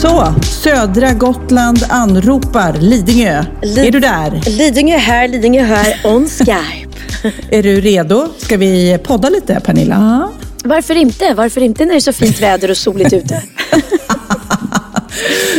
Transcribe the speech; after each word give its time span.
Så, 0.00 0.34
södra 0.62 1.12
Gotland 1.12 1.84
anropar 1.88 2.72
Lidingö. 2.80 3.44
Lid- 3.62 3.78
är 3.86 3.90
du 3.90 4.00
där? 4.00 4.42
Lidingö 4.58 4.96
här, 4.96 5.28
Lidingö 5.28 5.62
här, 5.62 6.00
on 6.04 6.28
Skype. 6.28 6.88
Är 7.50 7.62
du 7.62 7.80
redo? 7.80 8.28
Ska 8.38 8.56
vi 8.56 8.98
podda 9.02 9.28
lite, 9.28 9.60
Pernilla? 9.60 10.28
Varför 10.64 10.94
inte? 10.94 11.34
Varför 11.34 11.60
inte 11.60 11.84
när 11.84 11.92
det 11.92 11.98
är 11.98 12.00
så 12.00 12.12
fint 12.12 12.40
väder 12.40 12.70
och 12.70 12.76
soligt 12.76 13.12
ute? 13.12 13.42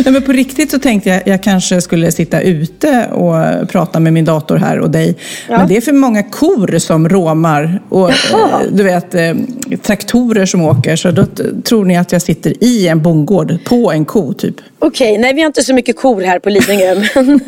Nej, 0.06 0.14
men 0.14 0.22
på 0.22 0.32
riktigt 0.32 0.72
så 0.72 0.80
tänkte 0.80 1.10
jag 1.10 1.22
jag 1.26 1.44
kanske 1.44 1.82
skulle 1.82 2.12
sitta 2.12 2.42
ute 2.42 3.08
och 3.12 3.70
prata 3.70 4.00
med 4.00 4.14
min 4.14 4.26
dator 4.26 4.58
här 4.58 4.80
och 4.80 4.90
dig. 4.90 5.16
Men 5.50 5.68
det 5.68 5.78
är 5.78 5.82
för 5.82 5.94
många 5.94 6.24
kor 6.24 6.78
som 6.80 7.10
råmar 7.10 7.82
och 7.90 8.12
Jaha. 8.32 8.62
eh, 8.62 8.68
du 8.72 8.84
vet, 8.84 9.16
eh, 9.16 9.34
traktorer 9.82 10.46
som 10.46 10.62
åker. 10.62 10.96
Så 10.96 11.12
då 11.12 11.26
tror 11.64 11.86
ni 11.86 11.98
att 11.98 12.12
jag 12.12 12.22
sitter 12.22 12.64
i 12.64 12.88
en 12.88 13.02
bondgård 13.02 13.58
på 13.66 13.92
en 13.92 14.06
ko 14.06 14.34
typ. 14.34 14.56
Okej, 14.80 15.18
nej 15.18 15.34
vi 15.34 15.42
har 15.42 15.48
inte 15.48 15.64
så 15.64 15.74
mycket 15.74 15.96
kor 15.98 16.22
här 16.22 16.40
på 16.40 16.50
Lidingö. 16.50 16.96
Men, 17.16 17.40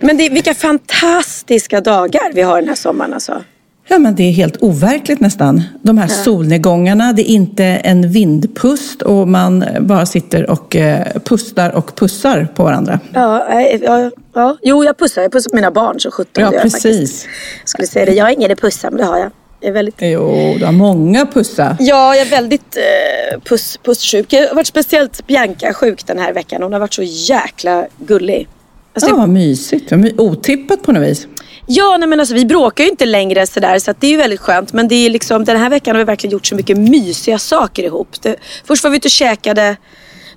men 0.00 0.16
det, 0.16 0.28
vilka 0.28 0.54
fantastiska 0.54 1.80
dagar 1.80 2.32
vi 2.34 2.42
har 2.42 2.60
den 2.60 2.68
här 2.68 2.74
sommaren 2.76 3.14
alltså. 3.14 3.42
Ja, 3.92 3.98
men 3.98 4.14
det 4.14 4.22
är 4.22 4.32
helt 4.32 4.56
overkligt 4.62 5.20
nästan. 5.20 5.62
De 5.82 5.98
här 5.98 6.08
solnedgångarna, 6.08 7.12
det 7.12 7.30
är 7.30 7.34
inte 7.34 7.64
en 7.64 8.10
vindpust 8.12 9.02
och 9.02 9.28
man 9.28 9.64
bara 9.80 10.06
sitter 10.06 10.50
och 10.50 10.76
eh, 10.76 11.06
pustar 11.24 11.70
och 11.70 11.94
pussar 11.96 12.48
på 12.54 12.64
varandra. 12.64 13.00
Ja, 13.12 13.46
ja, 13.82 14.10
ja. 14.34 14.56
Jo, 14.62 14.84
jag 14.84 14.98
pussar. 14.98 15.22
Jag 15.22 15.32
pussar 15.32 15.50
på 15.50 15.56
mina 15.56 15.70
barn 15.70 16.00
så 16.00 16.10
sjutton. 16.10 16.44
Ja, 16.44 16.50
precis. 16.62 17.26
Jag 17.60 17.68
skulle 17.68 17.86
säga 17.88 18.06
det. 18.06 18.12
Jag 18.12 18.24
har 18.24 18.30
ingen 18.30 18.52
att 18.52 18.60
pussa, 18.60 18.90
men 18.90 18.98
det 18.98 19.04
har 19.04 19.18
jag. 19.18 19.30
Jag 19.60 19.68
är 19.68 19.72
väldigt... 19.72 19.94
Jo, 19.98 20.54
du 20.58 20.64
har 20.64 20.72
många 20.72 21.26
pussa. 21.26 21.76
Ja, 21.80 22.14
jag 22.14 22.26
är 22.26 22.30
väldigt 22.30 22.76
eh, 22.76 23.40
puss, 23.40 23.78
pusssjuk. 23.84 24.32
Jag 24.32 24.48
har 24.48 24.54
varit 24.54 24.66
speciellt 24.66 25.26
Bianca 25.26 25.74
sjuk 25.74 26.06
den 26.06 26.18
här 26.18 26.32
veckan. 26.32 26.62
Hon 26.62 26.72
har 26.72 26.80
varit 26.80 26.94
så 26.94 27.02
jäkla 27.02 27.86
gullig. 27.98 28.48
Alltså, 28.94 29.10
Ja, 29.10 29.16
vad 29.16 29.28
mysigt. 29.28 29.92
Otippat 30.18 30.82
på 30.82 30.92
något 30.92 31.02
vis. 31.02 31.26
Ja, 31.66 31.96
nej, 31.98 32.08
men 32.08 32.20
alltså, 32.20 32.34
vi 32.34 32.46
bråkar 32.46 32.84
ju 32.84 32.90
inte 32.90 33.06
längre 33.06 33.46
sådär 33.46 33.78
så 33.78 33.94
det 33.98 34.06
är 34.06 34.10
ju 34.10 34.16
väldigt 34.16 34.40
skönt. 34.40 34.72
Men 34.72 34.88
det 34.88 34.94
är 34.94 35.10
liksom, 35.10 35.44
den 35.44 35.56
här 35.56 35.70
veckan 35.70 35.94
har 35.94 35.98
vi 35.98 36.04
verkligen 36.04 36.32
gjort 36.32 36.46
så 36.46 36.54
mycket 36.54 36.78
mysiga 36.78 37.38
saker 37.38 37.82
ihop. 37.82 38.22
Det, 38.22 38.36
först 38.64 38.84
var 38.84 38.90
vi 38.90 38.96
ute 38.96 39.08
och 39.08 39.12
käkade, 39.12 39.76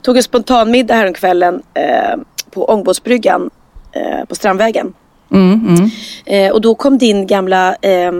tog 0.02 0.18
en 0.18 0.24
spontanmiddag 0.24 0.96
häromkvällen 0.96 1.62
eh, 1.74 2.19
på 2.52 2.66
Ångbåtsbryggan 2.66 3.50
eh, 3.91 4.25
på 4.25 4.36
Strandvägen. 4.36 4.94
Eh, 6.25 6.52
och 6.52 6.62
då 6.62 6.75
kom 6.75 6.97
din 6.97 7.28
gamla 7.28 7.75
eh, 7.75 8.12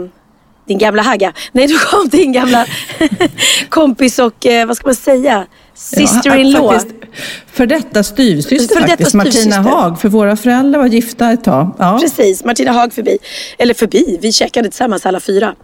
din 0.68 0.78
gamla 0.78 1.02
hagga. 1.02 1.34
Nej, 1.52 1.68
då 1.68 1.78
kom 1.78 2.10
din 2.10 2.32
gamla 2.32 2.66
kompis 3.70 4.20
och 4.20 4.46
eh, 4.46 4.68
vad 4.68 4.78
ska 4.78 4.88
man 4.88 4.96
säga? 4.96 5.46
Sister-in-law. 5.75 6.74
Ja, 6.74 6.80
För 7.47 7.66
detta 7.66 8.03
styvsyster 8.03 8.75
För 8.75 8.81
detta 8.81 8.91
faktiskt. 8.91 9.13
Martina 9.13 9.31
styvsyster. 9.34 9.62
Haag. 9.62 10.02
För 10.02 10.09
våra 10.09 10.36
föräldrar 10.36 10.80
var 10.80 10.88
gifta 10.88 11.31
ett 11.31 11.44
tag. 11.44 11.72
Ja. 11.80 11.97
Precis, 12.02 12.44
Martina 12.44 12.72
Haag 12.72 12.94
förbi. 12.94 13.18
Eller 13.58 13.74
förbi, 13.74 14.18
vi 14.22 14.31
käkade 14.31 14.69
tillsammans 14.69 15.06
alla 15.06 15.19
fyra. 15.19 15.56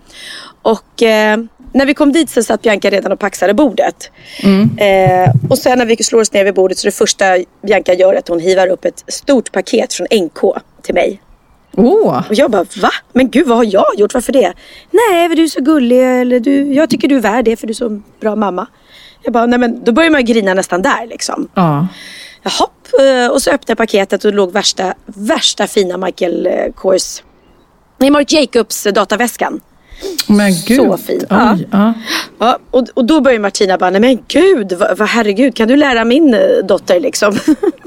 Och 0.61 1.03
eh, 1.03 1.37
när 1.73 1.85
vi 1.85 1.93
kom 1.93 2.11
dit 2.11 2.29
så 2.29 2.43
satt 2.43 2.61
Bianca 2.61 2.89
redan 2.89 3.11
och 3.11 3.19
paxade 3.19 3.53
bordet. 3.53 4.11
Eh, 4.77 5.33
och 5.49 5.57
sen 5.57 5.77
när 5.77 5.85
vi 5.85 6.03
slår 6.03 6.21
oss 6.21 6.33
ner 6.33 6.45
vid 6.45 6.53
bordet 6.53 6.77
så 6.77 6.87
det 6.87 6.91
första 6.91 7.25
Bianca 7.67 7.93
gör 7.93 8.13
är 8.13 8.17
att 8.17 8.27
hon 8.27 8.39
hivar 8.39 8.67
upp 8.67 8.85
ett 8.85 9.03
stort 9.07 9.51
paket 9.51 9.93
från 9.93 10.07
NK 10.11 10.39
till 10.81 10.93
mig. 10.95 11.21
Åh, 11.77 12.21
Och 12.29 12.35
jag 12.35 12.51
bara, 12.51 12.65
va? 12.81 12.89
Men 13.13 13.29
gud 13.29 13.47
vad 13.47 13.57
har 13.57 13.65
jag 13.65 13.85
gjort? 13.97 14.13
Varför 14.13 14.33
det? 14.33 14.53
Nej, 14.91 15.29
för 15.29 15.35
du 15.35 15.43
är 15.43 15.47
så 15.47 15.61
gullig. 15.61 16.21
Eller 16.21 16.39
du, 16.39 16.73
jag 16.73 16.89
tycker 16.89 17.07
du 17.07 17.15
är 17.15 17.19
värd 17.21 17.45
det 17.45 17.55
för 17.57 17.67
du 17.67 17.71
är 17.71 17.75
så 17.75 18.01
bra 18.21 18.35
mamma. 18.35 18.67
Jag 19.23 19.33
bara, 19.33 19.45
nej 19.45 19.59
men 19.59 19.83
då 19.83 19.91
börjar 19.91 20.11
man 20.11 20.25
grina 20.25 20.53
nästan 20.53 20.81
där 20.81 21.07
liksom. 21.07 21.47
ja. 21.53 21.87
Jaha, 22.43 22.67
eh, 22.99 23.31
och 23.31 23.41
så 23.41 23.49
öppnade 23.49 23.71
jag 23.71 23.77
paketet 23.77 24.25
och 24.25 24.31
det 24.31 24.37
låg 24.37 24.51
värsta, 24.51 24.93
värsta 25.05 25.67
fina 25.67 25.97
Michael 25.97 26.47
eh, 26.47 26.73
Kors, 26.75 27.23
nej 27.97 28.09
Mark 28.09 28.31
Jacobs 28.31 28.85
eh, 28.85 28.93
dataväskan. 28.93 29.61
Men 30.27 30.51
gud. 30.67 30.77
Så 30.77 30.97
fint. 30.97 31.23
Oj, 31.29 31.67
ja. 31.71 31.93
Ja, 32.39 32.59
och, 32.71 32.87
och 32.93 33.05
då 33.05 33.21
börjar 33.21 33.39
Martina 33.39 33.77
bara, 33.77 33.89
nej 33.89 34.01
men 34.01 34.19
gud, 34.27 34.73
vad, 34.73 34.97
vad, 34.97 35.07
herregud, 35.07 35.55
kan 35.55 35.67
du 35.67 35.75
lära 35.75 36.05
min 36.05 36.35
dotter 36.63 36.99
liksom? 36.99 37.37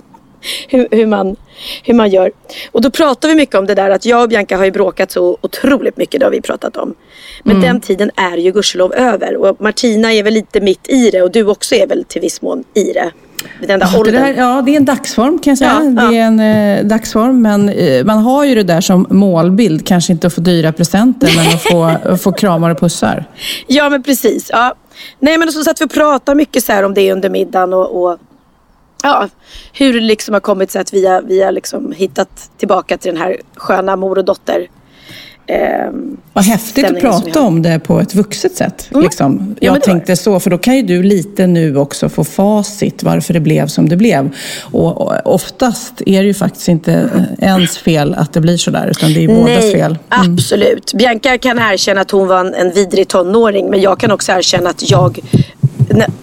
hur, 0.69 0.89
hur, 0.91 1.07
man, 1.07 1.37
hur 1.83 1.95
man 1.95 2.11
gör. 2.11 2.31
Och 2.73 2.81
då 2.83 2.91
pratar 2.91 3.29
vi 3.29 3.35
mycket 3.35 3.55
om 3.55 3.67
det 3.67 3.75
där 3.75 3.91
att 3.91 4.05
jag 4.05 4.23
och 4.23 4.29
Bianca 4.29 4.57
har 4.57 4.65
ju 4.65 4.71
bråkat 4.71 5.11
så 5.11 5.39
otroligt 5.41 5.97
mycket, 5.97 6.21
det 6.21 6.27
har 6.27 6.31
vi 6.31 6.41
pratat 6.41 6.77
om. 6.77 6.95
Men 7.43 7.61
den 7.61 7.81
tiden 7.81 8.11
är 8.17 8.37
ju 8.37 8.53
gudskelov 8.53 8.95
över 8.95 9.37
och 9.37 9.61
Martina 9.61 10.13
är 10.13 10.23
väl 10.23 10.35
lite 10.35 10.61
mitt 10.61 10.91
i 10.91 11.11
det 11.11 11.23
och 11.23 11.33
du 11.33 11.47
också 11.47 11.75
är 11.75 11.87
väl 11.87 12.05
till 12.05 12.21
viss 12.21 12.43
mån 12.43 12.65
i 12.75 12.93
det. 12.93 13.11
Den 13.67 13.81
där 13.81 13.89
Ja, 13.93 14.03
det, 14.03 14.11
där, 14.11 14.35
ja, 14.35 14.63
det 14.67 14.73
är 14.73 14.77
en 14.77 14.85
dagsform 14.85 15.39
kan 15.39 15.51
jag 15.51 15.59
säga. 15.59 15.81
Ja, 15.97 16.03
ja. 16.03 16.11
Det 16.11 16.19
är 16.19 16.27
en 16.27 16.41
eh, 16.41 16.85
dagsform, 16.85 17.43
men 17.43 17.69
eh, 17.69 18.05
man 18.05 18.19
har 18.19 18.45
ju 18.45 18.55
det 18.55 18.63
där 18.63 18.81
som 18.81 19.07
målbild. 19.11 19.87
Kanske 19.87 20.13
inte 20.13 20.27
att 20.27 20.35
få 20.35 20.41
dyra 20.41 20.73
presenter, 20.73 21.31
men 21.37 21.47
att 21.47 21.63
få, 21.63 21.85
att 22.13 22.23
få 22.23 22.33
kramar 22.33 22.71
och 22.71 22.81
pussar. 22.81 23.25
Ja 23.67 23.91
men 23.91 24.03
precis. 24.03 24.51
Ja. 24.53 24.75
Nej 25.19 25.39
men 25.39 25.53
så 25.53 25.65
satt 25.65 25.81
vi 25.81 25.85
och 25.85 25.91
pratade 25.91 26.37
mycket 26.37 26.65
så 26.65 26.73
här 26.73 26.83
om 26.83 26.95
det 26.95 27.13
under 27.13 27.31
middagen 27.31 27.73
och, 27.73 28.03
och 28.03 28.19
ja, 29.05 29.29
hur 29.73 29.93
det 29.95 30.01
liksom 30.01 30.33
har 30.35 30.41
kommit 30.41 30.71
sig 30.71 30.81
att 30.81 30.95
vi 30.95 31.07
har, 31.07 31.23
vi 31.23 31.43
har 31.43 31.53
liksom 31.53 31.93
hittat 31.93 32.51
tillbaka 32.59 32.97
till 32.99 33.13
den 33.13 33.23
här 33.23 33.37
sköna 33.57 33.97
mor 33.97 34.19
och 34.19 34.25
dotter. 34.25 34.69
ehm, 35.47 36.17
Vad 36.33 36.45
häftigt 36.45 36.85
att 36.85 37.01
prata 37.01 37.43
om 37.43 37.63
det 37.63 37.79
på 37.79 38.01
ett 38.01 38.15
vuxet 38.15 38.55
sätt. 38.57 38.89
Liksom. 39.03 39.55
Ja, 39.61 39.67
Jag 39.67 39.73
var 39.73 39.81
tänkte 39.81 40.17
så, 40.17 40.41
för 40.41 40.51
då 40.51 40.59
kan 40.59 40.77
ju 40.77 40.83
du 40.83 41.03
lite 41.03 41.47
nu 41.47 41.77
också 41.77 42.09
få 42.09 42.25
facit 42.25 43.03
varför 43.03 43.35
det 43.35 43.41
blev 43.41 43.67
som 43.67 43.89
det 43.89 43.97
blev. 43.97 44.31
Och, 44.63 45.01
och 45.01 45.35
oftast 45.35 45.93
är 46.07 46.21
det 46.23 46.27
ju 46.27 46.35
faktiskt 46.35 46.69
inte 46.69 46.93
eh, 47.39 47.49
ens 47.49 47.79
fel 47.79 48.15
att 48.15 48.33
det 48.33 48.41
blir 48.41 48.57
sådär, 48.57 48.89
utan 48.91 49.13
det 49.13 49.25
är 49.25 49.29
bådas 49.29 49.47
Nej, 49.47 49.73
fel. 49.73 49.99
absolut. 50.09 50.93
Bianca 50.95 51.39
kan 51.39 51.59
erkänna 51.59 52.01
att 52.01 52.11
hon 52.11 52.29
var 52.29 52.41
en, 52.41 52.55
en 52.55 52.71
vidrig 52.73 53.09
tonåring 53.09 53.71
men 53.71 53.81
jag 53.81 54.01
kan 54.01 54.11
också 54.11 54.33
erkänna 54.33 54.71
att 54.71 54.91
jag, 54.91 55.19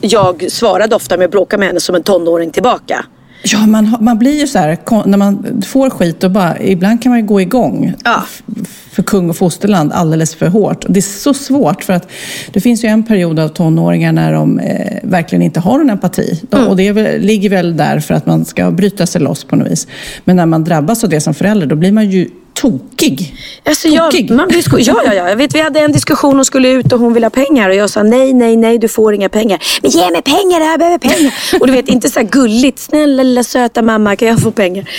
jag 0.01 0.51
svarade 0.51 0.95
ofta 0.95 1.17
med 1.17 1.25
att 1.25 1.31
bråka 1.31 1.57
med 1.57 1.67
henne 1.67 1.79
som 1.79 1.95
en 1.95 2.03
tonåring 2.03 2.51
tillbaka. 2.51 3.05
Ja, 3.43 3.65
man, 3.67 3.97
man 3.99 4.19
blir 4.19 4.39
ju 4.39 4.47
så 4.47 4.59
här, 4.59 4.77
när 5.05 5.17
man 5.17 5.61
får 5.67 5.89
skit 5.89 6.23
och 6.23 6.31
bara, 6.31 6.59
ibland 6.59 7.03
kan 7.03 7.09
man 7.09 7.19
ju 7.19 7.25
gå 7.25 7.41
igång 7.41 7.93
Ja. 8.03 8.23
för 8.91 9.03
kung 9.03 9.29
och 9.29 9.35
fosterland 9.37 9.91
alldeles 9.93 10.35
för 10.35 10.47
hårt. 10.47 10.85
Det 10.89 10.99
är 10.99 11.01
så 11.01 11.33
svårt 11.33 11.83
för 11.83 11.93
att 11.93 12.07
det 12.53 12.61
finns 12.61 12.83
ju 12.83 12.87
en 12.89 13.03
period 13.03 13.39
av 13.39 13.47
tonåringar 13.47 14.11
när 14.11 14.33
de 14.33 14.59
eh, 14.59 14.97
verkligen 15.03 15.41
inte 15.41 15.59
har 15.59 15.77
någon 15.77 15.89
empati. 15.89 16.41
De, 16.49 16.67
Och 16.67 16.75
det 16.75 16.91
väl, 16.91 17.21
ligger 17.21 17.49
väl 17.49 17.77
där 17.77 17.99
för 17.99 18.13
att 18.13 18.25
man 18.25 18.45
ska 18.45 18.71
bryta 18.71 19.05
sig 19.05 19.21
loss 19.21 19.43
på 19.43 19.55
något 19.55 19.71
vis. 19.71 19.87
Men 20.23 20.35
när 20.35 20.45
man 20.45 20.63
drabbas 20.63 21.03
av 21.03 21.09
det 21.09 21.21
som 21.21 21.33
förälder, 21.33 21.67
då 21.67 21.75
blir 21.75 21.91
man 21.91 22.09
ju 22.09 22.29
tokig. 22.61 23.35
Alltså 23.65 23.87
jag, 23.87 24.11
Tokig. 24.11 24.31
man 24.31 24.47
blir 24.47 24.61
sko- 24.61 24.79
ja, 24.79 25.01
ja, 25.05 25.13
ja. 25.13 25.29
Jag 25.29 25.35
vet, 25.35 25.55
vi 25.55 25.61
hade 25.61 25.79
en 25.79 25.91
diskussion, 25.91 26.35
hon 26.35 26.45
skulle 26.45 26.69
ut 26.69 26.93
och 26.93 26.99
hon 26.99 27.13
ville 27.13 27.25
ha 27.25 27.29
pengar. 27.29 27.69
Och 27.69 27.75
jag 27.75 27.89
sa 27.89 28.03
nej, 28.03 28.33
nej, 28.33 28.57
nej, 28.57 28.77
du 28.77 28.87
får 28.87 29.13
inga 29.13 29.29
pengar. 29.29 29.59
Men 29.81 29.91
ge 29.91 30.11
mig 30.11 30.21
pengar, 30.21 30.59
jag 30.61 30.79
behöver 30.79 30.97
pengar. 30.97 31.33
Och 31.59 31.67
du 31.67 31.73
vet, 31.73 31.87
inte 31.89 32.09
så 32.09 32.19
här 32.19 32.27
gulligt. 32.27 32.79
Snälla 32.79 33.23
lilla 33.23 33.43
söta 33.43 33.81
mamma, 33.81 34.15
kan 34.15 34.27
jag 34.27 34.39
få 34.39 34.51
pengar? 34.51 34.89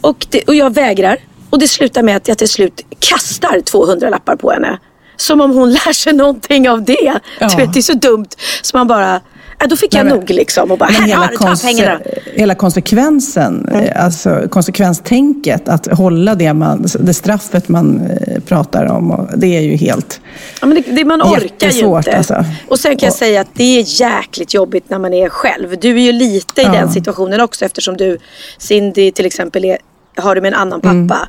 Och, 0.00 0.26
det, 0.30 0.42
och 0.42 0.54
jag 0.54 0.74
vägrar. 0.74 1.16
Och 1.50 1.58
det 1.58 1.68
slutar 1.68 2.02
med 2.02 2.16
att 2.16 2.28
jag 2.28 2.38
till 2.38 2.48
slut 2.48 2.80
kastar 2.98 3.60
200 3.60 4.08
lappar 4.10 4.36
på 4.36 4.50
henne. 4.50 4.78
Som 5.16 5.40
om 5.40 5.50
hon 5.50 5.72
lär 5.72 5.92
sig 5.92 6.12
någonting 6.12 6.68
av 6.70 6.84
det. 6.84 7.12
Ja. 7.40 7.48
Du 7.48 7.56
vet, 7.56 7.72
det 7.72 7.80
är 7.80 7.82
så 7.82 7.92
dumt. 7.94 8.26
Så 8.62 8.76
man 8.76 8.86
bara, 8.86 9.20
då 9.68 9.76
fick 9.76 9.94
jag 9.94 10.06
Nej, 10.06 10.14
nog 10.14 10.30
liksom. 10.30 10.70
Och 10.70 10.78
bara, 10.78 10.90
här 10.90 11.06
hela, 11.06 11.20
har 11.20 11.28
du, 11.28 11.36
ta 11.36 11.54
pengarna. 11.62 12.00
hela 12.34 12.54
konsekvensen, 12.54 13.68
eh, 13.68 14.04
alltså 14.04 14.42
konsekvenstänket, 14.50 15.68
att 15.68 15.86
hålla 15.98 16.34
det, 16.34 16.54
man, 16.54 16.86
det 17.00 17.14
straffet 17.14 17.68
man 17.68 18.00
eh, 18.26 18.40
pratar 18.42 18.86
om, 18.86 19.10
och 19.10 19.28
det 19.38 19.46
är 19.56 19.60
ju 19.60 19.76
helt... 19.76 20.20
Ja, 20.60 20.66
men 20.66 20.82
det, 20.82 20.92
det, 20.96 21.04
man 21.04 21.22
orkar 21.22 21.70
ju 21.70 21.96
inte. 21.96 22.16
alltså. 22.16 22.44
Och 22.68 22.78
sen 22.78 22.96
kan 22.96 23.06
jag 23.06 23.12
Och- 23.12 23.18
säga 23.18 23.40
att 23.40 23.48
det 23.54 23.78
är 23.78 24.00
jäkligt 24.00 24.54
jobbigt 24.54 24.90
när 24.90 24.98
man 24.98 25.12
är 25.14 25.28
själv. 25.28 25.76
Du 25.80 25.90
är 25.90 26.02
ju 26.02 26.12
lite 26.12 26.60
i 26.60 26.64
Ja. 26.64 26.72
den 26.72 26.92
situationen 26.92 27.40
också 27.40 27.64
eftersom 27.64 27.96
du, 27.96 28.18
Cindy 28.58 29.12
till 29.12 29.26
exempel, 29.26 29.64
är, 29.64 29.78
har 30.16 30.34
du 30.34 30.40
med 30.40 30.48
en 30.52 30.58
annan 30.58 30.80
pappa. 30.80 30.92
Mm. 30.94 31.28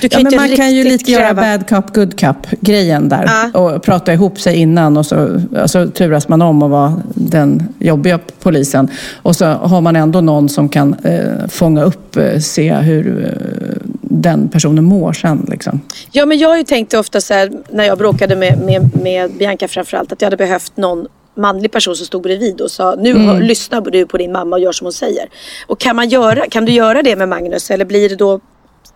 Ja, 0.00 0.20
men 0.22 0.36
man 0.36 0.56
kan 0.56 0.74
ju 0.74 0.84
lite 0.84 1.04
kräva... 1.04 1.22
göra 1.22 1.34
bad 1.34 1.68
cop, 1.68 1.94
good 1.94 2.20
cop 2.20 2.46
grejen 2.60 3.08
där. 3.08 3.30
Ja. 3.52 3.60
Och 3.60 3.82
prata 3.82 4.12
ihop 4.12 4.40
sig 4.40 4.56
innan 4.56 4.96
och 4.96 5.06
så 5.06 5.40
alltså, 5.56 5.86
turas 5.86 6.28
man 6.28 6.42
om 6.42 6.62
att 6.62 6.70
vara 6.70 7.02
den 7.14 7.68
jobbiga 7.78 8.18
polisen. 8.42 8.88
Och 9.22 9.36
så 9.36 9.44
har 9.44 9.80
man 9.80 9.96
ändå 9.96 10.20
någon 10.20 10.48
som 10.48 10.68
kan 10.68 10.94
eh, 11.04 11.48
fånga 11.48 11.82
upp, 11.84 12.16
eh, 12.16 12.38
se 12.38 12.74
hur 12.74 13.24
eh, 13.24 13.90
den 14.00 14.48
personen 14.48 14.84
mår 14.84 15.12
sen. 15.12 15.46
Liksom. 15.50 15.80
Ja 16.12 16.26
men 16.26 16.38
jag 16.38 16.48
har 16.48 16.56
ju 16.56 16.64
tänkt 16.64 16.94
ofta 16.94 17.20
så 17.20 17.34
här, 17.34 17.52
när 17.70 17.84
jag 17.84 17.98
bråkade 17.98 18.36
med, 18.36 18.58
med, 18.58 19.02
med 19.02 19.30
Bianca 19.32 19.68
framförallt 19.68 20.12
att 20.12 20.22
jag 20.22 20.26
hade 20.26 20.36
behövt 20.36 20.76
någon 20.76 21.06
manlig 21.36 21.72
person 21.72 21.96
som 21.96 22.06
stod 22.06 22.22
bredvid 22.22 22.60
och 22.60 22.70
sa 22.70 22.94
nu 22.98 23.10
Mm. 23.10 23.42
lyssnar 23.42 23.80
du 23.80 24.06
på 24.06 24.18
din 24.18 24.32
mamma 24.32 24.56
och 24.56 24.62
gör 24.62 24.72
som 24.72 24.84
hon 24.84 24.92
säger. 24.92 25.28
Och 25.66 25.80
kan, 25.80 25.96
man 25.96 26.08
göra, 26.08 26.46
kan 26.50 26.64
du 26.64 26.72
göra 26.72 27.02
det 27.02 27.16
med 27.16 27.28
Magnus 27.28 27.70
eller 27.70 27.84
blir 27.84 28.08
det 28.08 28.16
då 28.16 28.40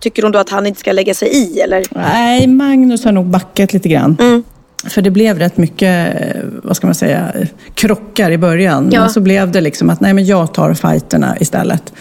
Tycker 0.00 0.23
hon 0.23 0.33
då 0.33 0.39
att 0.39 0.49
han 0.50 0.67
inte 0.67 0.81
ska 0.81 0.93
lägga 0.93 1.15
sig 1.15 1.29
i 1.29 1.61
eller? 1.61 1.85
Nej, 1.91 2.47
Magnus 2.47 3.05
har 3.05 3.12
nog 3.12 3.27
backat 3.27 3.73
lite 3.73 3.89
grann. 3.89 4.17
Mm. 4.21 4.43
För 4.85 5.03
det 5.03 5.11
blev 5.11 5.39
rätt 5.39 5.56
mycket, 5.56 6.17
vad 6.62 6.77
ska 6.77 6.87
man 6.87 6.95
säga, 6.95 7.33
krockar 7.75 8.31
i 8.31 8.39
början. 8.39 8.89
Ja. 8.93 9.00
Men 9.00 9.11
så 9.11 9.21
blev 9.21 9.50
det 9.53 9.61
liksom 9.61 9.91
att 9.91 10.00
nej 10.00 10.15
men 10.15 10.27
jag 10.27 10.55
tar 10.55 10.75
fighterna 10.75 11.37
istället. 11.41 11.93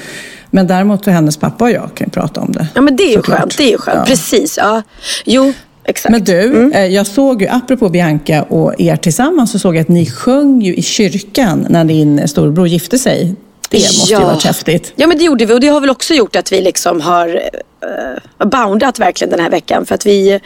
Men 0.52 0.68
däremot 0.68 1.04
så 1.04 1.12
hennes 1.12 1.38
pappa 1.38 1.64
och 1.66 1.72
jag 1.72 1.90
kan 1.96 2.08
ju 2.08 2.12
prata 2.12 2.42
om 2.42 2.52
det. 2.52 2.68
Ja 2.76 2.82
men 2.82 2.96
det 2.96 3.04
är 3.04 3.08
ju 3.10 3.14
Såklart. 3.16 3.40
skönt. 3.40 3.58
Det 3.58 3.64
är 3.64 3.72
ju 3.72 3.78
skönt. 3.78 3.98
Ja. 4.00 4.06
Precis. 4.06 4.58
Ja. 4.58 4.82
Jo, 5.26 5.54
exakt. 5.86 6.12
Men 6.12 6.24
du, 6.24 6.42
Mm. 6.46 6.72
eh, 6.72 6.86
jag 6.86 7.08
såg 7.08 7.42
ju, 7.42 7.48
apropå 7.48 7.90
Bianca 7.90 8.44
och 8.44 8.74
er 8.82 8.96
tillsammans, 8.96 9.52
så 9.52 9.60
såg 9.60 9.76
jag 9.76 9.82
att 9.82 9.88
ni 9.88 10.06
sjöng 10.06 10.62
ju 10.62 10.76
i 10.76 10.82
kyrkan 10.82 11.66
när 11.70 11.84
din 11.86 12.28
storbror 12.28 12.68
gifte 12.68 12.98
sig. 13.00 13.36
Det 13.70 13.78
måste 13.78 14.14
ju 14.14 14.20
varit 14.20 14.44
häftigt. 14.44 14.94
Ja 14.96 15.08
men 15.08 15.18
det 15.18 15.24
gjorde 15.24 15.46
vi 15.46 15.54
och 15.54 15.60
det 15.60 15.68
har 15.68 15.82
väl 15.82 15.90
också 15.90 16.14
gjort 16.14 16.36
att 16.36 16.52
vi 16.52 16.62
liksom 16.62 17.02
har 17.02 17.42
uh, 17.86 18.48
boundat 18.48 19.00
verkligen 19.00 19.32
den 19.32 19.40
här 19.40 19.50
veckan. 19.50 19.86
För 19.86 19.96
att 19.96 20.06
vi, 20.06 20.40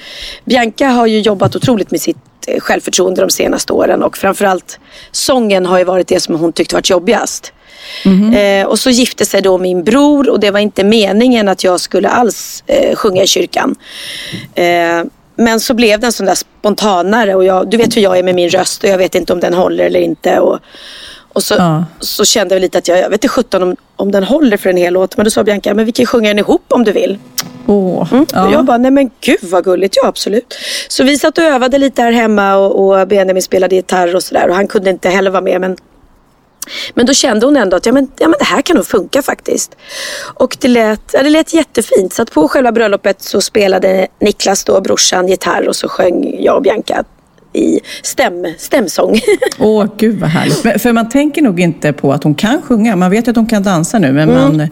Bianca 0.45 0.87
har 0.87 1.07
ju 1.07 1.19
jobbat 1.19 1.55
otroligt 1.55 1.91
med 1.91 2.01
sitt 2.01 2.17
eh, 2.47 2.59
självförtroende 2.59 3.21
de 3.21 3.29
senaste 3.29 3.73
åren 3.73 4.03
och 4.03 4.17
framförallt 4.17 4.79
sången 5.11 5.65
har 5.65 5.77
ju 5.77 5.83
varit 5.83 6.07
det 6.07 6.19
som 6.19 6.35
hon 6.35 6.53
tyckte 6.53 6.75
varit 6.75 6.89
jobbigast. 6.89 7.53
Eh, 8.33 8.67
och 8.67 8.79
så 8.79 8.89
gifte 8.89 9.25
sig 9.25 9.41
då 9.41 9.57
min 9.57 9.83
bror 9.83 10.29
och 10.29 10.39
det 10.39 10.51
var 10.51 10.59
inte 10.59 10.83
meningen 10.83 11.47
att 11.47 11.63
jag 11.63 11.79
skulle 11.79 12.09
alls 12.09 12.63
eh, 12.67 12.95
sjunga 12.95 13.23
i 13.23 13.27
kyrkan. 13.27 13.75
Eh, 14.55 15.03
men 15.35 15.59
så 15.59 15.73
blev 15.73 15.99
det 15.99 16.07
en 16.07 16.11
sån 16.11 16.25
där 16.25 16.35
spontanare 16.35 17.35
och 17.35 17.45
jag, 17.45 17.69
du 17.69 17.77
vet 17.77 17.97
hur 17.97 18.01
jag 18.01 18.17
är 18.17 18.23
med 18.23 18.35
min 18.35 18.49
röst 18.49 18.83
och 18.83 18.89
jag 18.89 18.97
vet 18.97 19.15
inte 19.15 19.33
om 19.33 19.39
den 19.39 19.53
håller 19.53 19.83
eller 19.83 19.99
inte. 19.99 20.39
Och, 20.39 20.59
och 21.33 21.43
så, 21.43 21.53
Ja. 21.57 21.85
så 21.99 22.25
kände 22.25 22.55
jag 22.55 22.61
lite 22.61 22.77
att 22.77 22.87
jag, 22.87 22.99
jag 22.99 23.09
vet 23.09 23.23
inte 23.23 23.27
sjutton 23.27 23.63
om, 23.63 23.75
om 23.95 24.11
den 24.11 24.23
håller 24.23 24.57
för 24.57 24.69
en 24.69 24.77
hel 24.77 24.93
låt. 24.93 25.17
Men 25.17 25.23
då 25.23 25.29
sa 25.31 25.43
Bianca, 25.43 25.73
men 25.73 25.85
vi 25.85 25.91
kan 25.91 26.03
ju 26.03 26.07
sjunga 26.07 26.29
den 26.29 26.39
ihop 26.39 26.63
om 26.67 26.83
du 26.83 26.91
vill. 26.91 27.17
Åh, 27.67 28.13
Och 28.13 28.27
ja. 28.33 28.51
jag 28.51 28.65
bara, 28.65 28.77
nej 28.77 28.91
men 28.91 29.09
gud 29.21 29.39
vad 29.41 29.63
gulligt, 29.63 29.95
ja 30.01 30.07
absolut. 30.07 30.57
Så 30.87 31.03
vi 31.03 31.17
satt 31.17 31.37
och 31.37 31.43
övade 31.43 31.77
lite 31.77 32.01
här 32.01 32.11
hemma 32.11 32.55
och, 32.55 32.99
och 32.99 33.07
Benjamin 33.07 33.43
spelade 33.43 33.75
gitarr 33.75 34.15
och 34.15 34.23
sådär. 34.23 34.49
Och 34.49 34.55
han 34.55 34.67
kunde 34.67 34.89
inte 34.89 35.09
heller 35.09 35.31
vara 35.31 35.41
med. 35.43 35.61
Men, 35.61 35.77
men 36.93 37.05
då 37.05 37.13
kände 37.13 37.45
hon 37.45 37.57
ändå 37.57 37.77
att 37.77 37.85
ja, 37.85 37.91
men, 37.91 38.11
ja, 38.17 38.27
men 38.27 38.35
det 38.39 38.45
här 38.45 38.61
kan 38.61 38.75
nog 38.75 38.85
funka 38.85 39.21
faktiskt. 39.21 39.75
Och 40.33 40.57
det 40.59 40.67
lät, 40.67 41.01
ja, 41.13 41.23
det 41.23 41.29
lät 41.29 41.53
jättefint. 41.53 42.13
Så 42.13 42.21
att 42.21 42.31
på 42.31 42.47
själva 42.47 42.71
bröllopet 42.71 43.21
så 43.21 43.41
spelade 43.41 44.07
Niklas 44.19 44.63
då, 44.63 44.81
brorsan, 44.81 45.27
gitarr 45.27 45.67
och 45.67 45.75
så 45.75 45.89
sjöng 45.89 46.35
jag 46.43 46.55
och 46.55 46.61
Bianca 46.61 47.03
i 47.53 47.79
stäm, 48.03 48.45
stämsång. 48.57 49.19
Åh, 49.59 49.85
gud 49.97 50.19
vad 50.19 50.29
härligt. 50.29 50.63
Men, 50.63 50.79
för 50.79 50.91
man 50.93 51.09
tänker 51.09 51.41
nog 51.41 51.59
inte 51.59 51.93
på 51.93 52.13
att 52.13 52.23
hon 52.23 52.35
kan 52.35 52.61
sjunga. 52.61 52.95
Man 52.95 53.11
vet 53.11 53.27
ju 53.27 53.29
att 53.31 53.35
hon 53.35 53.45
kan 53.47 53.63
dansa 53.63 53.99
nu, 53.99 54.11
men 54.11 54.29
Mm. 54.29 54.57
man, 54.57 54.67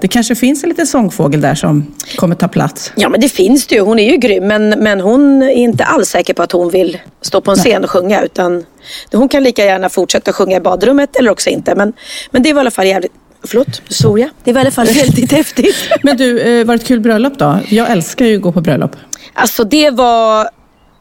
det 0.00 0.08
kanske 0.08 0.34
finns 0.34 0.62
en 0.62 0.68
liten 0.68 0.86
sångfågel 0.86 1.40
där 1.40 1.54
som 1.54 1.94
kommer 2.16 2.34
ta 2.34 2.48
plats. 2.48 2.92
Ja 2.96 3.08
men 3.08 3.20
det 3.20 3.28
finns 3.28 3.66
det 3.66 3.74
ju. 3.74 3.80
Hon 3.80 3.98
är 3.98 4.10
ju 4.10 4.16
grym. 4.16 4.46
Men, 4.46 4.68
men 4.68 5.00
hon 5.00 5.42
är 5.42 5.50
inte 5.50 5.84
alls 5.84 6.08
säker 6.08 6.34
på 6.34 6.42
att 6.42 6.52
hon 6.52 6.70
vill 6.70 6.98
stå 7.22 7.40
på 7.40 7.50
en 7.50 7.56
scen 7.56 7.84
och 7.84 7.90
sjunga. 7.90 8.22
Utan 8.24 8.64
hon 9.12 9.28
kan 9.28 9.42
lika 9.42 9.64
gärna 9.64 9.88
fortsätta 9.88 10.32
sjunga 10.32 10.56
i 10.56 10.60
badrummet 10.60 11.16
eller 11.16 11.30
också 11.30 11.50
inte. 11.50 11.74
Men, 11.74 11.92
men 12.30 12.42
det 12.42 12.52
var 12.52 12.60
i 12.60 12.62
alla 12.62 12.70
fall 12.70 12.86
jävligt... 12.86 13.12
Förlåt, 13.44 13.82
svor 13.88 14.20
jag. 14.20 14.30
Det 14.44 14.52
var 14.52 14.60
i 14.60 14.62
alla 14.62 14.70
fall 14.70 14.86
väldigt 14.86 15.32
häftigt. 15.32 15.76
Men 16.02 16.16
du, 16.16 16.40
eh, 16.40 16.66
var 16.66 16.74
det 16.74 16.80
ett 16.82 16.86
kul 16.88 17.00
bröllop 17.00 17.38
då? 17.38 17.58
Jag 17.68 17.90
älskar 17.90 18.26
ju 18.26 18.36
att 18.36 18.42
gå 18.42 18.52
på 18.52 18.60
bröllop. 18.60 18.96
Alltså 19.34 19.64
det 19.64 19.90
var... 19.90 20.48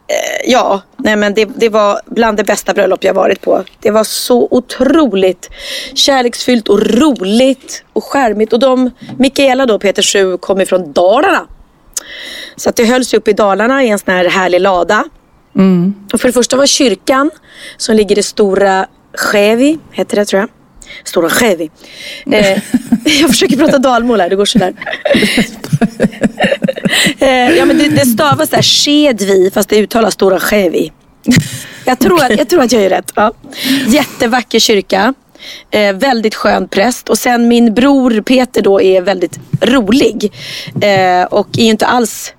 Eh, 0.09 0.51
ja, 0.51 0.81
nej 0.97 1.15
men 1.15 1.33
det, 1.33 1.45
det 1.45 1.69
var 1.69 2.01
bland 2.05 2.37
det 2.37 2.43
bästa 2.43 2.73
bröllop 2.73 3.03
jag 3.03 3.13
varit 3.13 3.41
på. 3.41 3.63
Det 3.79 3.91
var 3.91 4.03
så 4.03 4.47
otroligt 4.51 5.49
kärleksfyllt 5.93 6.67
och 6.67 6.81
roligt 6.81 7.83
och 7.93 8.03
skärmigt. 8.03 8.53
Och 8.53 8.59
de, 8.59 8.91
Mikaela 9.17 9.65
då, 9.65 9.79
Peter 9.79 10.01
Sju, 10.01 10.37
kom 10.37 10.61
ifrån 10.61 10.93
Dalarna. 10.93 11.47
Så 12.55 12.69
att 12.69 12.75
det 12.75 12.85
hölls 12.85 13.13
upp 13.13 13.27
i 13.27 13.33
Dalarna 13.33 13.83
i 13.83 13.89
en 13.89 13.99
sån 13.99 14.13
här 14.13 14.25
härlig 14.25 14.61
lada. 14.61 15.03
Och 16.13 16.21
för 16.21 16.27
det 16.27 16.33
första 16.33 16.57
var 16.57 16.65
kyrkan 16.65 17.31
som 17.77 17.95
ligger 17.95 18.19
i 18.19 18.23
Stora 18.23 18.87
Skävi, 19.13 19.79
heter 19.91 20.15
det 20.15 20.25
tror 20.25 20.39
jag. 20.39 20.49
Stora 21.03 21.29
Skävi. 21.29 21.69
Eh, 22.31 22.57
jag 23.21 23.29
försöker 23.29 23.57
prata 23.57 23.77
dalmål 23.77 24.21
här, 24.21 24.29
det 24.29 24.35
går 24.35 24.45
sådär. 24.45 24.73
eh, 27.19 27.57
ja 27.57 27.65
men 27.65 27.77
det, 27.77 27.87
det 27.87 28.05
stavas 28.05 28.49
där 28.49 28.61
Skedvi 28.61 29.51
fast 29.53 29.69
det 29.69 29.77
uttalas 29.79 30.13
Stora 30.13 30.39
Skävi. 30.39 30.91
Jag 31.85 31.99
tror, 31.99 32.23
att, 32.23 32.37
jag 32.37 32.49
tror 32.49 32.61
att 32.61 32.71
jag 32.71 32.83
är 32.83 32.89
rätt. 32.89 33.11
Ja. 33.15 33.31
Jättevacker 33.87 34.59
kyrka. 34.59 35.13
Eh, 35.71 35.93
väldigt 35.93 36.35
skön 36.35 36.67
präst. 36.67 37.09
Och 37.09 37.17
sen 37.17 37.47
min 37.47 37.73
bror 37.73 38.21
Peter 38.21 38.61
då 38.61 38.81
är 38.81 39.01
väldigt 39.01 39.39
rolig. 39.61 40.33
Eh, 40.81 41.23
och 41.23 41.47
är 41.57 41.63
ju 41.63 41.69
inte 41.69 41.85
alls 41.85 42.33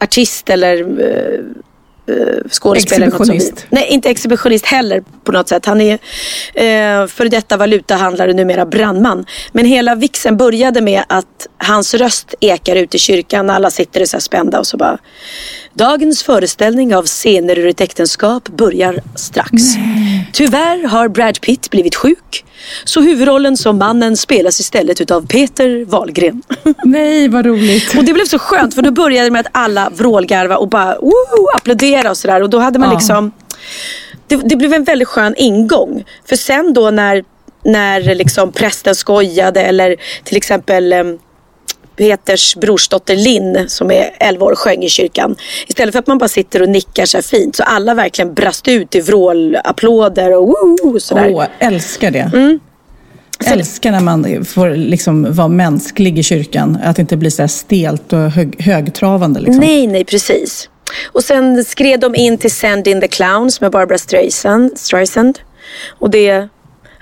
artist 0.00 0.50
eller 0.50 0.78
eh, 0.80 1.40
skådespelare. 2.50 3.10
som 3.10 3.18
vi- 3.18 3.36
Exhibitionist. 3.36 3.66
Nej, 3.70 3.86
inte 3.88 4.10
exhibitionist 4.10 4.66
heller 4.66 5.02
på 5.24 5.32
något 5.32 5.48
sätt. 5.48 5.66
Han 5.66 5.80
är 5.80 5.98
eh, 6.54 7.06
före 7.06 7.28
detta 7.28 7.56
valutahandlare, 7.56 8.32
numera 8.32 8.66
brandman. 8.66 9.24
Men 9.52 9.64
hela 9.64 9.94
vixen 9.94 10.36
började 10.36 10.80
med 10.80 11.02
att 11.08 11.46
hans 11.58 11.94
röst 11.94 12.34
ekar 12.40 12.76
ut 12.76 12.94
i 12.94 12.98
kyrkan. 12.98 13.50
Alla 13.50 13.70
sitter 13.70 14.04
så 14.04 14.16
här 14.16 14.20
spända 14.20 14.58
och 14.58 14.66
så 14.66 14.76
bara 14.76 14.98
Dagens 15.74 16.22
föreställning 16.22 16.94
av 16.96 17.04
scener 17.06 17.58
ur 17.58 17.66
ett 17.66 17.80
äktenskap 17.80 18.48
börjar 18.48 19.00
strax. 19.16 19.50
Tyvärr 20.32 20.88
har 20.88 21.08
Brad 21.08 21.40
Pitt 21.40 21.70
blivit 21.70 21.94
sjuk. 21.94 22.44
Så 22.84 23.00
huvudrollen 23.00 23.56
som 23.56 23.78
mannen 23.78 24.16
spelas 24.16 24.60
istället 24.60 25.00
utav 25.00 25.26
Peter 25.26 25.84
Wahlgren. 25.84 26.42
Nej, 26.84 27.28
vad 27.28 27.46
roligt. 27.46 27.96
Och 27.98 28.04
det 28.04 28.12
blev 28.12 28.24
så 28.24 28.38
skönt 28.38 28.74
för 28.74 28.82
då 28.82 28.90
började 28.90 29.26
det 29.26 29.30
med 29.30 29.40
att 29.40 29.52
alla 29.52 29.90
vrålgarva 29.94 30.56
och 30.56 30.68
bara 30.68 30.94
woo, 31.00 31.48
applådera 31.56 32.10
och 32.10 32.16
sådär. 32.16 32.42
Och 32.42 32.50
då 32.50 32.58
hade 32.58 32.78
man 32.78 32.88
Ja. 32.88 32.94
liksom 32.94 33.32
det, 34.26 34.36
det 34.36 34.56
blev 34.56 34.72
en 34.72 34.84
väldigt 34.84 35.08
skön 35.08 35.34
ingång. 35.36 36.04
För 36.28 36.36
sen 36.36 36.72
då 36.72 36.90
när, 36.90 37.24
när 37.64 38.14
liksom 38.14 38.52
prästen 38.52 38.94
skojade 38.94 39.62
eller 39.62 39.96
till 40.24 40.36
exempel 40.36 40.92
em, 40.92 41.18
Peters 41.96 42.56
brorsdotter 42.56 43.16
Linn 43.16 43.64
som 43.68 43.90
är 43.90 44.10
11 44.20 44.46
år 44.46 44.54
sjöng 44.54 44.82
i 44.84 44.88
kyrkan. 44.88 45.36
Istället 45.66 45.92
för 45.92 45.98
att 45.98 46.06
man 46.06 46.18
bara 46.18 46.28
sitter 46.28 46.62
och 46.62 46.68
nickar 46.68 47.06
så 47.06 47.16
här 47.16 47.22
fint 47.22 47.56
så 47.56 47.62
alla 47.62 47.94
verkligen 47.94 48.34
brast 48.34 48.68
ut 48.68 48.94
i 48.94 49.00
vrålapplåder 49.00 50.36
och 50.36 50.48
woo, 50.48 51.00
sådär. 51.00 51.30
Åh, 51.34 51.44
älskar 51.58 52.10
det. 52.10 52.30
Mm. 52.34 52.60
Jag 53.44 53.52
älskar 53.52 53.92
när 53.92 54.00
man 54.00 54.44
får 54.44 54.70
liksom 54.70 55.34
vara 55.34 55.48
mänsklig 55.48 56.18
i 56.18 56.22
kyrkan. 56.22 56.78
Att 56.84 56.96
det 56.96 57.02
inte 57.02 57.16
blir 57.16 57.30
så 57.30 57.48
stelt 57.48 58.12
och 58.12 58.18
hög, 58.18 58.62
högtravande. 58.62 59.40
Liksom. 59.40 59.60
Nej, 59.60 59.86
nej, 59.86 60.04
precis. 60.04 60.68
Och 61.12 61.24
sen 61.24 61.64
skred 61.64 62.00
de 62.00 62.14
in 62.14 62.38
till 62.38 62.50
Send 62.50 62.88
in 62.88 63.00
the 63.00 63.08
Clowns 63.08 63.60
med 63.60 63.70
Barbara 63.70 63.98
Streisand. 63.98 64.78
Streisand. 64.78 65.38
Och 65.98 66.10
det, 66.10 66.48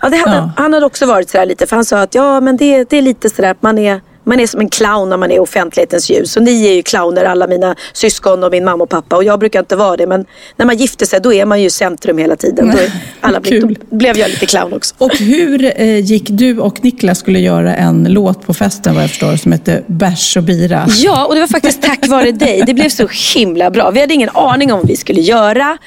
ja, 0.02 0.08
det 0.08 0.16
hade, 0.16 0.36
Ja. 0.36 0.50
Han 0.56 0.72
hade 0.72 0.86
också 0.86 1.06
varit 1.06 1.30
sådär 1.30 1.46
lite, 1.46 1.66
för 1.66 1.76
han 1.76 1.84
sa 1.84 2.00
att 2.00 2.14
ja, 2.14 2.40
men 2.40 2.56
det, 2.56 2.90
det 2.90 2.98
är 2.98 3.02
lite 3.02 3.30
sådär 3.30 3.50
att 3.50 3.62
man 3.62 3.78
är 3.78 4.00
man 4.24 4.40
är 4.40 4.46
som 4.46 4.60
en 4.60 4.68
clown 4.68 5.08
när 5.08 5.16
man 5.16 5.30
är 5.30 5.36
i 5.36 5.38
offentlighetens 5.38 6.10
ljus. 6.10 6.36
Och 6.36 6.42
ni 6.42 6.66
är 6.66 6.72
ju 6.72 6.82
clowner, 6.82 7.24
alla 7.24 7.46
mina 7.46 7.76
syskon 7.92 8.44
och 8.44 8.50
min 8.50 8.64
mamma 8.64 8.84
och 8.84 8.90
pappa. 8.90 9.16
Och 9.16 9.24
jag 9.24 9.40
brukar 9.40 9.60
inte 9.60 9.76
vara 9.76 9.96
det. 9.96 10.06
Men 10.06 10.24
när 10.56 10.66
man 10.66 10.76
gifter 10.76 11.06
sig, 11.06 11.20
då 11.20 11.32
är 11.32 11.46
man 11.46 11.62
ju 11.62 11.70
centrum 11.70 12.18
hela 12.18 12.36
tiden. 12.36 12.70
Då, 12.70 12.78
alla 13.20 13.40
blir, 13.40 13.60
Kul. 13.60 13.78
då 13.90 13.96
blev 13.96 14.18
jag 14.18 14.30
lite 14.30 14.46
clown 14.46 14.72
också. 14.72 14.94
Och 14.98 15.16
hur 15.16 15.72
eh, 15.76 15.98
gick 15.98 16.28
du 16.30 16.58
och 16.58 16.84
Niklas 16.84 17.18
skulle 17.18 17.38
göra 17.38 17.76
en 17.76 18.06
låt 18.08 18.46
på 18.46 18.54
festen 18.54 18.94
vad 18.94 19.02
jag 19.02 19.10
förstår 19.10 19.36
som 19.36 19.52
heter 19.52 19.84
Bärs 19.86 20.36
och 20.36 20.42
bira? 20.42 20.86
Ja, 20.96 21.26
och 21.26 21.34
det 21.34 21.40
var 21.40 21.48
faktiskt 21.48 21.82
tack 21.82 22.08
vare 22.08 22.32
dig. 22.32 22.62
Det 22.66 22.74
blev 22.74 22.88
så 22.88 23.08
himla 23.34 23.70
bra. 23.70 23.90
Vi 23.90 24.00
hade 24.00 24.14
ingen 24.14 24.30
aning 24.34 24.72
om 24.72 24.78
vad 24.78 24.88
vi 24.88 24.96
skulle 24.96 25.20
göra. 25.20 25.78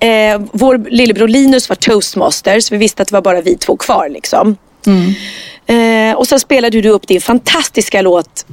Eh, 0.00 0.40
vår 0.52 0.90
lillebror 0.90 1.28
Linus 1.28 1.68
var 1.68 1.76
toastmaster, 1.76 2.60
så 2.60 2.74
vi 2.74 2.78
visste 2.78 3.02
att 3.02 3.08
det 3.08 3.14
var 3.14 3.22
bara 3.22 3.40
vi 3.40 3.56
två 3.56 3.76
kvar. 3.76 4.08
Liksom. 4.08 4.56
Eh, 5.66 6.16
och 6.16 6.26
sen 6.26 6.40
spelade 6.40 6.80
du 6.80 6.88
upp 6.88 7.08
din 7.08 7.20
fantastiska 7.20 8.02
låt 8.02 8.46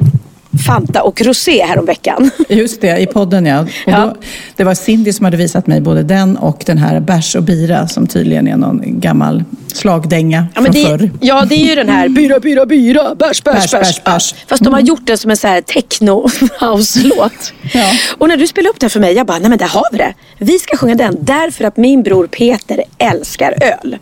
Fanta 0.67 1.01
och 1.03 1.21
Rosé 1.21 1.63
häromveckan. 1.65 2.31
Just 2.49 2.81
det, 2.81 2.97
i 2.97 3.05
podden 3.05 3.45
ja. 3.45 3.59
Och 3.61 3.67
Ja. 3.85 3.99
Då, 3.99 4.15
det 4.55 4.63
var 4.63 4.73
Cindy 4.75 5.13
som 5.13 5.25
hade 5.25 5.37
visat 5.37 5.67
mig 5.67 5.81
både 5.81 6.03
den 6.03 6.37
och 6.37 6.63
den 6.65 6.77
här 6.77 6.99
Bärs 6.99 7.35
och 7.35 7.43
bira 7.43 7.87
som 7.87 8.07
tydligen 8.07 8.47
är 8.47 8.57
någon 8.57 8.81
gammal 8.85 9.43
slagdänga 9.73 10.47
Ja, 10.55 10.61
från 10.61 10.71
det, 10.73 10.85
förr. 10.85 11.11
ja, 11.21 11.45
det 11.49 11.55
är 11.55 11.65
ju 11.65 11.75
den 11.75 11.89
här 11.89 12.09
byra, 12.09 12.39
byra, 12.39 12.65
byra, 12.65 13.15
bärs, 13.15 13.43
bärs, 13.43 13.71
Bärs, 13.71 14.03
bärs. 14.03 14.35
Fast 14.47 14.63
de 14.63 14.73
har 14.73 14.79
gjort 14.81 15.07
den 15.07 15.17
som 15.17 15.31
en 15.31 15.37
så 15.37 15.47
här 15.47 15.61
techno-house-låt. 15.61 17.53
Ja. 17.73 17.91
Och 18.17 18.27
när 18.27 18.37
du 18.37 18.47
spelade 18.47 18.69
upp 18.69 18.79
den 18.79 18.89
för 18.89 18.99
mig, 18.99 19.13
jag 19.13 19.25
bara, 19.27 19.39
nej 19.39 19.49
men 19.49 19.57
där 19.57 19.67
har 19.67 19.87
vi 19.91 19.97
det. 19.97 20.13
Vi 20.37 20.59
ska 20.59 20.77
sjunga 20.77 20.95
den 20.95 21.17
därför 21.21 21.63
att 21.65 21.77
min 21.77 22.03
bror 22.03 22.27
Peter 22.27 22.83
älskar 22.97 23.53
öl. 23.61 23.97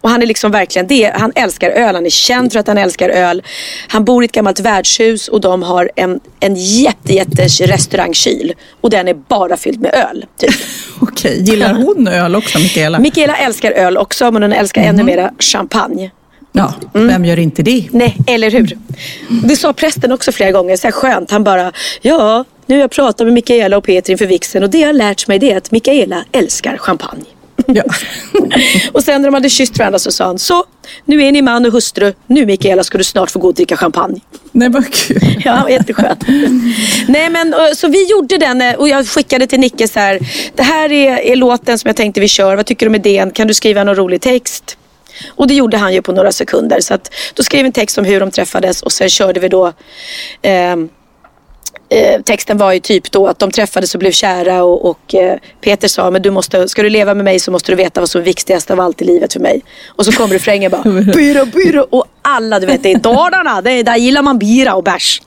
Och 0.00 0.10
han 0.10 0.22
är 0.22 0.26
liksom 0.26 0.50
verkligen 0.50 0.86
det. 0.86 1.12
Han 1.14 1.32
älskar 1.34 1.70
öl, 1.70 1.94
han 1.94 2.06
är 2.06 2.10
känd 2.10 2.52
för 2.52 2.60
att 2.60 2.66
han 2.66 2.78
älskar 2.78 3.08
öl. 3.08 3.42
Han 3.88 4.04
bor 4.04 4.22
i 4.22 4.26
ett 4.26 4.32
gammalt 4.32 4.60
värdshus 4.60 5.28
och 5.28 5.40
de 5.40 5.62
har 5.62 5.90
en, 5.96 6.20
en 6.40 6.54
jätte, 6.56 7.12
jätte 7.14 7.46
restaurangkyl. 7.46 8.54
Och 8.80 8.90
den 8.90 9.08
är 9.08 9.14
bara 9.14 9.56
fylld 9.56 9.80
med 9.80 9.94
öl. 9.94 10.24
Typ. 10.38 10.50
Okej, 11.00 11.42
gillar 11.42 11.74
hon 11.74 12.08
öl 12.08 12.36
också, 12.36 12.58
Mikaela? 12.58 12.98
Mikaela 12.98 13.36
älskar 13.36 13.72
öl 13.72 13.96
också, 13.98 14.30
men 14.30 14.42
hon 14.42 14.52
älskar 14.52 14.80
Mhm. 14.82 14.88
ännu 14.90 15.02
mera 15.02 15.30
champagne. 15.38 16.10
Ja, 16.52 16.74
Mm. 16.94 17.06
vem 17.08 17.24
gör 17.24 17.38
inte 17.38 17.62
det? 17.62 17.84
Nej, 17.90 18.16
eller 18.26 18.50
hur? 18.50 18.78
Det 19.44 19.56
sa 19.56 19.72
prästen 19.72 20.12
också 20.12 20.32
flera 20.32 20.50
gånger. 20.52 20.76
Så 20.76 20.86
här 20.86 20.92
skönt. 20.92 21.30
Han 21.30 21.44
bara, 21.44 21.72
ja, 22.00 22.44
nu 22.66 22.74
har 22.74 22.80
jag 22.80 22.90
pratat 22.90 23.26
med 23.26 23.34
Mikaela 23.34 23.76
och 23.76 23.84
Peter 23.84 24.12
inför 24.12 24.26
vigseln 24.26 24.64
och 24.64 24.70
det 24.70 24.78
jag 24.78 24.88
har 24.88 24.92
lärt 24.92 25.28
mig 25.28 25.38
det 25.38 25.52
är 25.52 25.56
att 25.56 25.70
Mikaela 25.70 26.24
älskar 26.32 26.76
champagne. 26.78 27.24
Ja. 27.74 27.82
Och 28.92 29.04
sen 29.04 29.22
när 29.22 29.28
de 29.28 29.34
hade 29.34 29.48
kysst 29.48 29.78
varandra 29.78 29.98
så 29.98 30.12
sa 30.12 30.24
han, 30.24 30.38
så 30.38 30.64
nu 31.04 31.22
är 31.22 31.32
ni 31.32 31.42
man 31.42 31.66
och 31.66 31.72
hustru. 31.72 32.12
Nu 32.26 32.46
Mikaela 32.46 32.84
ska 32.84 32.98
du 32.98 33.04
snart 33.04 33.30
få 33.30 33.38
gå 33.38 33.48
och 33.48 33.54
dricka 33.54 33.76
champagne. 33.76 34.20
Nej, 34.52 34.68
vad 34.68 34.92
kul. 34.92 35.18
Ja, 35.44 35.70
jätteskönt. 35.70 36.24
Nej 37.08 37.30
men 37.30 37.54
eh, 37.54 37.60
så 37.76 37.88
vi 37.88 38.10
gjorde 38.10 38.38
den 38.38 38.62
eh, 38.62 38.74
och 38.74 38.88
jag 38.88 39.08
skickade 39.08 39.46
till 39.46 39.60
Nicke 39.60 39.88
så 39.88 39.98
här. 39.98 40.18
Det 40.54 40.62
här 40.62 40.92
är, 40.92 41.16
är 41.16 41.36
låten 41.36 41.78
som 41.78 41.88
jag 41.88 41.96
tänkte 41.96 42.20
vi 42.20 42.28
kör. 42.28 42.56
Vad 42.56 42.66
tycker 42.66 42.86
du 42.86 42.90
om 42.90 42.94
idén? 42.94 43.30
Kan 43.30 43.46
du 43.46 43.54
skriva 43.54 43.84
någon 43.84 43.96
rolig 43.96 44.20
text? 44.20 44.76
Och 45.28 45.46
det 45.46 45.54
gjorde 45.54 45.76
han 45.76 45.94
ju 45.94 46.02
på 46.02 46.12
några 46.12 46.32
sekunder. 46.32 46.80
Så 46.80 46.94
att, 46.94 47.14
då 47.34 47.42
skrev 47.42 47.62
vi 47.62 47.66
en 47.66 47.72
text 47.72 47.98
om 47.98 48.04
hur 48.04 48.20
de 48.20 48.30
träffades 48.30 48.82
och 48.82 48.92
sen 48.92 49.08
körde 49.08 49.40
vi 49.40 49.48
då 49.48 49.72
ehm, 50.42 50.88
eh, 51.92 52.20
texten 52.22 52.58
var 52.58 52.72
ju 52.72 52.80
typ 52.80 53.12
då 53.12 53.26
att 53.26 53.38
de 53.38 53.50
träffades 53.50 53.94
och 53.94 53.98
blev 53.98 54.12
kära 54.12 54.64
och, 54.64 54.90
och 54.90 55.14
eh, 55.14 55.38
Peter 55.60 55.88
sa 55.88 56.10
men 56.10 56.22
du 56.22 56.30
måste, 56.30 56.68
ska 56.68 56.82
du 56.82 56.90
leva 56.90 57.14
med 57.14 57.24
mig 57.24 57.38
så 57.38 57.50
måste 57.50 57.72
du 57.72 57.76
veta 57.76 58.00
vad 58.00 58.10
som 58.10 58.20
är 58.20 58.24
viktigast 58.24 58.70
av 58.70 58.80
allt 58.80 59.02
i 59.02 59.04
livet 59.04 59.32
för 59.32 59.40
mig. 59.40 59.62
Och 59.88 60.06
så 60.06 60.12
kommer 60.12 60.34
refrängen 60.34 60.70
bara 60.70 60.82
bira 61.14 61.44
bira 61.44 61.82
och 61.82 62.04
alla 62.22 62.60
du 62.60 62.66
vet 62.66 62.82
det 62.82 62.92
är 62.92 62.98
Dalarna, 62.98 63.62
det 63.62 63.70
är, 63.70 63.84
där 63.84 63.96
gillar 63.96 64.22
man 64.22 64.38
bira 64.38 64.74
och 64.74 64.84
bärs. 64.84 65.22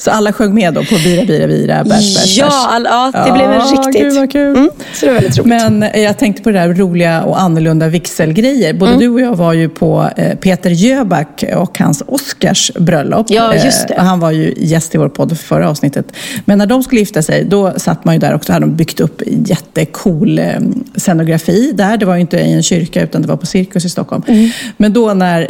Så 0.00 0.10
alla 0.10 0.32
sjöng 0.32 0.54
med 0.54 0.74
då 0.74 0.84
på 0.84 0.94
Bira, 1.04 1.24
bira, 1.24 1.46
bira, 1.46 1.84
bärs, 1.84 2.14
bärs, 2.16 2.38
Ja, 2.38 2.44
bärs? 2.44 2.54
all, 2.68 2.84
ja, 2.84 3.24
det 3.26 3.32
blev 3.32 3.50
en 3.50 3.52
Ja, 3.58 3.64
riktigt. 3.86 4.02
Gud 4.02 4.14
vad 4.14 4.32
kul. 4.32 4.56
Mm, 4.56 4.70
så 4.94 5.06
det 5.06 5.12
var 5.12 5.20
väldigt 5.20 5.38
roligt. 5.38 5.48
Men 5.48 5.82
eh, 5.82 6.00
jag 6.00 6.18
tänkte 6.18 6.42
på 6.42 6.50
det 6.50 6.58
där 6.58 6.74
roliga 6.74 7.22
och 7.22 7.40
annorlunda 7.40 7.88
vigselgrejer. 7.88 8.72
Både 8.72 8.90
Mm. 8.92 9.00
du 9.00 9.08
och 9.08 9.20
jag 9.20 9.34
var 9.36 9.52
ju 9.52 9.68
på 9.68 10.10
eh, 10.16 10.34
Peter 10.36 10.70
Jöback 10.70 11.44
och 11.56 11.78
hans 11.78 12.02
Oscars 12.06 12.72
bröllop. 12.78 13.26
Ja, 13.30 13.54
just 13.54 13.88
det. 13.88 13.94
Eh, 13.94 14.00
och 14.00 14.06
Han 14.06 14.20
var 14.20 14.30
ju 14.30 14.54
gäst 14.56 14.94
i 14.94 14.98
vår 14.98 15.08
podd 15.08 15.28
för 15.28 15.36
förra 15.46 15.70
avsnittet. 15.70 16.06
Men 16.44 16.58
när 16.58 16.66
de 16.66 16.82
skulle 16.82 17.00
gifta 17.00 17.22
sig, 17.22 17.44
då 17.44 17.72
satt 17.76 18.04
man 18.04 18.14
ju 18.14 18.18
där 18.18 18.34
också. 18.34 18.52
hade 18.52 18.66
de 18.66 18.76
byggt 18.76 19.00
upp 19.00 19.22
jättecool 19.26 20.40
scenografi 20.96 21.72
där. 21.74 21.96
Det 21.96 22.06
var 22.06 22.14
ju 22.14 22.20
inte 22.20 22.36
i 22.38 22.52
en 22.52 22.62
kyrka 22.62 23.02
utan 23.02 23.22
det 23.22 23.28
var 23.28 23.36
på 23.36 23.46
Cirkus 23.46 23.84
i 23.84 23.88
Stockholm. 23.88 24.22
Mm. 24.28 24.50
Men 24.76 24.92
då 24.92 25.14
när 25.14 25.40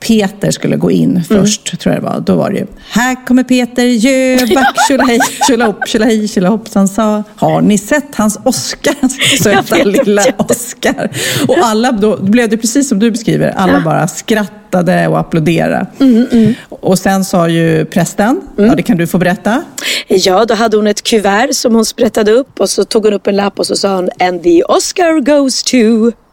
Peter 0.00 0.50
skulle 0.50 0.76
gå 0.76 0.90
in 0.90 1.24
först, 1.28 1.80
tror 1.80 1.94
jag 1.94 2.02
det 2.02 2.06
var. 2.08 2.20
Då 2.20 2.34
var 2.34 2.50
det 2.50 2.56
ju, 2.58 2.66
här 2.90 3.26
kommer 3.26 3.42
Peter 3.44 3.84
Jöback, 3.84 4.74
tjolahej, 4.88 5.18
tjolahopp, 5.48 5.88
tjolahej, 5.88 6.28
tjolahoppsan 6.28 6.88
sa, 6.88 7.22
har 7.36 7.60
ni 7.60 7.78
sett 7.78 8.14
hans 8.14 8.38
Oscar? 8.44 8.94
Söta 9.42 9.76
lilla 9.84 10.22
Oscar. 10.38 11.10
Och 11.48 11.56
alla, 11.62 11.92
då 11.92 12.16
blev 12.16 12.48
det 12.48 12.56
precis 12.56 12.88
som 12.88 12.98
du 12.98 13.10
beskriver, 13.10 13.50
alla 13.50 13.80
bara 13.80 14.08
skrattade 14.08 15.08
och 15.08 15.18
applåderade. 15.18 15.86
Mm, 16.00 16.54
Och 16.70 16.98
sen 16.98 17.24
sa 17.24 17.48
ju 17.48 17.84
prästen, 17.84 18.40
ja 18.56 18.74
det 18.74 18.82
kan 18.82 18.96
du 18.96 19.06
få 19.06 19.18
berätta. 19.18 19.64
Ja, 20.08 20.44
då 20.44 20.54
hade 20.54 20.76
hon 20.76 20.86
ett 20.86 21.02
kuvert 21.02 21.52
som 21.54 21.74
hon 21.74 21.84
sprättade 21.84 22.32
upp 22.32 22.60
och 22.60 22.70
så 22.70 22.84
tog 22.84 23.04
hon 23.04 23.12
upp 23.14 23.26
en 23.26 23.36
lapp 23.36 23.58
och 23.58 23.66
så 23.66 23.76
sa 23.76 23.94
hon 23.96 24.08
And 24.20 24.42
the 24.42 24.62
Oscar 24.62 25.20
goes 25.20 25.62
to 25.62 25.76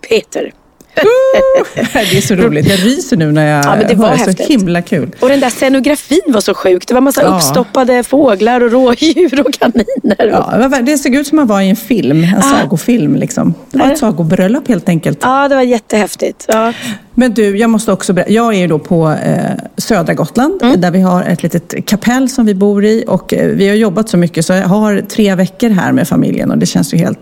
Peter. 0.09 0.51
Det 1.93 2.17
är 2.17 2.21
så 2.21 2.35
roligt, 2.35 2.67
jag 2.69 2.79
ryser 2.85 3.17
nu 3.17 3.31
när 3.31 3.47
jag 3.55 3.65
Ja, 3.65 3.75
men 3.75 3.87
det 3.87 3.95
var 3.95 4.07
hör 4.07 4.13
det. 4.13 4.19
Så 4.23 4.29
häftigt. 4.29 4.47
himla 4.47 4.81
kul. 4.81 5.11
Och 5.19 5.29
den 5.29 5.39
där 5.39 5.49
scenografin 5.49 6.19
var 6.27 6.41
så 6.41 6.53
sjuk. 6.53 6.87
Det 6.87 6.93
var 6.93 7.01
massa 7.01 7.21
Ja. 7.21 7.35
uppstoppade 7.35 8.03
fåglar 8.03 8.61
och 8.61 8.71
rådjur 8.71 9.39
och 9.47 9.53
kaniner. 9.53 10.29
Ja, 10.71 10.79
det 10.81 10.97
såg 10.97 11.15
ut 11.15 11.27
som 11.27 11.39
att 11.39 11.47
man 11.47 11.55
var 11.55 11.61
i 11.61 11.69
en 11.69 11.75
film, 11.75 12.23
en 12.23 12.41
sagofilm. 12.41 13.15
Liksom. 13.15 13.53
Det 13.71 13.77
var 13.77 13.91
ett 13.91 13.97
sagobröllop 13.97 14.67
helt 14.67 14.89
enkelt. 14.89 15.19
Ja, 15.21 15.47
det 15.47 15.55
var 15.55 15.61
jättehäftigt. 15.61 16.45
Ja. 16.47 16.73
Men 17.15 17.33
du, 17.33 17.57
jag 17.57 17.69
måste 17.69 17.91
också 17.91 18.13
berätta. 18.13 18.31
Jag 18.31 18.53
är 18.53 18.57
ju 18.59 18.67
då 18.67 18.79
på 18.79 19.09
eh, 19.25 19.37
södra 19.77 20.13
Gotland 20.13 20.61
där 20.77 20.91
vi 20.91 21.01
har 21.01 21.23
ett 21.23 21.43
litet 21.43 21.85
kapell 21.85 22.29
som 22.29 22.45
vi 22.45 22.55
bor 22.55 22.85
i 22.85 23.03
och 23.07 23.33
eh, 23.33 23.47
vi 23.47 23.67
har 23.67 23.75
jobbat 23.75 24.09
så 24.09 24.17
mycket 24.17 24.45
så 24.45 24.53
jag 24.53 24.67
har 24.67 25.01
tre 25.09 25.35
veckor 25.35 25.69
här 25.69 25.91
med 25.91 26.07
familjen 26.07 26.51
och 26.51 26.57
det 26.57 26.65
känns 26.65 26.93
ju 26.93 26.97
helt 26.97 27.19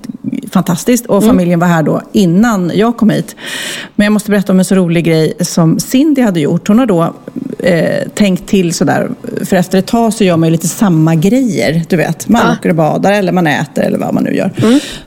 fantastiskt. 0.51 1.05
Och 1.05 1.23
familjen 1.23 1.59
var 1.59 1.67
här 1.67 1.83
då 1.83 2.01
innan 2.11 2.71
jag 2.75 2.97
kom 2.97 3.09
hit. 3.09 3.35
Men 3.95 4.05
jag 4.05 4.13
måste 4.13 4.31
berätta 4.31 4.51
om 4.53 4.59
en 4.59 4.65
så 4.65 4.75
rolig 4.75 5.05
grej 5.05 5.33
som 5.39 5.79
Cindy 5.79 6.21
hade 6.21 6.39
gjort. 6.39 6.67
Hon 6.67 6.79
har 6.79 6.85
då 6.85 7.13
eh, 7.59 8.07
tänkt 8.13 8.47
till 8.47 8.73
sådär, 8.73 9.09
för 9.45 9.55
efter 9.55 9.77
ett 9.79 9.87
tag 9.87 10.13
så 10.13 10.23
gör 10.23 10.37
man 10.37 10.49
ju 10.49 10.51
lite 10.51 10.67
samma 10.67 11.15
grejer. 11.15 11.83
Du 11.89 11.95
vet, 11.95 12.27
man 12.27 12.41
åker 12.57 12.69
och 12.69 12.75
badar 12.75 13.11
eller 13.11 13.31
man 13.31 13.47
äter 13.47 13.83
eller 13.83 13.97
vad 13.97 14.13
man 14.13 14.23
nu 14.23 14.35
gör. 14.35 14.51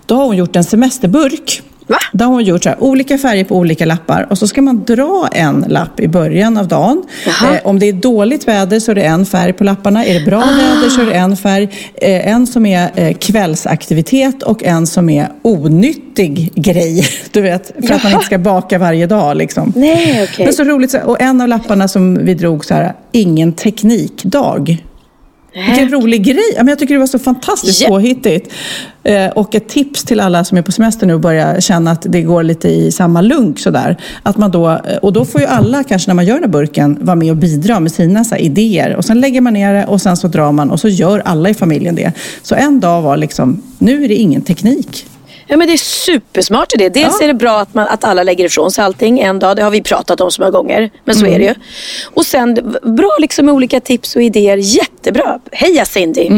Då 0.06 0.14
har 0.14 0.26
hon 0.26 0.37
gjort 0.37 0.56
en 0.56 0.64
semesterburk. 0.64 1.62
Va? 1.86 1.96
Där 2.12 2.24
har 2.24 2.32
hon 2.32 2.44
gjort 2.44 2.62
så 2.62 2.68
här, 2.68 2.82
olika 2.82 3.18
färger 3.18 3.44
på 3.44 3.56
olika 3.56 3.84
lappar 3.86 4.26
och 4.30 4.38
så 4.38 4.46
ska 4.46 4.62
man 4.62 4.84
dra 4.84 5.28
en 5.32 5.64
lapp 5.68 6.00
i 6.00 6.08
början 6.08 6.56
av 6.56 6.68
dagen. 6.68 7.02
Jaha. 7.26 7.54
Eh, 7.54 7.60
om 7.64 7.78
det 7.78 7.88
är 7.88 7.92
dåligt 7.92 8.48
väder 8.48 8.80
så 8.80 8.90
är 8.90 8.94
det 8.94 9.02
en 9.02 9.26
färg 9.26 9.52
på 9.52 9.64
lapparna. 9.64 10.04
Är 10.04 10.14
det 10.20 10.26
bra 10.26 10.40
väder 10.40 10.88
så 10.88 11.00
är 11.00 11.06
det 11.06 11.14
en 11.14 11.36
färg. 11.36 11.68
Eh, 11.94 12.28
en 12.28 12.46
som 12.46 12.66
är 12.66 12.90
eh, 12.94 13.14
kvällsaktivitet 13.14 14.42
och 14.42 14.64
en 14.64 14.86
som 14.86 15.10
är 15.10 15.28
onyttig 15.42 16.52
grej. 16.54 17.06
Du 17.32 17.40
vet, 17.40 17.66
för 17.66 17.94
att 17.94 18.02
man 18.02 18.12
Jaha. 18.12 18.12
inte 18.12 18.24
ska 18.24 18.38
baka 18.38 18.78
varje 18.78 19.06
dag. 19.06 19.36
Liksom. 19.36 19.72
Nej, 19.76 20.28
okej. 20.30 20.44
Men 20.44 20.54
så 20.54 20.64
roligt. 20.64 20.94
Och 21.04 21.20
en 21.20 21.40
av 21.40 21.48
lapparna 21.48 21.88
som 21.88 22.24
vi 22.24 22.34
drog 22.34 22.64
så 22.64 22.74
här, 22.74 22.92
ingen 23.12 23.52
teknikdag. 23.52 24.76
Vilken 25.54 25.88
rolig 25.88 26.25
grej! 26.25 26.42
Jag 26.56 26.78
tycker 26.78 26.94
det 26.94 27.00
var 27.00 27.06
så 27.06 27.18
fantastiskt 27.18 27.82
Ja. 27.82 27.88
påhittigt. 27.88 28.52
Eh, 29.04 29.26
och 29.30 29.54
ett 29.54 29.68
tips 29.68 30.04
till 30.04 30.20
alla 30.20 30.44
som 30.44 30.58
är 30.58 30.62
på 30.62 30.73
semester 30.73 31.06
nu 31.06 31.14
och 31.14 31.20
börjar 31.20 31.61
känna 31.61 31.90
att 31.90 32.06
det 32.08 32.23
går 32.23 32.42
lite 32.42 32.68
i 32.68 32.92
samma 32.92 33.20
lunk. 33.20 33.58
Sådär. 33.58 33.96
Att 34.23 34.37
man 34.37 34.50
då, 34.50 34.70
eh, 34.70 34.96
och 35.02 35.12
då 35.12 35.25
får 35.25 35.40
ju 35.40 35.46
alla, 35.46 35.84
kanske 35.84 36.11
när 36.11 36.14
man 36.14 36.26
gör 36.26 36.34
den 36.34 36.42
här 36.44 36.50
burken, 36.50 36.99
vara 37.00 37.16
med 37.16 37.30
och 37.30 37.37
bidra 37.37 37.80
med 37.80 37.92
sina 37.92 38.25
här, 38.30 38.38
idéer. 38.38 38.96
Och 38.96 39.04
sen 39.04 39.20
lägger 39.20 39.40
man 39.40 39.52
ner 39.52 39.75
det 39.75 39.84
och 39.87 40.00
sen 40.02 40.16
så 40.16 40.28
drar 40.28 40.52
man 40.52 40.70
och 40.70 40.80
så 40.80 40.88
gör 40.88 41.23
alla 41.25 41.49
i 41.50 41.54
familjen 41.54 41.94
det. 41.94 42.12
Så 42.42 42.54
en 42.54 42.80
dag 42.80 43.02
var 43.02 43.16
liksom, 43.16 43.62
nu 43.78 44.04
är 44.04 44.08
det 44.08 44.14
ingen 44.14 44.42
teknik. 44.42 45.06
Ja, 45.46 45.56
men 45.56 45.66
det 45.66 45.72
är 45.72 45.76
supersmart 45.76 46.74
idé. 46.74 46.88
Dels 46.88 47.16
Ja. 47.20 47.24
är 47.24 47.28
det 47.28 47.34
bra 47.34 47.60
att, 47.60 47.74
man, 47.74 47.88
att 47.88 48.04
alla 48.04 48.22
lägger 48.22 48.44
ifrån 48.44 48.70
sig 48.70 48.84
allting 48.84 49.20
en 49.20 49.38
dag. 49.38 49.56
Det 49.56 49.62
har 49.62 49.70
vi 49.70 49.82
pratat 49.82 50.20
om 50.20 50.30
så 50.30 50.42
många 50.42 50.50
gånger. 50.50 50.90
Men 51.04 51.14
så 51.14 51.26
är 51.26 51.38
det 51.38 51.44
ju. 51.44 51.54
Och 52.14 52.26
sen 52.26 52.54
bra 52.82 53.16
liksom 53.20 53.46
med 53.46 53.54
olika 53.54 53.80
tips 53.80 54.16
och 54.16 54.22
idéer. 54.22 54.56
Jättebra. 54.56 55.38
Heja 55.52 55.84
Cindy. 55.84 56.28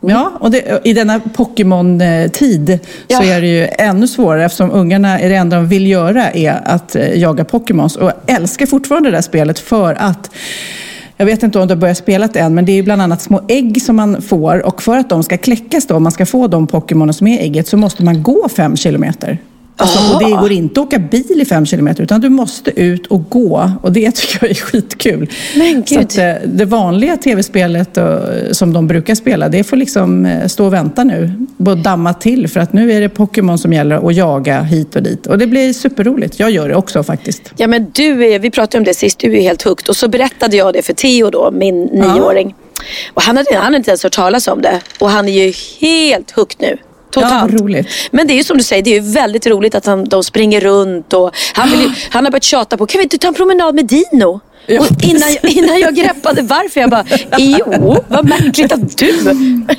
Ja, 0.00 0.32
och 0.40 0.50
det, 0.50 0.80
i 0.84 0.92
denna 0.92 1.20
Pokémon-tid 1.20 2.78
Ja. 3.08 3.18
så 3.18 3.24
är 3.24 3.40
det 3.40 3.46
ju 3.46 3.66
ännu 3.78 4.08
svårare 4.08 4.44
eftersom 4.44 4.70
ungarna 4.70 5.18
det 5.18 5.34
enda 5.34 5.56
de 5.56 5.68
vill 5.68 5.86
göra 5.86 6.30
är 6.30 6.60
att 6.64 6.96
eh, 6.96 7.14
jaga 7.18 7.44
Pokémons 7.44 7.96
och 7.96 8.12
älskar 8.26 8.66
fortfarande 8.66 9.10
det 9.10 9.16
där 9.16 9.22
spelet 9.22 9.58
för 9.58 9.94
att 9.94 10.30
jag 11.18 11.26
vet 11.26 11.42
inte 11.42 11.58
om 11.58 11.68
du 11.68 11.74
har 11.74 11.80
börjat 11.80 11.98
spela 11.98 12.26
det 12.26 12.38
än, 12.38 12.54
men 12.54 12.64
det 12.64 12.72
är 12.72 12.76
ju 12.76 12.82
bland 12.82 13.02
annat 13.02 13.22
små 13.22 13.40
ägg 13.48 13.82
som 13.82 13.96
man 13.96 14.22
får 14.22 14.66
och 14.66 14.82
för 14.82 14.98
att 14.98 15.08
de 15.08 15.22
ska 15.22 15.36
kläckas 15.36 15.86
då, 15.86 15.94
om 15.94 16.02
man 16.02 16.12
ska 16.12 16.26
få 16.26 16.46
de 16.46 16.66
pokémoner 16.66 17.12
som 17.12 17.26
är 17.26 17.38
i 17.38 17.42
ägget, 17.42 17.68
så 17.68 17.76
måste 17.76 18.04
man 18.04 18.22
gå 18.22 18.48
fem 18.48 18.76
kilometer. 18.76 19.38
Alltså, 19.80 20.14
och 20.14 20.24
det 20.24 20.30
går 20.30 20.52
inte 20.52 20.80
att 20.80 20.86
åka 20.86 20.98
bil 20.98 21.40
i 21.40 21.44
fem 21.44 21.66
kilometer 21.66 22.02
utan 22.02 22.20
du 22.20 22.28
måste 22.28 22.80
ut 22.80 23.06
och 23.06 23.30
gå 23.30 23.70
och 23.82 23.92
det 23.92 24.10
tycker 24.10 24.38
jag 24.40 24.50
är 24.50 24.54
skitkul. 24.60 25.30
Men 25.56 25.82
gud. 25.86 25.98
att, 25.98 26.18
eh, 26.18 26.32
det 26.44 26.64
vanliga 26.64 27.16
tv-spelet 27.16 27.96
och, 27.96 28.20
som 28.56 28.72
de 28.72 28.86
brukar 28.86 29.14
spela, 29.14 29.48
det 29.48 29.64
får 29.64 29.76
liksom 29.76 30.26
eh, 30.26 30.46
stå 30.46 30.66
och 30.66 30.72
vänta 30.72 31.04
nu. 31.04 31.32
Och 31.66 31.78
damma 31.78 32.14
till 32.14 32.48
för 32.48 32.60
att 32.60 32.72
nu 32.72 32.92
är 32.92 33.00
det 33.00 33.08
Pokémon 33.08 33.58
som 33.58 33.72
gäller 33.72 33.98
och 33.98 34.12
jaga 34.12 34.62
hit 34.62 34.96
och 34.96 35.02
dit. 35.02 35.26
Och 35.26 35.38
det 35.38 35.46
blir 35.46 35.72
superroligt. 35.72 36.40
Jag 36.40 36.50
gör 36.50 36.68
det 36.68 36.74
också 36.74 37.02
faktiskt. 37.02 37.52
Ja 37.56 37.66
men 37.66 37.90
du 37.94 38.26
är, 38.26 38.38
vi 38.38 38.50
pratade 38.50 38.78
om 38.78 38.84
det 38.84 38.94
sist, 38.94 39.18
du 39.18 39.36
är 39.36 39.42
helt 39.42 39.62
hooked. 39.62 39.88
Och 39.88 39.96
så 39.96 40.08
berättade 40.08 40.56
jag 40.56 40.72
det 40.72 40.82
för 40.82 40.92
Theo 40.92 41.30
då, 41.30 41.50
min 41.50 41.84
nioåring. 41.84 42.54
Och 43.14 43.22
han 43.22 43.36
hade, 43.36 43.54
han 43.54 43.64
hade 43.64 43.76
inte 43.76 43.90
ens 43.90 44.02
hört 44.02 44.12
talas 44.12 44.48
om 44.48 44.62
det. 44.62 44.80
Och 45.00 45.10
han 45.10 45.28
är 45.28 45.46
ju 45.46 45.52
helt 45.80 46.30
hooked 46.30 46.56
nu. 46.60 46.76
Totalt. 47.10 47.52
Ja, 47.52 47.58
roligt. 47.58 47.88
Men 48.10 48.26
det 48.26 48.32
är 48.32 48.36
ju 48.36 48.44
som 48.44 48.56
du 48.56 48.62
säger, 48.62 48.82
det 48.82 48.90
är 48.90 49.00
ju 49.02 49.12
väldigt 49.12 49.46
roligt 49.46 49.74
att 49.74 49.86
han, 49.86 50.04
de 50.04 50.24
springer 50.24 50.60
runt 50.60 51.12
och 51.12 51.36
han, 51.54 51.70
vill 51.70 51.80
ju, 51.80 51.90
han 52.10 52.24
har 52.24 52.30
börjat 52.30 52.44
tjata 52.44 52.76
på, 52.76 52.86
kan 52.86 52.98
vi 52.98 53.02
inte 53.02 53.18
ta 53.18 53.28
en 53.28 53.34
promenad 53.34 53.74
med 53.74 53.86
Dino? 53.86 54.40
Och 54.68 54.86
innan, 55.04 55.32
jag- 55.42 55.52
innan 55.52 55.80
jag 55.80 55.94
greppade 55.94 56.42
varför, 56.42 56.80
jag 56.80 56.90
bara, 56.90 57.04
jo, 57.38 57.96
vad 58.08 58.24
märkligt 58.28 58.72
att 58.72 58.98
du 58.98 59.14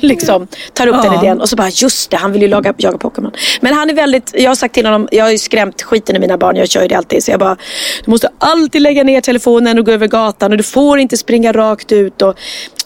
liksom 0.00 0.46
tar 0.72 0.86
upp 0.86 1.02
den 1.02 1.12
Ja. 1.12 1.22
idén. 1.22 1.40
Och 1.40 1.48
så 1.48 1.56
bara, 1.56 1.68
just 1.68 2.10
det, 2.10 2.16
han 2.16 2.32
vill 2.32 2.42
ju 2.42 2.48
laga, 2.48 2.74
jaga 2.76 2.98
Pokémon. 2.98 3.32
Men 3.60 3.74
han 3.74 3.90
är 3.90 3.94
väldigt, 3.94 4.34
jag 4.38 4.50
har 4.50 4.54
sagt 4.54 4.74
till 4.74 4.86
honom, 4.86 5.08
jag 5.12 5.24
har 5.24 5.30
ju 5.30 5.38
skrämt 5.38 5.82
skiten 5.82 6.16
i 6.16 6.18
mina 6.18 6.38
barn, 6.38 6.56
jag 6.56 6.68
kör 6.68 6.82
ju 6.82 6.88
det 6.88 6.94
alltid. 6.94 7.24
Så 7.24 7.30
jag 7.30 7.40
bara, 7.40 7.56
du 8.04 8.10
måste 8.10 8.28
alltid 8.38 8.82
lägga 8.82 9.02
ner 9.04 9.20
telefonen 9.20 9.78
och 9.78 9.86
gå 9.86 9.92
över 9.92 10.06
gatan 10.06 10.50
och 10.52 10.56
du 10.58 10.64
får 10.64 10.98
inte 10.98 11.16
springa 11.16 11.52
rakt 11.52 11.92
ut. 11.92 12.22
Och, 12.22 12.34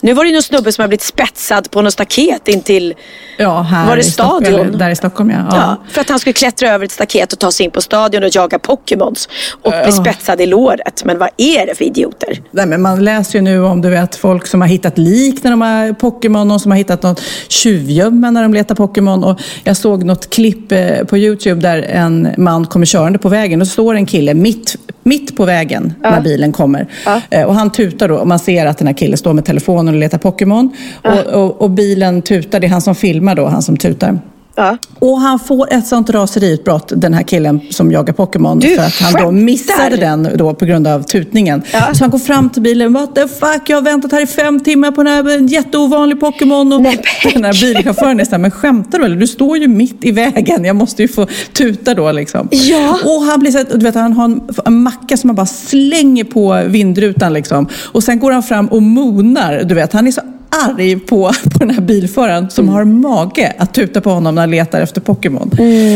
nu 0.01 0.13
var 0.13 0.25
det 0.25 0.29
ju 0.29 0.35
någon 0.35 0.43
snubbe 0.43 0.73
som 0.73 0.83
har 0.83 0.89
blivit 0.89 1.03
spetsad 1.03 1.71
på 1.71 1.83
något 1.83 1.93
staket 1.93 2.49
intill 2.49 2.95
Ja, 3.39 3.61
här 3.63 3.87
Var 3.89 3.97
det 3.97 4.03
i 4.03 4.05
Stockholm, 4.05 4.45
stadion? 4.45 4.61
eller 4.69 4.79
Där 4.79 4.91
i 4.91 4.97
Stockholm, 4.97 5.31
ja. 5.31 5.37
Ja. 5.51 5.57
ja. 5.57 5.77
för 5.93 6.01
att 6.01 6.09
han 6.09 6.19
skulle 6.19 6.33
klättra 6.33 6.69
över 6.69 6.85
ett 6.85 6.93
staket 6.93 7.33
och 7.33 7.39
ta 7.39 7.51
sig 7.53 7.65
in 7.65 7.71
på 7.71 7.81
stadion 7.81 8.23
och 8.25 8.31
jaga 8.33 8.59
Pokémons 8.59 9.29
och 9.63 9.73
bli 9.85 9.93
spetsad 9.93 10.41
i 10.41 10.47
låret. 10.47 11.05
Men 11.05 11.19
vad 11.19 11.29
är 11.37 11.67
det 11.67 11.75
för 11.75 11.85
idioter? 11.99 12.43
Nej, 12.51 12.67
men 12.67 12.83
man 12.83 13.05
läser 13.05 13.39
ju 13.39 13.43
nu 13.43 13.61
om 13.65 13.81
du 13.83 13.91
vet, 13.91 14.17
folk 14.17 14.47
som 14.47 14.61
har 14.61 14.69
hittat 14.69 14.99
lik 14.99 15.45
när 15.45 15.51
de 15.51 15.61
har 15.61 15.93
Pokémon, 15.93 16.49
någon 16.49 16.61
som 16.61 16.71
har 16.71 16.79
hittat 16.79 17.03
något 17.03 17.21
tjuvgömma 17.49 18.31
när 18.31 18.43
de 18.43 18.55
letar 18.55 18.75
Pokémon. 18.75 19.25
Och 19.25 19.41
jag 19.65 19.77
såg 19.77 20.05
något 20.05 20.31
klipp 20.31 20.73
eh, 20.73 21.05
på 21.09 21.19
Youtube 21.19 21.61
där 21.61 21.79
en 21.83 22.29
man 22.39 22.67
kommer 22.67 22.87
körande 22.87 23.19
på 23.19 23.29
vägen 23.29 23.61
och 23.61 23.67
så 23.67 23.73
står 23.73 23.95
en 23.95 24.07
kille 24.07 24.35
mitt, 24.35 24.77
mitt 25.03 25.37
på 25.37 25.45
vägen 25.45 25.95
när 26.03 26.21
bilen 26.21 26.53
kommer. 26.53 26.87
Eh, 27.31 27.43
Och 27.45 27.55
han 27.55 27.71
tutar 27.73 28.09
då 28.09 28.15
och 28.17 28.27
man 28.29 28.39
ser 28.39 28.67
att 28.67 28.79
den 28.79 28.87
här 28.87 28.95
killen 28.95 29.19
står 29.19 29.33
med 29.33 29.45
telefonen 29.45 29.95
och 29.95 30.01
letar 30.01 30.19
Pokémon. 30.19 30.71
Och, 31.05 31.35
och, 31.43 31.61
och 31.63 31.71
bilen 31.71 32.23
tutar, 32.23 32.61
det 32.61 32.67
är 32.67 32.71
han 32.71 32.81
som 32.81 32.95
filmar 32.95 33.35
då, 33.35 33.47
han 33.47 33.63
som 33.63 33.77
tutar. 33.77 34.19
Ja. 34.57 34.77
Och 34.99 35.21
han 35.21 35.39
får 35.39 35.73
ett 35.73 35.87
sånt 35.87 36.11
raseriutbrott, 36.11 36.93
den 36.97 37.15
här 37.15 37.23
killen 37.23 37.61
som 37.71 37.93
jagar 37.93 38.15
Pokémon, 38.15 38.61
för 38.77 38.83
att 38.83 39.01
han 39.01 39.23
då 39.23 39.31
missade 39.31 39.97
den 39.97 40.29
då 40.37 40.55
på 40.55 40.65
grund 40.65 40.87
av 40.87 41.03
tutningen. 41.03 41.63
Ja. 41.73 41.95
Så 41.95 42.05
han 42.05 42.11
går 42.11 42.19
fram 42.19 42.51
till 42.51 42.63
bilen, 42.63 42.93
what 42.93 43.15
the 43.15 43.29
fuck, 43.29 43.63
jag 43.67 43.77
har 43.77 43.83
väntat 43.83 44.13
här 44.13 44.23
i 44.23 44.27
fem 44.27 44.61
timmar 44.61 44.91
på 44.91 45.03
den 45.03 45.13
här 45.13 45.53
jätteovanlig 45.53 46.21
Pokémon. 46.21 46.73
Och 46.73 46.83
Nej, 46.83 47.03
den 47.35 47.45
här 47.45 47.61
bilchauffören 47.61 48.21
är 48.21 48.25
så 48.25 48.31
här, 48.31 48.39
men 48.39 48.51
skämtar 48.51 48.99
du 48.99 49.05
eller? 49.05 49.17
Du 49.17 49.27
står 49.27 49.59
ju 49.59 49.69
mitt 49.69 50.05
i 50.05 50.11
vägen, 50.11 50.65
jag 50.65 50.77
måste 50.77 51.03
ju 51.03 51.09
få 51.09 51.27
tuta 51.53 51.95
då 51.95 52.13
liksom. 52.13 52.49
Ja. 52.51 52.99
Och 53.05 53.23
han 53.23 53.41
blir 53.41 53.51
så 53.51 53.59
här, 53.59 53.67
du 53.75 53.85
vet, 53.85 53.95
han 53.95 54.13
har 54.13 54.25
en, 54.25 54.41
en 54.65 54.83
macka 54.83 55.17
som 55.17 55.31
han 55.31 55.37
bara 55.37 55.47
slänger 55.47 56.25
på 56.25 56.63
vindrutan 56.67 57.33
liksom. 57.33 57.69
Och 57.93 58.05
sen 58.05 58.19
går 58.19 58.33
han 58.33 58.43
fram 58.43 58.67
och 58.69 58.83
monar, 58.83 59.63
du 59.65 59.75
vet, 59.75 59.93
han 59.93 60.07
är 60.07 60.13
så 60.13 60.21
arg 60.63 60.97
på, 61.01 61.33
på 61.53 61.59
den 61.59 61.71
här 61.71 61.81
bilföraren 61.81 62.51
som 62.51 62.69
har 62.69 62.85
mage 62.85 63.53
att 63.59 63.75
tuta 63.75 64.01
på 64.01 64.11
honom 64.11 64.35
när 64.35 64.43
han 64.43 64.51
letar 64.51 64.81
efter 64.81 65.01
Pokémon. 65.01 65.51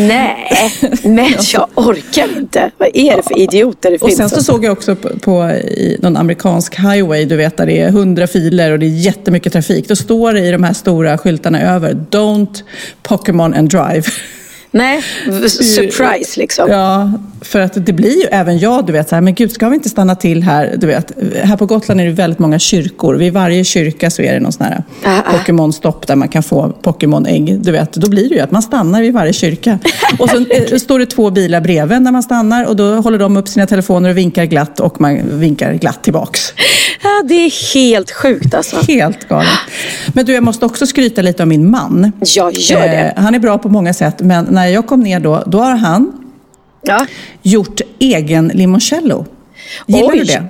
Nej, 0.09 0.37
men 1.03 1.29
jag 1.53 1.69
orkar 1.75 2.39
inte. 2.39 2.71
Vad 2.79 2.89
är 2.95 3.17
det 3.17 3.23
för 3.23 3.39
idioter 3.39 3.91
det 3.91 3.97
Och 3.97 4.09
finns? 4.09 4.19
sen 4.19 4.29
så 4.29 4.37
alltså? 4.37 4.53
såg 4.53 4.65
jag 4.65 4.73
också 4.73 4.97
på, 4.97 5.09
på 5.19 5.51
i 5.51 5.99
någon 6.03 6.17
amerikansk 6.17 6.75
highway, 6.79 7.25
du 7.25 7.37
vet 7.37 7.57
där 7.57 7.67
det 7.67 7.81
är 7.81 7.91
hundra 7.91 8.27
filer 8.27 8.73
och 8.73 8.79
det 8.79 8.87
är 8.87 8.91
jättemycket 8.91 9.53
trafik. 9.53 9.89
Då 9.89 9.97
står 9.97 10.33
det 10.33 10.41
i 10.41 10.51
de 10.53 10.65
här 10.65 10.73
stora 10.73 11.19
skyltarna 11.19 11.63
över, 11.63 11.93
Don't 12.11 12.63
Pokémon 13.03 13.55
and 13.55 13.71
drive. 13.71 14.03
Nej, 14.71 15.03
surprise 15.49 16.41
liksom. 16.41 16.71
Ja, 16.71 17.13
för 17.41 17.61
att 17.61 17.87
det 17.87 17.93
blir 17.93 18.23
ju 18.23 18.29
även 18.31 18.59
jag, 18.59 18.87
du 18.87 18.93
vet, 18.93 19.09
så 19.09 19.15
här, 19.15 19.23
men 19.23 19.35
gud, 19.35 19.53
ska 19.53 19.69
vi 19.69 19.75
inte 19.75 19.89
stanna 19.89 20.15
till 20.15 20.43
här? 20.43 20.75
Du 20.77 20.87
vet, 20.87 21.13
här 21.43 21.57
på 21.57 21.67
Gotland 21.67 22.01
är 22.01 22.05
det 22.05 22.11
väldigt 22.11 22.39
många 22.39 22.59
kyrkor. 22.59 23.15
Vid 23.15 23.33
varje 23.33 23.65
kyrka 23.65 24.11
så 24.11 24.23
är 24.23 24.35
det 24.35 24.41
någon 24.41 24.53
sån 24.53 24.67
här 24.67 24.85
Ah, 25.05 25.19
ah. 25.19 25.33
Pokémon-stopp 25.33 26.07
där 26.07 26.17
man 26.17 26.29
kan 26.29 26.43
få 26.43 26.73
Pokémon-ägg. 26.83 27.61
Du 27.61 27.73
vet, 27.73 27.93
då 27.93 28.11
blir 28.11 28.29
det 28.29 28.35
ju 28.35 28.41
att 28.41 28.51
man 28.51 28.63
stannar 28.63 29.03
vid 29.03 29.13
varje 29.13 29.33
kyrka. 29.33 29.79
Och 30.19 30.31
så 30.31 30.37
eh, 30.37 30.79
står 30.79 30.99
det 30.99 31.07
två 31.07 31.31
bilar 31.31 31.61
bredvid 31.61 32.03
när 32.03 32.13
man 32.13 32.23
stannar 32.23 32.65
och 32.65 32.77
då 32.77 32.95
håller 32.95 33.19
de 33.19 33.37
upp 33.37 33.49
sina 33.49 33.67
telefoner 33.67 34.11
och 34.11 34.17
vinkar 34.17 34.45
glatt 34.45 34.81
och 34.81 35.01
man 35.01 35.41
vinkar 35.41 35.75
glatt 35.75 36.03
tillbaks. 36.03 36.53
Ja, 37.03 37.23
det 37.25 37.35
är 37.35 37.75
helt 37.75 38.11
sjukt 38.11 38.55
alltså. 38.55 38.77
Helt 38.89 39.29
galet. 39.29 39.49
Men 40.13 40.27
du, 40.27 40.33
jag 40.33 40.43
måste 40.43 40.67
också 40.67 40.87
skryta 40.87 41.23
lite 41.23 41.43
om 41.43 41.49
min 41.49 41.71
man. 41.71 42.13
Ja, 42.21 42.51
gör 42.51 42.81
det. 42.81 43.13
Eh, 43.17 43.23
han 43.23 43.35
är 43.35 43.39
bra 43.39 43.59
på 43.59 43.69
många 43.69 43.95
sätt, 43.95 44.21
men 44.21 44.45
när 44.51 44.67
jag 44.67 44.87
kom 44.87 45.01
ner 45.01 45.21
då, 45.21 45.43
då 45.47 45.59
har 45.59 45.77
han 45.77 46.13
Ja. 46.89 47.07
gjort 47.43 47.81
egen 47.99 48.49
limoncello. 48.49 49.27
Gillar 49.87 50.13
du 50.13 50.25
det? 50.25 50.43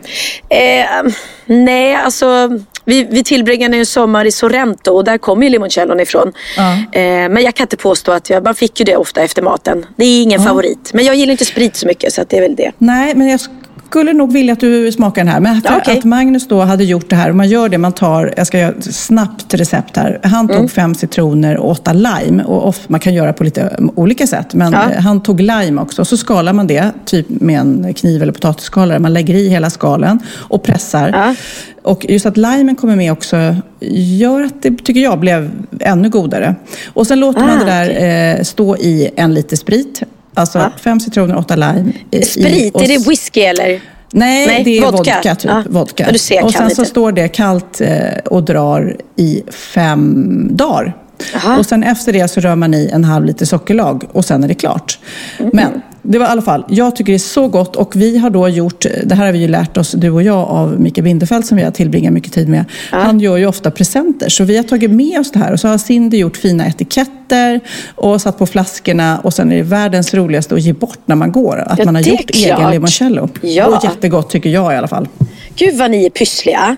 Eh, 0.48 1.12
nej, 1.46 1.94
alltså 1.94 2.50
vi, 2.84 3.04
vi 3.10 3.24
tillbringade 3.24 3.76
en 3.76 3.86
sommar 3.86 4.24
i 4.24 4.32
Sorrento 4.32 4.90
och 4.90 5.04
där 5.04 5.18
kommer 5.18 5.44
ju 5.44 5.50
limoncellon 5.50 6.00
ifrån. 6.00 6.32
Ja. 6.56 6.72
Eh, 6.72 7.28
men 7.28 7.42
jag 7.42 7.54
kan 7.54 7.64
inte 7.64 7.76
påstå 7.76 8.12
att 8.12 8.30
jag, 8.30 8.44
man 8.44 8.54
fick 8.54 8.80
ju 8.80 8.84
det 8.84 8.96
ofta 8.96 9.22
efter 9.22 9.42
maten. 9.42 9.86
Det 9.96 10.04
är 10.04 10.22
ingen 10.22 10.44
favorit. 10.44 10.90
Men 10.94 11.04
jag 11.04 11.14
gillar 11.14 11.32
inte 11.32 11.44
sprit 11.44 11.76
så 11.76 11.86
mycket 11.86 12.12
så 12.12 12.24
det 12.28 12.36
är 12.36 12.40
väl 12.40 12.56
det. 12.56 12.72
Nej, 12.78 13.14
men 13.14 13.28
jag 13.28 13.40
skulle 13.88 14.12
nog 14.12 14.32
vilja 14.32 14.52
att 14.52 14.60
du 14.60 14.92
smakar 14.92 15.24
den 15.24 15.32
här. 15.32 15.40
Men 15.40 15.60
Ja, 15.64 15.76
okej. 15.82 15.98
att 15.98 16.04
Magnus 16.04 16.48
då 16.48 16.60
hade 16.60 16.84
gjort 16.84 17.10
det 17.10 17.16
här, 17.16 17.30
och 17.30 17.36
man 17.36 17.48
gör 17.48 17.68
det, 17.68 17.78
man 17.78 17.92
tar, 17.92 18.34
jag 18.36 18.46
ska 18.46 18.58
göra 18.58 18.72
ett 18.78 18.94
snabbt 18.94 19.54
recept 19.54 19.96
här. 19.96 20.20
Han 20.22 20.48
tog 20.48 20.56
Mm. 20.56 20.68
fem 20.68 20.94
citroner 20.94 21.56
och 21.56 21.70
åtta 21.70 21.92
lime. 21.92 22.44
Och 22.44 22.68
off, 22.68 22.80
man 22.88 23.00
kan 23.00 23.14
göra 23.14 23.32
på 23.32 23.44
lite 23.44 23.76
olika 23.96 24.26
sätt, 24.26 24.54
men 24.54 24.72
Ja. 24.72 24.90
eh, 24.90 25.00
han 25.02 25.22
tog 25.22 25.40
lime 25.40 25.80
också. 25.82 26.04
Så 26.04 26.16
skalar 26.16 26.52
man 26.52 26.66
det, 26.66 26.90
typ 27.04 27.26
med 27.28 27.60
en 27.60 27.94
kniv 27.94 28.22
eller 28.22 28.32
potatisskalare. 28.32 28.98
Man 28.98 29.12
lägger 29.12 29.34
i 29.34 29.48
hela 29.48 29.70
skalen 29.70 30.18
och 30.36 30.62
pressar. 30.62 31.08
Ja. 31.14 31.34
Och 31.82 32.06
just 32.08 32.26
att 32.26 32.36
limen 32.36 32.76
kommer 32.76 32.96
med 32.96 33.12
också 33.12 33.56
gör 33.80 34.42
att 34.42 34.62
det, 34.62 34.70
tycker 34.84 35.00
jag, 35.00 35.18
blev 35.20 35.50
ännu 35.80 36.08
godare. 36.08 36.54
Och 36.94 37.06
sen 37.06 37.20
låter 37.20 37.40
man 37.40 37.50
Ah, 37.60 37.64
det 37.64 37.70
där 37.70 38.36
eh, 38.38 38.42
stå 38.42 38.76
i 38.76 39.10
en 39.16 39.34
liter 39.34 39.56
sprit. 39.56 40.02
Alltså 40.40 40.70
fem 40.80 41.00
citroner, 41.00 41.36
åtta 41.38 41.56
lime. 41.56 41.92
i- 42.10 42.22
Sprit, 42.22 42.74
och 42.74 42.82
är 42.84 42.88
det 42.88 43.08
whisky 43.08 43.40
eller? 43.40 43.80
Nej, 44.12 44.46
Nej, 44.46 44.64
det 44.64 44.78
är 44.78 44.82
vodka. 44.82 44.96
vodka. 45.14 45.34
typ. 45.34 45.50
Ja. 45.50 45.62
vodka. 45.68 46.08
Ja, 46.12 46.18
ser, 46.18 46.44
och 46.44 46.52
sen 46.52 46.70
så 46.70 46.84
står 46.84 47.12
det 47.12 47.28
kallt 47.28 47.80
eh, 47.80 47.88
och 48.24 48.42
drar 48.42 48.96
i 49.16 49.42
fem 49.50 50.26
dagar. 50.50 50.96
Jaha. 51.34 51.58
Och 51.58 51.66
sen 51.66 51.82
efter 51.82 52.12
det 52.12 52.28
så 52.28 52.40
rör 52.40 52.56
man 52.56 52.74
i 52.74 52.90
en 52.92 53.04
halv 53.04 53.24
liter 53.24 53.46
sockerlag 53.46 54.04
och 54.12 54.24
sen 54.24 54.44
är 54.44 54.48
det 54.48 54.54
klart. 54.54 54.98
Mm. 55.38 55.50
Men 55.54 55.82
det 56.10 56.18
var 56.18 56.26
i 56.26 56.28
alla 56.28 56.42
fall, 56.42 56.64
jag 56.68 56.96
tycker 56.96 57.12
det 57.12 57.16
är 57.16 57.18
så 57.18 57.48
gott 57.48 57.76
och 57.76 57.96
vi 57.96 58.18
har 58.18 58.30
då 58.30 58.48
gjort, 58.48 58.86
det 59.04 59.14
här 59.14 59.26
har 59.26 59.32
vi 59.32 59.38
ju 59.38 59.48
lärt 59.48 59.76
oss 59.76 59.92
du 59.92 60.10
och 60.10 60.22
jag 60.22 60.38
av 60.48 60.80
Micke 60.80 61.02
Bindefeld 61.02 61.46
som 61.46 61.56
vi 61.56 61.62
har 61.64 61.70
tillbringat 61.70 62.12
mycket 62.12 62.32
tid 62.32 62.48
med. 62.48 62.64
Han 62.90 63.20
gör 63.20 63.36
ju 63.36 63.46
ofta 63.46 63.70
presenter 63.70 64.28
så 64.28 64.44
vi 64.44 64.56
har 64.56 64.64
tagit 64.64 64.90
med 64.90 65.20
oss 65.20 65.32
det 65.32 65.38
här 65.38 65.52
och 65.52 65.60
så 65.60 65.68
har 65.68 65.78
Cindy 65.78 66.16
gjort 66.18 66.36
fina 66.36 66.66
etiketter 66.66 67.60
och 67.94 68.20
satt 68.20 68.38
på 68.38 68.46
flaskorna 68.46 69.18
och 69.24 69.34
sen 69.34 69.52
är 69.52 69.56
det 69.56 69.62
världens 69.62 70.14
roligaste 70.14 70.54
att 70.54 70.62
ge 70.62 70.72
bort 70.72 70.98
när 71.06 71.16
man 71.16 71.32
går. 71.32 71.58
Att 71.66 71.78
Ja, 71.78 71.84
man 71.84 71.94
har 71.94 72.02
gjort 72.02 72.30
egen 72.34 72.56
klart. 72.56 72.72
limoncello. 72.72 73.28
Ja. 73.42 73.66
Och 73.66 73.84
jättegott 73.84 74.30
tycker 74.30 74.50
jag 74.50 74.72
i 74.72 74.76
alla 74.76 74.88
fall. 74.88 75.08
Gud 75.56 75.76
vad 75.78 75.90
ni 75.90 76.06
är 76.06 76.10
pyssliga. 76.10 76.76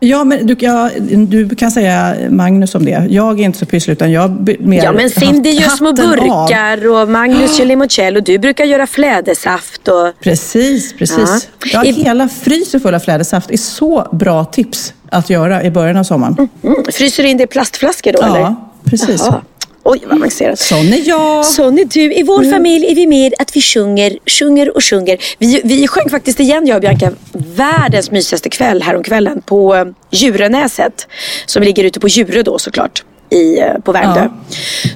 Ja, 0.00 0.24
men 0.24 0.46
du, 0.46 0.56
jag, 0.58 0.90
du 1.28 1.48
kan 1.48 1.70
säga 1.70 2.16
Magnus 2.30 2.74
om 2.74 2.84
det. 2.84 3.06
Jag 3.10 3.40
är 3.40 3.44
inte 3.44 3.58
så 3.58 3.66
pysslig 3.66 3.92
utan 3.92 4.12
jag 4.12 4.56
mer 4.60 4.84
Ja 4.84 4.92
men 4.92 5.10
Cindy 5.10 5.50
gör 5.50 5.68
små 5.68 5.88
hatten 5.90 6.06
av. 6.30 6.46
burkar 6.46 6.88
och 6.88 7.08
Magnus 7.08 7.58
gör 7.58 7.66
limoncello. 7.66 8.20
Du 8.20 8.38
brukar 8.38 8.64
göra 8.64 8.86
flädersaft 8.86 9.88
och... 9.88 10.12
Precis, 10.20 10.92
precis. 10.92 11.48
Ja. 11.60 11.66
Ja. 11.72 11.84
I- 11.84 11.92
hela 11.92 12.28
frysen 12.28 12.80
full 12.80 12.94
av 12.94 12.98
flädersaft 13.00 13.50
är 13.50 13.56
så 13.56 14.08
bra 14.12 14.44
tips 14.44 14.92
att 15.10 15.30
göra 15.30 15.62
i 15.64 15.70
början 15.70 15.96
av 15.96 16.04
sommaren. 16.04 16.48
Mm, 16.62 16.76
fryser 16.92 17.22
du 17.22 17.28
in 17.28 17.36
det 17.36 17.44
i 17.44 17.46
plastflaskor 17.46 18.12
då 18.12 18.22
eller? 18.22 18.40
Ja, 18.40 18.70
precis. 18.84 19.20
Jaha. 19.26 19.40
Oj 19.88 20.02
vad 20.06 20.16
avancerat. 20.16 20.58
Sån 20.58 20.92
är 20.92 21.08
jag. 21.08 21.44
Sån 21.44 21.78
är 21.78 21.84
du. 21.84 22.14
I 22.14 22.22
vår 22.22 22.50
familj 22.52 22.86
är 22.86 22.94
vi 22.94 23.06
med 23.06 23.34
att 23.38 23.56
vi 23.56 23.60
sjunger, 23.60 24.18
sjunger 24.26 24.76
och 24.76 24.84
sjunger. 24.84 25.18
Vi, 25.38 25.60
vi 25.64 25.88
sjöng 25.88 26.10
faktiskt 26.10 26.40
igen, 26.40 26.66
jag 26.66 26.74
och 26.74 26.80
Bianca, 26.80 27.12
världens 27.32 28.10
mysigaste 28.10 28.48
kväll 28.48 28.82
häromkvällen 28.82 29.42
på 29.42 29.74
eh, 29.74 29.86
Djurenäset. 30.10 31.06
Som 31.46 31.62
ligger 31.62 31.84
ute 31.84 32.00
på 32.00 32.08
Djurö 32.08 32.42
då 32.42 32.58
såklart. 32.58 33.04
i, 33.30 33.58
eh, 33.58 33.78
på 33.84 33.92
Värmdö. 33.92 34.20
Ja. 34.20 34.30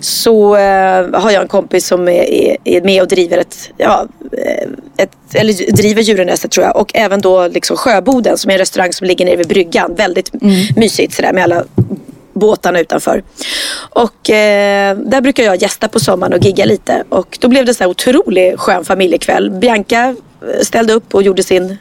Så 0.00 0.57
eh, 0.57 1.20
har 1.20 1.31
jag 1.31 1.42
en 1.42 1.48
kompis 1.48 1.87
som 1.87 2.09
är, 2.09 2.57
är, 2.64 2.81
med 2.81 3.03
och 3.03 3.09
driver 3.09 3.38
ett, 3.38 3.70
ja, 3.76 4.07
eh, 4.33 4.68
ett 4.96 5.12
eller 5.35 5.72
driver 5.72 6.03
Djurönästet 6.03 6.50
tror 6.50 6.66
jag. 6.66 6.76
Och 6.76 6.90
även 6.94 7.20
då 7.20 7.48
liksom 7.48 7.76
Sjöboden 7.76 8.38
som 8.38 8.50
är 8.50 8.55
en 8.55 8.59
restaurang 8.59 8.92
som 8.92 9.07
ligger 9.07 9.24
nere 9.24 9.37
vid 9.37 9.48
bryggan. 9.48 9.94
Väldigt 9.94 10.31
mysigt 10.76 11.14
sådär 11.14 11.33
med 11.33 11.44
alla 11.44 11.64
båtarna 12.33 12.81
utanför. 12.81 13.23
Och 13.90 14.31
eh, 14.31 14.97
där 14.97 15.21
brukar 15.21 15.45
jag 15.45 15.62
gästa 15.62 15.88
på 15.88 16.01
sommaren 16.01 16.33
och 16.33 16.45
gigga 16.45 16.64
lite. 16.64 17.05
Och 17.09 17.38
då 17.40 17.49
blev 17.49 17.64
det 17.64 17.75
så 17.75 17.85
här 17.85 17.90
otroligt 17.90 18.61
skön 18.61 18.85
familjekväll. 18.85 19.51
Bianca 19.51 20.09
eh, 20.09 20.14
ställde 20.62 20.93
upp 20.93 21.14
och 21.14 21.23
gjorde 21.23 21.43
sin 21.43 21.77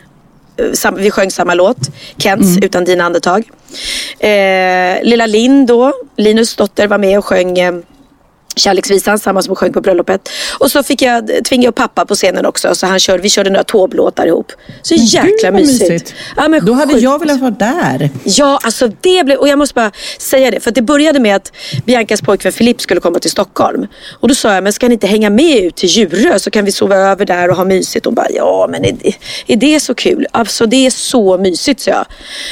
eh, 0.83 0.91
vi 0.95 1.11
sjöng 1.11 1.31
samma 1.31 1.53
låt, 1.53 1.77
Kents 2.17 2.57
Utan 2.61 2.85
dina 2.85 3.03
andetag. 3.03 3.49
Eh, 4.19 5.03
lilla 5.03 5.25
Linn 5.25 5.65
då, 5.65 5.93
Linus 6.17 6.55
dotter 6.55 6.87
var 6.87 6.97
med 6.97 7.17
och 7.17 7.25
sjöng 7.25 7.59
eh, 7.59 7.73
Kärleksvisan, 8.59 9.19
samma 9.19 9.41
som 9.41 9.49
hon 9.49 9.55
sjöng 9.55 9.73
på 9.73 9.81
bröllopet. 9.81 10.29
Och 10.59 10.71
så 10.71 10.83
fick 10.83 11.01
jag 11.01 11.29
tvinga 11.45 11.69
upp 11.69 11.75
pappa 11.75 12.05
på 12.05 12.15
scenen 12.15 12.45
också. 12.45 12.75
Så 12.75 12.85
han 12.87 12.99
körde, 12.99 13.23
vi 13.23 13.29
körde 13.29 13.49
några 13.49 13.63
tåblåtar 13.63 14.25
ihop. 14.27 14.51
Så 14.81 14.93
jäkla 14.95 15.29
Gud, 15.31 15.39
vad 15.43 15.53
mysigt. 15.53 16.13
Ja, 16.37 16.47
men 16.47 16.65
Då 16.65 16.73
hade 16.73 16.93
sjukt 16.93 17.03
jag 17.03 17.19
velat 17.19 17.39
vara 17.39 17.51
där. 17.51 18.09
Ja, 18.23 18.59
alltså 18.63 18.91
det 19.01 19.25
blev, 19.25 19.37
och 19.37 19.47
jag 19.47 19.57
måste 19.57 19.73
bara 19.73 19.91
säga 20.19 20.51
det, 20.51 20.59
för 20.59 20.71
det 20.71 20.81
började 20.81 21.19
med 21.19 21.35
att 21.35 21.51
Biancas 21.85 22.21
pojkvän 22.21 22.51
Filip 22.53 22.81
skulle 22.81 23.01
komma 23.01 23.19
till 23.19 23.31
Stockholm. 23.31 23.87
Och 24.19 24.27
då 24.27 24.35
sa 24.35 24.53
jag, 24.53 24.63
men 24.63 24.73
ska 24.73 24.87
ni 24.87 24.93
inte 24.93 25.07
hänga 25.07 25.29
med 25.29 25.63
ut 25.63 25.75
till 25.75 25.89
Djurö 25.89 26.39
så 26.39 26.51
kan 26.51 26.65
vi 26.65 26.71
sova 26.71 26.95
över 26.95 27.25
där 27.25 27.49
och 27.49 27.55
ha 27.55 27.65
mysigt. 27.65 28.05
Hon 28.05 28.15
bara, 28.15 28.27
ja 28.29 28.67
men 28.71 28.85
är 28.85 28.91
det, 29.03 29.13
är 29.47 29.55
det 29.57 29.79
så 29.79 29.93
kul? 29.95 30.27
Alltså 30.31 30.65
det 30.65 30.85
är 30.85 30.89
så 30.89 31.37
mysigt, 31.37 31.81
så 31.81 31.89
jag. 31.89 32.05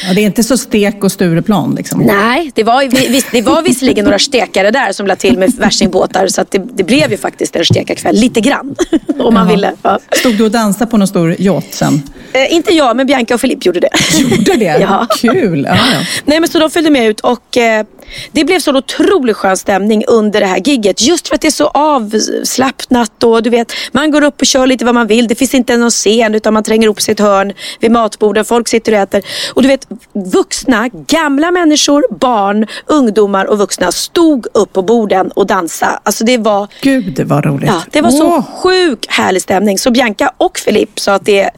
Ja, 0.07 0.13
det 0.15 0.21
är 0.21 0.25
inte 0.25 0.43
så 0.43 0.57
stek 0.57 1.03
och 1.03 1.11
Stureplan 1.11 1.75
liksom. 1.75 1.99
Nej, 2.01 2.51
det 2.55 2.63
var, 2.63 2.81
vi- 2.83 3.23
det 3.31 3.41
var 3.41 3.61
visserligen 3.61 4.05
några 4.05 4.19
stekare 4.19 4.71
där 4.71 4.91
som 4.91 5.07
la 5.07 5.15
till 5.15 5.37
med 5.37 5.53
värsingbåtar. 5.97 6.27
Så 6.27 6.41
att 6.41 6.51
det, 6.51 6.61
det 6.73 6.83
blev 6.83 7.11
ju 7.11 7.17
faktiskt 7.17 7.55
en 7.55 7.65
stekarkväll, 7.65 8.15
lite 8.15 8.41
grann. 8.41 8.75
Om 9.19 9.33
man 9.33 9.33
Jaha. 9.33 9.55
ville. 9.55 9.73
Ja. 9.81 9.99
Stod 10.11 10.37
du 10.37 10.43
och 10.43 10.51
dansade 10.51 10.91
på 10.91 10.97
någon 10.97 11.07
stor 11.07 11.35
yacht 11.39 11.73
sen? 11.73 12.01
Eh, 12.33 12.53
inte 12.53 12.73
jag, 12.73 12.95
men 12.95 13.07
Bianca 13.07 13.33
och 13.33 13.41
Filip 13.41 13.65
gjorde 13.65 13.79
det. 13.79 13.89
Gjorde 14.19 14.55
det? 14.55 14.77
ja. 14.81 15.07
Kul! 15.21 15.65
Ja, 15.69 15.75
ja. 15.75 15.99
Nej 16.25 16.39
men 16.39 16.49
så 16.49 16.59
de 16.59 16.69
följde 16.69 16.91
med 16.91 17.07
ut 17.07 17.19
och 17.19 17.57
eh, 17.57 17.85
det 18.31 18.43
blev 18.43 18.59
så 18.59 18.77
otroligt 18.77 19.37
skön 19.37 19.57
stämning 19.57 20.03
under 20.07 20.39
det 20.39 20.45
här 20.45 20.57
gigget. 20.57 21.01
Just 21.01 21.27
för 21.27 21.35
att 21.35 21.41
det 21.41 21.47
är 21.47 21.51
så 21.51 21.67
avslappnat 21.67 23.23
och 23.23 23.43
du 23.43 23.49
vet, 23.49 23.71
man 23.91 24.11
går 24.11 24.23
upp 24.23 24.41
och 24.41 24.47
kör 24.47 24.67
lite 24.67 24.85
vad 24.85 24.95
man 24.95 25.07
vill. 25.07 25.27
Det 25.27 25.35
finns 25.35 25.53
inte 25.53 25.77
någon 25.77 25.89
scen 25.89 26.35
utan 26.35 26.53
man 26.53 26.63
tränger 26.63 26.87
upp 26.87 27.01
sig 27.01 27.11
i 27.11 27.13
ett 27.13 27.19
hörn 27.19 27.53
vid 27.79 27.91
matborden. 27.91 28.45
Folk 28.45 28.67
sitter 28.67 28.91
och 28.91 28.97
äter. 28.97 29.21
Och 29.53 29.61
du 29.61 29.67
vet, 29.67 29.87
vuxna, 30.13 30.89
gamla 31.07 31.51
människor, 31.51 32.05
barn, 32.19 32.65
ungdomar 32.85 33.45
och 33.45 33.57
vuxna 33.57 33.91
stod 33.91 34.47
upp 34.53 34.73
på 34.73 34.81
borden 34.81 35.31
och 35.31 35.47
dansade. 35.47 35.76
Alltså 35.85 36.23
det 36.23 36.37
var 36.37 36.67
Gud, 36.81 37.19
vad 37.19 37.45
roligt. 37.45 37.69
Ja, 37.69 37.81
det 37.91 38.01
var 38.01 38.09
så 38.09 38.25
Åh, 38.25 38.45
sjuk 38.63 39.05
härlig 39.09 39.41
stämning. 39.41 39.77
Så 39.77 39.91
Bianca 39.91 40.31
och 40.37 40.57
Filip 40.57 40.99
sa 40.99 41.13
att 41.13 41.25
det 41.25 41.49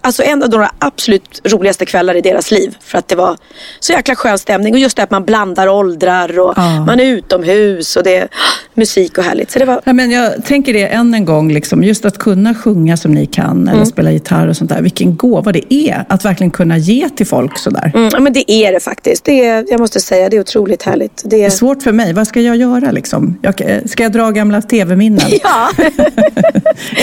alltså 0.00 0.22
en 0.22 0.42
av 0.42 0.50
de 0.50 0.66
absolut 0.78 1.40
roligaste 1.44 1.86
kvällar 1.86 2.14
i 2.14 2.20
deras 2.20 2.50
liv. 2.50 2.76
För 2.80 2.98
att 2.98 3.08
det 3.08 3.16
var 3.16 3.36
så 3.80 3.92
jäkla 3.92 4.14
skön 4.14 4.38
stämning. 4.38 4.74
Och 4.74 4.78
just 4.80 4.96
det 4.96 5.02
att 5.02 5.10
man 5.10 5.24
blandar 5.24 5.68
åldrar 5.68 6.38
och 6.38 6.52
Ja. 6.56 6.84
man 6.86 7.00
är 7.00 7.04
utomhus 7.04 7.96
och 7.96 8.02
det 8.04 8.16
är 8.16 8.28
musik 8.74 9.18
och 9.18 9.24
härligt. 9.24 9.50
Så 9.50 9.58
det 9.58 9.64
var 9.64 9.80
Ja, 9.84 9.92
men 9.92 10.10
jag 10.10 10.44
tänker 10.44 10.72
det 10.72 10.86
än 10.88 11.14
en 11.14 11.24
gång, 11.24 11.52
liksom, 11.52 11.84
just 11.84 12.04
att 12.04 12.18
kunna 12.18 12.54
sjunga 12.54 12.96
som 12.96 13.12
ni 13.12 13.26
kan 13.26 13.68
eller 13.68 13.84
spela 13.84 14.10
gitarr 14.12 14.48
och 14.48 14.56
sånt 14.56 14.70
där. 14.70 14.82
Vilken 14.82 15.16
gåva 15.16 15.52
det 15.52 15.74
är 15.74 16.04
att 16.08 16.24
verkligen 16.24 16.50
kunna 16.50 16.78
ge 16.78 17.08
till 17.08 17.26
folk 17.26 17.58
sådär. 17.58 17.92
Mm, 17.94 18.08
ja, 18.12 18.20
men 18.20 18.32
det 18.32 18.50
är 18.52 18.72
det 18.72 18.80
faktiskt. 18.80 19.24
Det 19.24 19.44
är, 19.46 19.64
jag 19.68 19.80
måste 19.80 20.00
säga, 20.00 20.28
det 20.28 20.36
är 20.36 20.40
otroligt 20.40 20.82
härligt. 20.82 21.22
Det 21.24 21.28
Det 21.36 21.42
är 21.42 21.46
är... 21.46 21.50
svårt 21.50 21.82
för 21.82 21.92
mig. 21.92 22.12
Vad 22.12 22.26
ska 22.26 22.40
jag 22.40 22.56
göra 22.56 22.90
liksom? 22.90 23.38
Jag, 23.42 23.60
eh, 23.60 23.78
ska 23.86 24.02
jag 24.02 24.12
dra 24.12 24.30
gamla 24.30 24.62
tv-minnen? 24.62 25.30
Ja. 25.42 25.70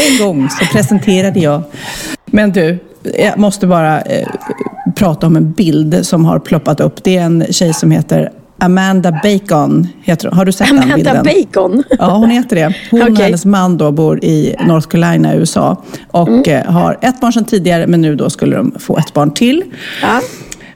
En 0.09 0.25
gång 0.25 0.49
så 0.49 0.65
presenterade 0.65 1.39
jag. 1.39 1.61
Men 2.31 2.51
du, 2.51 2.77
jag 3.17 3.37
måste 3.37 3.67
bara 3.67 4.01
eh, 4.01 4.27
prata 4.95 5.27
om 5.27 5.35
en 5.35 5.51
bild 5.51 6.05
som 6.05 6.25
har 6.25 6.39
ploppat 6.39 6.79
upp. 6.79 7.03
Det 7.03 7.17
är 7.17 7.21
en 7.21 7.45
tjej 7.49 7.73
som 7.73 7.91
heter 7.91 8.31
Amanda 8.61 9.11
Bacon. 9.23 9.87
Heter, 10.03 10.31
har 10.31 10.45
du 10.45 10.51
sett 10.51 10.67
den 10.67 10.77
Amanda 10.77 10.95
bilden? 10.95 11.23
Bacon. 11.23 11.83
Ja, 11.99 12.05
hon 12.17 12.29
heter 12.29 12.55
det. 12.55 12.73
Hon 12.91 13.01
och 13.01 13.09
Okej. 13.09 13.25
hennes 13.25 13.45
man 13.45 13.77
då 13.77 13.91
bor 13.91 14.23
i 14.25 14.55
North 14.67 14.87
Carolina, 14.87 15.35
USA. 15.35 15.83
Och 16.11 16.27
Mm. 16.29 16.43
eh, 16.49 16.71
har 16.71 16.97
ett 17.01 17.21
barn 17.21 17.33
sedan 17.33 17.45
tidigare, 17.45 17.87
men 17.87 18.01
nu 18.01 18.15
då 18.15 18.29
skulle 18.29 18.55
de 18.57 18.71
få 18.79 18.97
ett 18.97 19.13
barn 19.13 19.31
till. 19.31 19.63
Ja. 20.01 20.21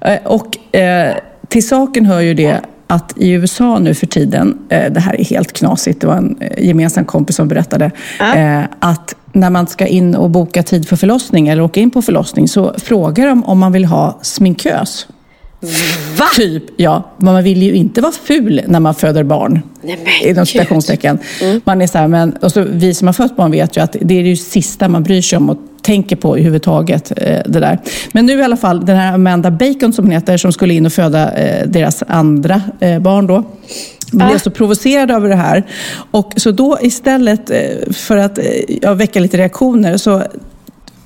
Eh, 0.10 0.20
Och 0.26 0.76
eh, 0.76 1.16
till 1.48 1.68
saken 1.68 2.06
hör 2.06 2.20
ju 2.20 2.34
det 2.34 2.60
att 2.88 3.13
i 3.18 3.30
USA 3.32 3.80
nu 3.80 3.94
för 3.94 4.08
tiden, 4.08 4.58
eh, 4.70 4.92
det 4.94 5.00
här 5.00 5.20
är 5.20 5.26
helt 5.26 5.54
knasigt, 5.54 6.02
det 6.02 6.08
var 6.08 6.16
en 6.16 6.38
eh, 6.39 6.66
gemensam 6.66 7.06
kompis 7.06 7.36
som 7.36 7.48
berättade, 7.48 7.92
eh, 8.36 8.62
att 8.80 9.16
när 9.34 9.50
man 9.50 9.67
ska 9.67 9.88
in 9.88 10.15
och 10.15 10.30
boka 10.30 10.63
tid 10.63 10.88
för 10.88 10.96
förlossning 10.96 11.48
eller 11.48 11.62
åka 11.62 11.80
in 11.80 11.91
på 11.91 12.02
förlossning 12.02 12.48
så 12.48 12.74
frågar 12.78 13.28
de 13.28 13.43
om 13.43 13.60
man 13.60 13.72
vill 13.72 13.86
ha 13.86 14.19
sminkös. 14.22 15.08
Va? 16.17 16.26
Typ, 16.36 16.63
ja. 16.78 17.12
Men 17.17 17.34
man 17.34 17.43
vill 17.43 17.63
ju 17.63 17.76
inte 17.76 18.02
vara 18.02 18.12
ful 18.12 18.62
när 18.67 18.80
man 18.80 18.95
föder 18.95 19.23
barn. 19.23 19.62
Nej, 19.82 19.97
Inom 20.23 20.45
citationstecken. 20.45 21.19
Man 21.63 21.82
är 21.82 21.88
så 21.88 21.97
här, 21.97 22.08
men, 22.08 22.32
och 22.32 22.52
så, 22.52 22.65
vi 22.69 22.93
som 22.93 23.08
har 23.08 23.13
fött 23.13 23.36
barn 23.36 23.52
vet 23.52 23.78
ju 23.78 23.82
att 23.82 23.95
det 24.02 24.19
är 24.19 24.23
det 24.23 24.36
sista 24.36 24.88
man 24.88 25.04
bryr 25.04 25.21
sig 25.21 25.38
om 25.38 25.49
och 25.49 25.58
tänker 25.82 26.15
på 26.15 26.38
i 26.38 26.41
huvudtaget. 26.41 27.12
Eh, 27.17 27.39
det 27.45 27.60
där. 27.60 27.80
Men 28.12 28.26
nu 28.26 28.39
i 28.39 28.43
alla 28.43 28.58
fall, 28.58 28.86
den 28.86 28.97
här 28.97 29.13
Amanda 29.13 29.52
Bacon 29.52 29.93
som 29.93 30.06
hon 30.06 30.12
heter, 30.12 30.38
som 30.38 30.54
skulle 30.54 30.73
in 30.73 30.86
och 30.86 30.93
föda 30.93 31.32
eh, 31.32 31.67
deras 31.67 32.04
andra 32.08 32.62
eh, 32.80 32.99
barn 32.99 33.28
då. 33.28 33.43
Blev 34.12 34.38
så 34.38 34.52
provocerad 34.52 35.12
över 35.12 35.30
det 35.30 35.36
här. 35.36 35.63
Och 36.12 36.34
så 36.36 36.52
då 36.52 36.78
istället 36.82 37.49
eh, 37.49 37.91
för 37.91 38.17
att 38.17 38.38
eh, 38.38 38.45
ja, 38.82 38.93
väcka 38.93 39.19
lite 39.19 39.38
reaktioner 39.38 39.97
så 39.97 40.23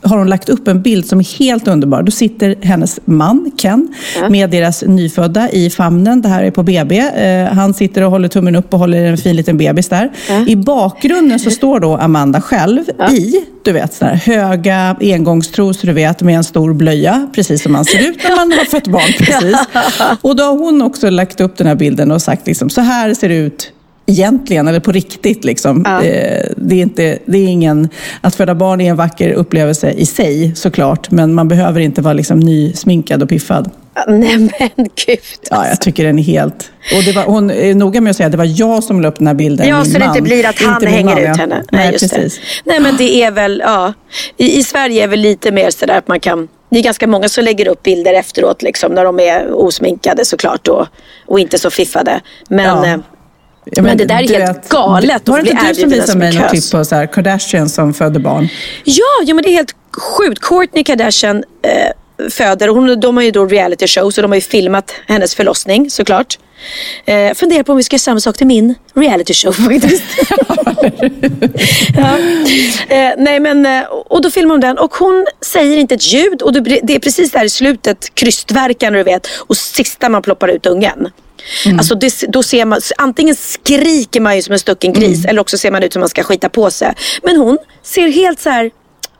har 0.07 0.17
hon 0.17 0.29
lagt 0.29 0.49
upp 0.49 0.67
en 0.67 0.81
bild 0.81 1.05
som 1.05 1.19
är 1.19 1.39
helt 1.39 1.67
underbar. 1.67 2.03
Då 2.03 2.11
sitter 2.11 2.55
hennes 2.61 2.99
man 3.05 3.51
Ken 3.57 3.93
med 4.29 4.49
deras 4.49 4.83
nyfödda 4.83 5.49
i 5.49 5.69
famnen. 5.69 6.21
Det 6.21 6.29
här 6.29 6.43
är 6.43 6.51
på 6.51 6.63
BB. 6.63 6.99
Eh, 6.99 7.53
han 7.53 7.73
sitter 7.73 8.01
och 8.01 8.11
håller 8.11 8.27
tummen 8.27 8.55
upp 8.55 8.73
och 8.73 8.79
håller 8.79 9.05
en 9.05 9.17
fin 9.17 9.35
liten 9.35 9.57
bebis 9.57 9.89
där. 9.89 10.11
I 10.47 10.55
bakgrunden 10.55 11.39
så 11.39 11.51
står 11.51 11.79
då 11.79 11.97
Amanda 11.97 12.41
själv 12.41 12.83
i, 13.11 13.33
du 13.63 13.71
vet, 13.71 13.93
såna 13.93 14.11
här 14.11 14.17
höga 14.17 14.95
engångstrosor, 14.99 15.87
du 15.87 15.93
vet, 15.93 16.21
med 16.21 16.35
en 16.35 16.43
stor 16.43 16.73
blöja. 16.73 17.29
Precis 17.35 17.63
som 17.63 17.71
man 17.71 17.85
ser 17.85 18.09
ut 18.09 18.23
när 18.23 18.35
man 18.35 18.51
har 18.51 18.65
fött 18.65 18.87
barn. 18.87 19.13
Precis. 19.17 19.57
Och 20.21 20.35
då 20.35 20.43
har 20.43 20.57
hon 20.57 20.81
också 20.81 21.09
lagt 21.09 21.41
upp 21.41 21.57
den 21.57 21.67
här 21.67 21.75
bilden 21.75 22.11
och 22.11 22.21
sagt 22.21 22.47
liksom, 22.47 22.69
så 22.69 22.81
här 22.81 23.13
ser 23.13 23.29
det 23.29 23.35
ut 23.35 23.71
egentligen, 24.07 24.67
eller 24.67 24.79
på 24.79 24.91
riktigt. 24.91 25.43
Liksom. 25.43 25.81
Ja. 25.85 26.03
Eh, 26.03 26.45
Det, 26.57 26.75
är 26.75 26.81
inte, 26.81 27.19
det 27.25 27.37
är 27.37 27.47
ingen, 27.47 27.89
att 28.21 28.35
föda 28.35 28.55
barn 28.55 28.81
är 28.81 28.89
en 28.89 28.95
vacker 28.95 29.31
upplevelse 29.33 29.91
i 29.91 30.05
sig 30.05 30.55
såklart, 30.55 31.11
men 31.11 31.33
man 31.33 31.47
behöver 31.47 31.79
inte 31.79 32.01
vara 32.01 32.13
liksom 32.13 32.39
nysminkad 32.39 33.23
och 33.23 33.29
piffad. 33.29 33.69
Nej 34.07 34.37
men 34.37 34.87
gud. 35.05 35.19
Ja, 35.49 35.67
jag 35.67 35.81
tycker 35.81 36.03
den 36.05 36.19
är 36.19 36.23
helt... 36.23 36.71
Och 36.97 37.03
det 37.03 37.11
var, 37.11 37.23
hon 37.23 37.51
är 37.51 37.75
noga 37.75 38.01
med 38.01 38.09
att 38.11 38.17
säga 38.17 38.25
att 38.27 38.31
det 38.31 38.37
var 38.37 38.59
jag 38.59 38.83
som 38.83 39.01
la 39.01 39.07
upp 39.07 39.17
den 39.17 39.27
här 39.27 39.33
bilden, 39.33 39.67
Ja, 39.67 39.75
min 39.77 39.85
så 39.85 39.93
det 39.93 39.99
man. 39.99 40.07
inte 40.17 40.21
blir 40.21 40.45
att 40.49 40.61
han 40.61 40.73
Inte 40.73 40.87
hänger 40.87 41.05
man, 41.15 41.17
ut 41.17 41.27
ja. 41.27 41.33
henne. 41.33 41.63
Nej, 41.71 41.91
just 41.91 42.13
precis. 42.13 42.39
Det. 42.63 42.71
Nej, 42.71 42.79
men 42.79 42.97
det 42.97 43.23
är 43.23 43.31
väl, 43.31 43.61
ja. 43.65 43.93
I, 44.37 44.57
I 44.59 44.63
Sverige 44.63 45.03
är 45.03 45.07
väl 45.07 45.19
lite 45.19 45.51
mer 45.51 45.69
sådär 45.69 45.97
att 45.97 46.07
man 46.07 46.19
kan 46.19 46.47
det 46.69 46.79
är 46.79 46.83
ganska 46.83 47.07
många 47.07 47.29
som 47.29 47.43
lägger 47.43 47.67
upp 47.67 47.83
bilder 47.83 48.13
efteråt 48.13 48.61
liksom, 48.61 48.91
när 48.93 49.03
de 49.05 49.19
är 49.19 49.53
osminkade 49.53 50.25
såklart 50.25 50.67
och, 50.67 50.87
och 51.25 51.39
inte 51.39 51.57
så 51.59 51.69
fiffade. 51.69 52.19
Men, 52.49 52.65
Ja. 52.89 52.99
Ja, 53.71 53.81
Men 53.81 53.97
det 53.97 54.05
där 54.05 54.31
är 54.31 54.39
helt 54.39 54.69
galet 54.69 55.27
Var 55.29 55.41
det 55.41 55.49
inte 55.49 55.67
du 55.67 55.75
som 55.75 55.89
visade 55.89 56.19
mig 56.19 56.35
något 56.35 56.49
klipp 56.49 56.71
på 56.71 56.85
så 56.85 56.95
här, 56.95 57.05
Kardashian 57.05 57.69
som 57.69 57.93
födde 57.93 58.19
barn? 58.19 58.49
ja, 58.83 59.03
ja, 59.25 59.33
men 59.33 59.43
det 59.43 59.49
är 59.49 59.53
helt 59.53 59.75
sjukt. 59.97 60.39
Kourtney 60.41 60.83
Kardashian 60.83 61.43
eh, 61.61 62.29
föder, 62.29 62.67
hon, 62.67 62.99
de 62.99 63.17
har 63.17 63.23
ju 63.23 63.31
då 63.31 63.45
reality 63.45 63.87
show 63.87 64.11
så 64.11 64.21
de 64.21 64.31
har 64.31 64.35
ju 64.35 64.41
filmat 64.41 64.93
hennes 65.07 65.35
förlossning 65.35 65.89
såklart. 65.89 66.37
Eh, 67.05 67.33
funderar 67.33 67.63
på 67.63 67.71
om 67.71 67.77
vi 67.77 67.83
ska 67.83 67.93
göra 67.93 67.99
samma 67.99 68.19
sak 68.19 68.37
till 68.37 68.47
min 68.47 68.75
reality 68.93 69.33
show 69.33 69.51
faktiskt. 69.69 70.03
ja. 71.97 72.17
eh, 72.95 73.13
nej 73.17 73.39
men, 73.39 73.65
eh, 73.65 73.83
och 73.83 74.21
då 74.21 74.31
filmar 74.31 74.53
hon 74.53 74.61
den 74.61 74.77
och 74.77 74.95
hon 74.95 75.25
säger 75.41 75.77
inte 75.77 75.95
ett 75.95 76.13
ljud 76.13 76.41
och 76.41 76.53
det 76.53 76.95
är 76.95 76.99
precis 76.99 77.31
där 77.31 77.45
i 77.45 77.49
slutet, 77.49 78.15
krystverkan 78.15 78.93
du 78.93 79.03
vet 79.03 79.27
och 79.37 79.57
sista 79.57 80.09
man 80.09 80.21
ploppar 80.21 80.47
ut 80.47 80.65
ungen. 80.65 81.09
Alltså 81.77 81.95
det, 81.95 82.23
då 82.27 82.43
ser 82.43 82.65
man, 82.65 82.81
antingen 82.97 83.35
skriker 83.35 84.21
man 84.21 84.35
ju 84.35 84.41
som 84.41 84.53
en 84.53 84.59
stucken 84.59 84.93
gris 84.93 85.25
eller 85.25 85.41
också 85.41 85.57
ser 85.57 85.71
man 85.71 85.83
ut 85.83 85.93
som 85.93 85.99
man 85.99 86.09
ska 86.09 86.23
skita 86.23 86.49
på 86.49 86.71
sig. 86.71 86.93
Men 87.23 87.37
hon 87.37 87.57
ser 87.83 88.07
helt 88.11 88.39
så 88.39 88.49
här, 88.49 88.71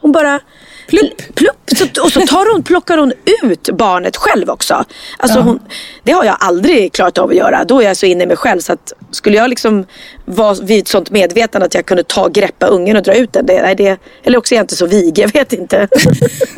hon 0.02 0.12
bara 0.12 0.40
Plupp. 0.88 1.36
Plupp. 1.36 1.54
Så, 1.78 2.04
och 2.04 2.12
så 2.12 2.19
tar 2.21 2.54
hon, 2.54 2.63
plockar 2.63 2.97
hon 2.97 3.13
ut 3.43 3.69
barnet 3.73 4.17
själv 4.17 4.50
också. 4.50 4.86
Alltså 5.17 5.38
Ja. 5.39 5.43
hon, 5.43 5.60
det 6.04 6.12
har 6.12 6.23
jag 6.26 6.36
aldrig 6.39 6.93
klarat 6.93 7.17
av 7.17 7.30
att 7.30 7.36
göra. 7.36 7.63
Då 7.63 7.82
är 7.82 7.86
jag 7.86 7.97
så 7.97 8.06
inne 8.06 8.23
i 8.23 8.28
mig 8.28 8.38
själv. 8.38 8.60
Så 8.60 8.73
att 8.73 8.93
skulle 9.12 9.38
jag 9.38 9.50
liksom 9.50 9.86
vara 10.26 10.54
vid 10.54 10.80
ett 10.80 10.88
sånt 10.88 11.12
medvetande 11.12 11.65
att 11.65 11.73
jag 11.73 11.86
kunde 11.86 12.04
ta, 12.04 12.28
greppa 12.28 12.65
ungen 12.67 12.97
och 12.97 13.04
dra 13.04 13.13
ut 13.15 13.34
den. 13.34 13.45
Det, 13.45 13.62
nej, 13.62 13.76
det, 13.76 13.97
eller 14.23 14.38
också 14.38 14.54
är 14.54 14.58
jag 14.58 14.63
inte 14.63 14.76
så 14.76 14.86
vig, 14.86 15.19
jag 15.19 15.34
vet 15.34 15.54
inte. 15.54 15.88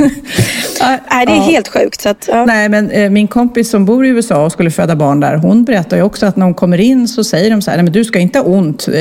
nej, 1.12 1.26
det 1.26 1.32
är 1.32 1.36
Ja. 1.36 1.42
helt 1.42 1.68
sjukt. 1.68 2.02
Så 2.02 2.10
att, 2.10 2.30
ja. 2.32 2.46
Nej, 2.46 2.70
men 2.70 2.92
eh, 2.92 3.10
min 3.10 3.28
kompis 3.28 3.70
som 3.70 3.86
bor 3.86 4.06
i 4.06 4.10
USA 4.10 4.46
och 4.46 4.52
skulle 4.52 4.72
föda 4.72 4.96
barn 4.96 5.20
där, 5.20 5.36
hon 5.36 5.63
berättar 5.63 5.98
ju 5.98 6.04
också 6.04 6.26
att 6.26 6.36
när 6.36 6.46
hon 6.46 6.54
kommer 6.54 6.78
in 6.80 7.08
så 7.08 7.24
säger 7.24 7.50
de 7.52 7.62
så 7.62 7.72
här, 7.72 7.78
nej 7.78 7.84
men 7.84 7.94
du 7.94 8.04
ska 8.06 8.20
inte 8.20 8.39
ha 8.39 8.46
ont 8.46 8.88
eh, 8.88 8.94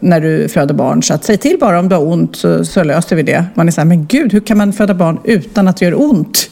när 0.00 0.20
du 0.20 0.48
föder 0.48 0.74
barn, 0.74 1.02
så 1.02 1.14
att 1.14 1.24
säg 1.24 1.36
till 1.38 1.56
bara 1.60 1.78
om 1.78 1.88
du 1.88 1.94
har 1.94 2.02
ont 2.06 2.36
så, 2.36 2.64
så 2.64 2.82
löser 2.84 3.16
vi 3.16 3.22
det. 3.22 3.44
Man 3.54 3.68
är 3.68 3.72
så 3.72 3.80
här, 3.80 3.86
men 3.88 4.06
gud, 4.06 4.29
hur 4.32 4.40
kan 4.40 4.58
man 4.58 4.72
föda 4.72 4.94
barn 4.94 5.18
utan 5.24 5.68
att 5.68 5.76
det 5.76 5.84
gör 5.84 6.00
ont? 6.00 6.50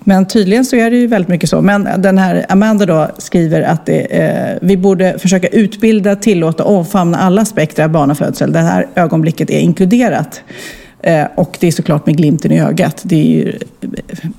Men 0.00 0.26
tydligen 0.26 0.64
så 0.64 0.76
är 0.76 0.90
det 0.90 0.96
ju 0.96 1.06
väldigt 1.06 1.28
mycket 1.28 1.50
så. 1.50 1.60
Men 1.60 1.88
den 1.98 2.18
här 2.18 2.46
Amanda 2.48 2.86
då 2.86 3.08
skriver 3.18 3.62
att 3.62 3.86
det, 3.86 4.00
eh, 4.00 4.58
vi 4.62 4.76
borde 4.76 5.18
försöka 5.18 5.48
utbilda, 5.48 6.16
tillåta 6.16 6.64
och 6.64 6.76
omfamna 6.76 7.18
alla 7.18 7.42
aspekter 7.42 7.84
av 7.84 7.90
barnafödsel. 7.90 8.52
Det 8.52 8.58
här 8.58 8.86
ögonblicket 8.94 9.50
är 9.50 9.58
inkluderat. 9.58 10.42
Eh, 11.02 11.26
och 11.34 11.56
det 11.60 11.66
är 11.66 11.72
såklart 11.72 12.06
med 12.06 12.16
glimten 12.16 12.52
i 12.52 12.60
ögat. 12.60 13.00
Det 13.02 13.16
är 13.16 13.26
ju 13.26 13.58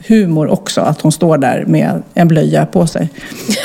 humor 0.07 0.47
också 0.47 0.81
att 0.81 1.01
hon 1.01 1.11
står 1.11 1.37
där 1.37 1.65
med 1.67 2.01
en 2.13 2.27
blöja 2.27 2.65
på 2.65 2.87
sig. 2.87 3.09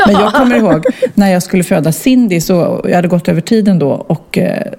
Men 0.07 0.15
jag 0.15 0.33
kommer 0.33 0.57
ihåg 0.57 0.85
när 1.15 1.33
jag 1.33 1.43
skulle 1.43 1.65
föda 1.65 1.93
Cindy, 1.93 2.41
så 2.41 2.81
jag 2.85 2.95
hade 2.95 3.09
gått 3.09 3.29
över 3.29 3.41
tiden 3.41 3.79
då 3.79 3.91
och 3.91 4.39
eh, 4.39 4.59
eh, 4.59 4.73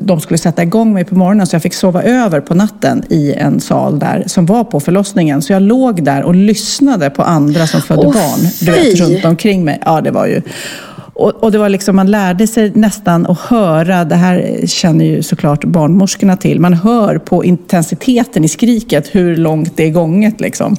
de 0.00 0.20
skulle 0.20 0.38
sätta 0.38 0.62
igång 0.62 0.92
mig 0.92 1.04
på 1.04 1.14
morgonen 1.14 1.46
så 1.46 1.54
jag 1.54 1.62
fick 1.62 1.74
sova 1.74 2.02
över 2.02 2.40
på 2.40 2.54
natten 2.54 3.02
i 3.08 3.32
en 3.32 3.60
sal 3.60 3.98
där 3.98 4.24
som 4.26 4.46
var 4.46 4.64
på 4.64 4.80
förlossningen. 4.80 5.42
Så 5.42 5.52
jag 5.52 5.62
låg 5.62 6.04
där 6.04 6.22
och 6.22 6.34
lyssnade 6.34 7.10
på 7.10 7.22
andra 7.22 7.66
som 7.66 7.82
födde 7.82 8.06
Åh, 8.06 8.12
barn 8.14 8.40
du 8.60 8.72
fy! 8.72 8.90
vet, 8.90 9.00
runt 9.00 9.24
omkring 9.24 9.64
mig. 9.64 9.78
Ja, 9.84 10.00
det 10.00 10.10
var 10.10 10.26
ju... 10.26 10.42
Och, 11.14 11.30
och 11.44 11.52
det 11.52 11.58
var 11.58 11.68
liksom, 11.68 11.96
man 11.96 12.10
lärde 12.10 12.46
sig 12.46 12.72
nästan 12.74 13.26
att 13.26 13.38
höra, 13.38 14.04
det 14.04 14.14
här 14.14 14.60
känner 14.66 15.04
ju 15.04 15.22
såklart 15.22 15.64
barnmorskorna 15.64 16.36
till, 16.36 16.60
man 16.60 16.74
hör 16.74 17.18
på 17.18 17.44
intensiteten 17.44 18.44
i 18.44 18.48
skriket 18.48 19.08
hur 19.14 19.36
långt 19.36 19.76
det 19.76 19.86
är 19.86 19.90
gånget. 19.90 20.40
Liksom. 20.40 20.76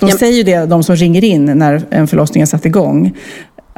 De 0.00 0.08
Ja. 0.08 0.16
säger 0.18 0.36
ju 0.36 0.42
det, 0.42 0.66
de 0.66 0.82
som 0.82 0.96
ringer 0.96 1.24
in 1.24 1.44
när 1.44 1.82
en 1.90 2.06
förlossning 2.06 2.42
har 2.42 2.46
satt 2.46 2.66
igång, 2.66 3.12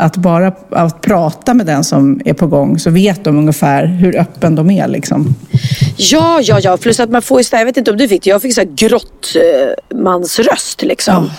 att 0.02 0.16
bara 0.16 0.52
att 0.70 1.00
prata 1.00 1.54
med 1.54 1.66
den 1.66 1.84
som 1.84 2.20
är 2.24 2.32
på 2.32 2.46
gång 2.46 2.78
så 2.78 2.90
vet 2.90 3.24
de 3.24 3.38
ungefär 3.38 3.86
hur 3.86 4.20
öppen 4.20 4.54
de 4.54 4.70
är. 4.70 4.88
Liksom. 4.88 5.34
Ja, 5.96 6.40
ja, 6.42 6.60
ja. 6.60 6.76
Plus 6.76 7.00
att 7.00 7.10
man 7.10 7.22
får 7.22 7.42
jag 7.52 7.64
vet 7.64 7.76
inte 7.76 7.90
om 7.90 7.96
du 7.96 8.08
fick 8.08 8.24
det, 8.24 8.30
jag 8.30 8.42
fick 8.42 8.54
så 8.54 8.60
här 8.60 8.68
grottmansröst 8.68 10.82
liksom. 10.82 11.30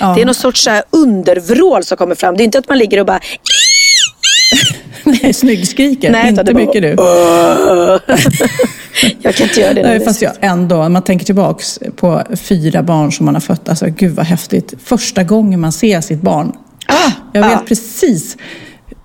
Ja. 0.00 0.14
Det 0.14 0.22
är 0.22 0.26
någon 0.26 0.34
sorts 0.34 0.64
så 0.64 0.70
här 0.70 0.82
undervrål 0.90 1.84
som 1.84 1.96
kommer 1.96 2.14
fram. 2.14 2.36
Det 2.36 2.42
är 2.42 2.44
inte 2.44 2.58
att 2.58 2.68
man 2.68 2.78
ligger 2.78 3.00
och 3.00 3.06
bara 3.06 3.20
Nej, 5.04 5.32
snyggskriker, 5.32 6.10
Nej, 6.10 6.28
inte 6.28 6.54
mycket 6.54 6.82
du. 6.82 6.88
Jag 9.22 9.34
kan 9.34 9.46
inte 9.46 9.60
göra 9.60 9.74
det. 9.74 9.82
Nej, 9.82 10.04
fast 10.04 10.22
jag 10.22 10.32
ändå, 10.40 10.88
man 10.88 11.02
tänker 11.02 11.26
tillbaks 11.26 11.78
på 11.96 12.22
fyra 12.34 12.82
barn 12.82 13.12
som 13.12 13.26
man 13.26 13.34
har 13.34 13.40
fött, 13.40 13.68
alltså 13.68 13.86
gud 13.86 14.14
vad 14.14 14.26
häftigt. 14.26 14.74
Första 14.84 15.22
gången 15.22 15.60
man 15.60 15.72
ser 15.72 16.00
sitt 16.00 16.22
barn. 16.22 16.52
Ah, 16.92 17.12
jag 17.32 17.48
vet 17.48 17.66
precis 17.66 18.36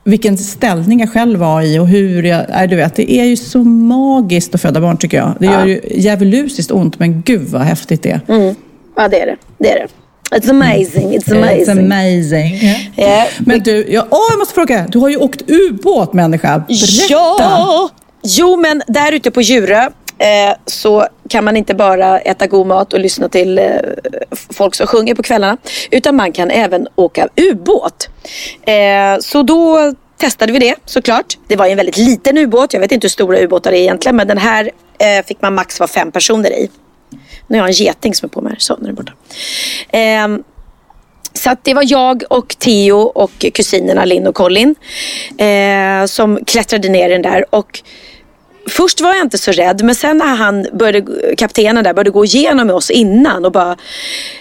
vilken 0.04 0.38
ställning 0.38 1.00
jag 1.00 1.13
själv 1.13 1.39
var 1.39 1.62
i 1.62 1.80
och 1.80 1.88
hur 1.88 2.23
jag... 2.23 2.45
Nej, 2.50 2.67
du 2.67 2.76
vet, 2.76 2.95
det 2.95 3.12
är 3.12 3.23
ju 3.23 3.36
så 3.38 3.63
magiskt 3.63 4.56
att 4.56 4.62
föda 4.62 4.82
barn 4.82 4.97
tycker 4.97 5.17
jag. 5.17 5.34
Det 5.39 5.45
gör 5.45 5.65
ju 5.65 5.82
djävulusiskt 5.95 6.71
ont, 6.71 7.00
men 7.00 7.21
gud 7.21 7.47
vad 7.50 7.62
häftigt 7.62 8.04
det 8.04 8.10
är. 8.10 8.21
Mm. 8.28 8.56
Ja, 8.95 9.08
det 9.08 9.19
är 9.21 9.26
det. 9.26 9.36
Det 9.58 9.71
är 9.71 9.80
det. 9.80 9.88
It's 10.38 10.50
amazing. 10.50 11.17
It's 11.17 11.36
amazing. 11.38 11.65
It's 11.65 11.71
amazing. 11.71 12.60
Ja, 12.95 13.28
Men 13.39 13.60
du, 13.60 13.86
jag, 13.89 14.06
åh, 14.10 14.19
jag 14.30 14.39
måste 14.39 14.54
fråga. 14.54 14.88
Du 14.89 15.00
har 15.00 15.10
ju 15.10 15.17
åkt 15.17 15.41
ubåt 15.47 16.13
människa. 16.13 16.58
Berätta. 16.58 17.06
Ja! 17.10 17.89
Jo, 18.23 18.58
men 18.58 18.82
där 18.88 19.12
ute 19.12 19.32
på 19.32 19.41
Djurö 19.41 19.89
eh, 20.18 20.56
så 20.66 21.08
kan 21.30 21.44
man 21.44 21.58
inte 21.58 21.74
bara 21.74 22.20
äta 22.20 22.48
god 22.48 22.68
mat 22.68 22.94
och 22.94 23.00
lyssna 23.00 23.30
till 23.30 23.60
eh, 23.60 23.66
folk 24.32 24.76
som 24.76 24.88
sjunger 24.88 25.16
på 25.16 25.24
kvällarna. 25.24 25.58
Utan 25.92 26.16
man 26.16 26.32
kan 26.32 26.52
även 26.52 26.88
åka 26.96 27.28
ubåt. 27.36 28.10
Eh, 28.62 29.20
så 29.20 29.44
då 29.44 29.94
testade 30.18 30.54
vi 30.54 30.60
det 30.60 30.76
såklart. 30.86 31.38
Det 31.48 31.56
var 31.56 31.68
en 31.68 31.78
väldigt 31.78 31.98
liten 31.98 32.38
ubåt. 32.38 32.74
Jag 32.74 32.80
vet 32.80 32.92
inte 32.92 33.06
hur 33.06 33.10
stora 33.10 33.40
ubåtar 33.40 33.72
det 33.72 33.78
är 33.78 33.82
egentligen. 33.82 34.16
Men 34.16 34.28
den 34.28 34.38
här 34.38 34.72
eh, 35.00 35.26
fick 35.26 35.42
man 35.42 35.56
max 35.56 35.80
vara 35.80 35.88
fem 35.88 36.12
personer 36.12 36.50
i. 36.50 36.70
Nu 37.48 37.58
har 37.58 37.68
jag 37.68 37.80
en 37.80 37.86
geting 37.86 38.16
som 38.16 38.26
är 38.26 38.30
på 38.30 38.42
mig 38.42 38.52
här. 38.52 38.60
Så, 38.60 38.78
nu 38.78 38.84
är 38.84 38.86
den 38.86 38.96
borta. 38.96 39.14
Ehm, 39.92 40.44
så 41.34 41.56
det 41.64 41.74
var 41.74 41.84
jag 41.86 42.24
och 42.30 42.56
Theo 42.60 42.98
och 42.98 43.46
kusinerna 43.54 44.06
Linn 44.06 44.28
och 44.28 44.36
Colin 44.36 44.76
eh, 45.38 46.06
som 46.06 46.46
klättrade 46.46 46.90
ner 46.90 47.10
i 47.10 47.12
den 47.12 47.22
där. 47.22 47.46
Och 47.50 47.82
först 48.70 49.02
var 49.02 49.14
jag 49.14 49.22
inte 49.22 49.38
så 49.38 49.52
rädd 49.52 49.84
men 49.84 49.96
sen 49.96 50.18
när 50.18 50.36
han 50.36 50.68
började, 50.74 51.36
kaptenen 51.36 51.84
där 51.84 51.94
började 51.94 52.10
gå 52.10 52.26
igenom 52.26 52.68
med 52.68 52.76
oss 52.76 52.90
innan 52.90 53.46
och 53.46 53.52
bara 53.52 53.78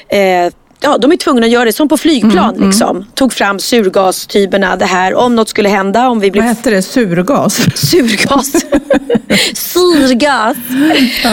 eh, 0.09 0.53
Ja, 0.81 0.99
de 0.99 1.13
är 1.13 1.17
tvungna 1.17 1.47
att 1.47 1.53
göra 1.53 1.65
det 1.65 1.73
som 1.73 1.89
på 1.89 1.97
flygplan 1.97 2.55
liksom. 2.67 3.05
Tog 3.15 3.33
fram 3.33 3.59
surgastyberna, 3.59 4.77
det 4.77 4.85
här 4.85 5.15
om 5.15 5.37
något 5.37 5.49
skulle 5.49 5.69
hända, 5.69 6.09
om 6.09 6.21
vi 6.21 6.27
Vad 6.27 6.33
blev 6.33 6.45
hette 6.45 6.71
det? 6.71 6.83
Surgas? 6.83 7.57
Surgas. 7.75 8.53
Syrgas. 9.55 10.57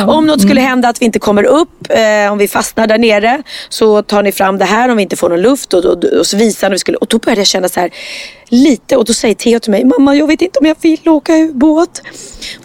Om 0.08 0.26
något 0.28 0.42
skulle 0.42 0.62
hända 0.62 0.90
att 0.90 1.02
vi 1.02 1.06
inte 1.06 1.20
kommer 1.20 1.44
upp, 1.44 1.70
eh, 1.90 2.32
om 2.32 2.38
vi 2.38 2.48
fastnar 2.48 2.88
där 2.88 2.98
nere 2.98 3.44
så 3.70 4.02
tar 4.02 4.24
ni 4.24 4.32
fram 4.32 4.58
det 4.58 4.66
här 4.66 4.90
om 4.90 4.98
vi 4.98 5.04
inte 5.04 5.16
får 5.16 5.30
någon 5.30 5.42
luft 5.42 5.74
och, 5.74 5.86
och, 5.86 6.04
och 6.04 6.28
så 6.28 6.38
visar 6.38 6.70
ni. 6.70 6.80
Skulle, 6.80 6.98
och 6.98 7.08
då 7.10 7.18
började 7.18 7.40
jag 7.42 7.48
känna 7.48 7.70
så 7.70 7.80
här 7.80 7.90
lite 8.50 8.98
och 8.98 9.06
då 9.06 9.14
säger 9.14 9.36
Theo 9.36 9.60
till 9.60 9.72
mig, 9.72 9.86
mamma 9.86 10.16
jag 10.16 10.28
vet 10.28 10.42
inte 10.42 10.60
om 10.60 10.66
jag 10.66 10.76
vill 10.82 11.10
åka 11.10 11.34
ubåt. 11.36 12.02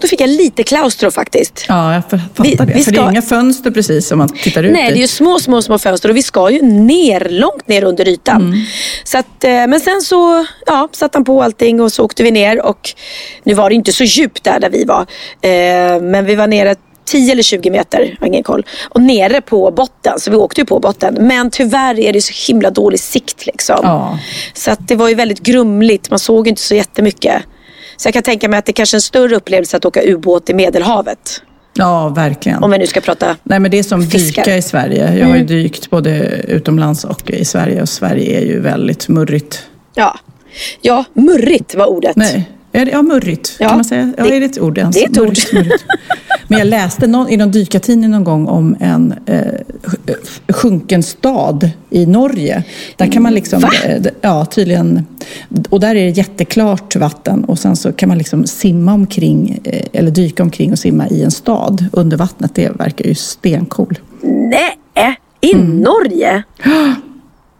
Då 0.00 0.08
fick 0.08 0.20
jag 0.20 0.30
lite 0.30 0.62
klaustro 0.62 1.10
faktiskt. 1.10 1.64
Ja, 1.68 1.94
jag 1.94 2.02
fattar 2.04 2.44
Vi- 2.44 2.54
det. 2.54 2.64
vi 2.74 2.84
För 2.84 2.92
det 2.92 2.98
är 2.98 3.02
ska- 3.02 3.10
inga 3.10 3.22
fönster 3.22 3.70
precis 3.70 4.10
om 4.12 4.18
man 4.18 4.28
tittar 4.28 4.62
ut 4.62 4.72
Nej, 4.72 4.90
det 4.92 4.98
är 4.98 5.00
ju 5.00 5.06
små, 5.08 5.38
små, 5.38 5.62
små 5.62 5.78
fönster 5.78 6.08
och 6.08 6.16
vi 6.16 6.22
ska 6.22 6.50
ju 6.50 6.62
ner, 6.68 7.28
långt 7.30 7.68
ner 7.68 7.84
under 7.84 8.08
ytan. 8.08 8.66
Så 9.04 9.18
att, 9.18 9.44
eh, 9.44 9.50
men 9.50 9.80
sen 9.80 10.00
så 10.00 10.46
ja, 10.66 10.88
satte 10.92 11.18
han 11.18 11.24
på 11.24 11.42
allting 11.42 11.80
och 11.80 11.92
så 11.92 12.04
åkte 12.04 12.22
vi 12.22 12.30
ner 12.30 12.66
och 12.66 12.90
nu 13.42 13.54
var 13.54 13.68
det 13.68 13.74
inte 13.74 13.92
så 13.92 14.04
djupt 14.04 14.44
där, 14.44 14.60
där 14.60 14.70
vi 14.70 14.84
var. 14.84 15.00
Eh, 15.42 16.02
men 16.02 16.24
vi 16.24 16.34
var 16.34 16.46
nere 16.46 16.74
10 17.04 17.32
eller 17.32 17.42
20 17.42 17.70
meter, 17.70 18.00
jag 18.00 18.16
har 18.20 18.26
ingen 18.26 18.42
koll. 18.42 18.66
Och 18.88 19.02
nere 19.02 19.40
på 19.40 19.70
botten, 19.70 20.20
så 20.20 20.30
vi 20.30 20.36
åkte 20.36 20.60
ju 20.60 20.64
på 20.64 20.80
botten. 20.80 21.16
Men 21.20 21.50
tyvärr 21.50 22.00
är 22.00 22.12
det 22.12 22.20
så 22.20 22.52
himla 22.52 22.70
dålig 22.70 23.00
sikt 23.00 23.46
liksom. 23.46 23.78
Ja. 23.82 24.18
Så 24.54 24.70
att 24.70 24.88
det 24.88 24.94
var 24.94 25.08
ju 25.08 25.14
väldigt 25.14 25.40
grumligt, 25.40 26.10
man 26.10 26.18
såg 26.18 26.48
inte 26.48 26.60
så 26.60 26.74
jättemycket. 26.74 27.42
Så 27.96 28.06
jag 28.06 28.14
kan 28.14 28.22
tänka 28.22 28.48
mig 28.48 28.58
att 28.58 28.66
det 28.66 28.72
kanske 28.72 28.94
är 28.94 28.98
en 28.98 29.02
större 29.02 29.36
upplevelse 29.36 29.76
att 29.76 29.84
åka 29.84 30.02
ubåt 30.02 30.50
i 30.50 30.54
Medelhavet. 30.54 31.42
Ja, 31.78 32.08
verkligen. 32.08 32.62
Om 32.62 32.70
vi 32.70 32.78
nu 32.78 32.86
ska 32.86 33.00
prata 33.00 33.36
Nej, 33.42 33.60
men 33.60 33.70
det 33.70 33.78
är 33.78 33.82
som 33.82 34.02
Fiskar. 34.02 34.42
dyka 34.42 34.56
i 34.56 34.62
Sverige. 34.62 35.18
Jag 35.18 35.26
har 35.26 35.36
ju 35.36 35.44
dykt 35.44 35.90
både 35.90 36.18
utomlands 36.48 37.04
och 37.04 37.30
i 37.30 37.44
Sverige 37.44 37.82
och 37.82 37.88
Sverige 37.88 38.40
är 38.40 38.44
ju 38.44 38.60
väldigt 38.60 39.08
murrigt. 39.08 39.62
Ja, 39.94 40.18
ja 40.80 41.04
murrigt 41.12 41.74
var 41.74 41.86
ordet. 41.86 42.16
Nej, 42.16 42.50
är 42.78 42.84
det, 42.84 42.90
ja 42.90 43.02
murrigt 43.02 43.56
Ja, 43.60 43.68
kan 43.68 43.76
man 43.78 43.84
säga. 43.84 44.12
Ja, 44.18 44.24
det- 44.24 44.36
är 44.36 44.40
det 44.40 44.46
ett 44.46 44.58
ord 44.60 44.78
ens? 44.78 44.96
det 44.96 45.04
är 45.04 45.10
ett 45.10 45.18
ord. 45.18 45.36
Murrigt. 45.52 45.84
Men 46.50 46.58
jag 46.58 46.68
läste 46.68 47.06
någon, 47.06 47.28
i 47.28 47.36
någon 47.36 47.50
dykartidning 47.50 48.10
någon 48.10 48.24
gång 48.24 48.46
om 48.46 48.76
en 48.80 49.14
eh, 49.26 49.40
sj- 49.84 50.52
sjunken 50.52 51.02
stad 51.02 51.70
i 51.90 52.06
Norge. 52.06 52.62
Där 52.96 53.12
kan 53.12 53.22
man 53.22 53.34
liksom, 53.34 53.60
Va? 53.60 53.70
eh, 53.86 54.02
ja 54.20 54.44
tydligen, 54.44 55.06
och 55.70 55.80
där 55.80 55.88
är 55.94 56.04
det 56.04 56.10
jätteklart 56.10 56.96
vatten 56.96 57.44
och 57.44 57.58
sen 57.58 57.76
så 57.76 57.92
kan 57.92 58.08
man 58.08 58.18
liksom 58.18 58.46
simma 58.46 58.92
omkring, 58.94 59.60
eh, 59.64 59.82
eller 59.92 60.10
dyka 60.10 60.42
omkring 60.42 60.72
och 60.72 60.78
simma 60.78 61.08
i 61.08 61.22
en 61.22 61.30
stad 61.30 61.84
under 61.92 62.16
vattnet. 62.16 62.54
Det 62.54 62.70
verkar 62.78 63.04
ju 63.04 63.14
stencool. 63.14 63.98
Nej, 64.22 64.78
i 65.40 65.54
Mm. 65.54 65.76
Norge? 65.80 66.42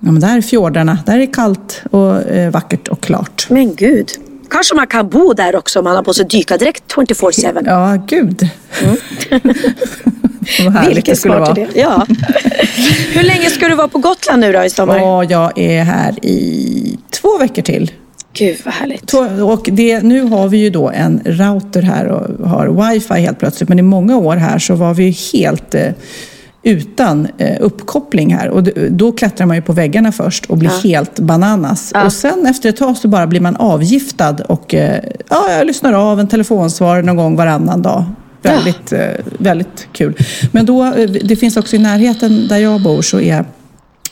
Ja, 0.00 0.12
men 0.12 0.20
där 0.20 0.36
är 0.36 0.40
fjordarna, 0.40 0.98
där 1.06 1.18
är 1.18 1.32
kallt 1.32 1.82
och 1.90 2.22
eh, 2.22 2.50
vackert 2.50 2.88
och 2.88 3.00
klart. 3.00 3.46
Men 3.50 3.74
gud. 3.74 4.08
Kanske 4.50 4.74
man 4.74 4.86
kan 4.86 5.08
bo 5.08 5.32
där 5.32 5.56
också 5.56 5.78
om 5.78 5.84
man 5.84 5.96
har 5.96 6.02
på 6.02 6.14
sig 6.14 6.24
dykardräkt 6.24 6.94
24-7. 6.94 7.62
Ja, 7.66 8.02
gud. 8.06 8.48
Vad 10.64 10.72
härligt 10.72 11.06
det 11.06 11.16
skulle 11.16 11.34
vara. 11.38 11.50
idé. 11.50 11.66
Ja. 11.74 12.06
Hur 13.12 13.22
länge 13.22 13.50
ska 13.50 13.68
du 13.68 13.74
vara 13.74 13.88
på 13.88 13.98
Gotland 13.98 14.40
nu 14.40 14.52
då 14.52 14.64
i 14.64 14.70
sommar? 14.70 14.98
Ja, 14.98 15.24
jag 15.24 15.58
är 15.58 15.82
här 15.84 16.24
i 16.24 16.98
två 17.10 17.38
veckor 17.38 17.62
till. 17.62 17.92
Gud 18.32 18.56
vad 18.64 18.74
härligt. 18.74 19.14
Och 19.42 19.68
det, 19.72 20.00
nu 20.02 20.22
har 20.22 20.48
vi 20.48 20.58
ju 20.58 20.70
då 20.70 20.90
en 20.90 21.20
router 21.24 21.82
här 21.82 22.06
och 22.06 22.48
har 22.48 22.92
wifi 22.92 23.14
helt 23.14 23.38
plötsligt. 23.38 23.68
Men 23.68 23.78
i 23.78 23.82
många 23.82 24.16
år 24.16 24.36
här 24.36 24.58
så 24.58 24.74
var 24.74 24.94
vi 24.94 25.04
ju 25.04 25.38
helt 25.38 25.74
eh, 25.74 25.92
utan 26.62 27.28
eh, 27.38 27.56
uppkoppling 27.60 28.34
här. 28.34 28.48
Och 28.48 28.62
då 28.90 29.12
klättrar 29.12 29.46
man 29.46 29.56
ju 29.56 29.62
på 29.62 29.72
väggarna 29.72 30.12
först 30.12 30.46
och 30.46 30.58
blir 30.58 30.82
helt 30.84 31.18
bananas. 31.18 31.92
Och 32.04 32.12
sen 32.12 32.46
efter 32.46 32.68
ett 32.68 32.76
tag 32.76 32.96
så 32.96 33.08
bara 33.08 33.26
blir 33.26 33.40
man 33.40 33.56
avgiftad 33.56 34.36
och 34.48 34.74
eh, 34.74 35.00
ja, 35.28 35.52
jag 35.52 35.66
lyssnar 35.66 35.92
av 35.92 36.20
en 36.20 36.28
telefonsvar 36.28 37.02
någon 37.02 37.16
gång 37.16 37.36
varannan 37.36 37.82
dag. 37.82 38.04
väldigt, 38.42 38.92
ja. 38.92 38.98
väldigt 39.38 39.88
kul. 39.92 40.16
Men 40.52 40.66
då, 40.66 40.94
det 41.24 41.36
finns 41.36 41.56
också 41.56 41.76
i 41.76 41.78
närheten 41.78 42.48
där 42.48 42.58
jag 42.58 42.82
bor 42.82 43.02
så 43.02 43.20
är 43.20 43.44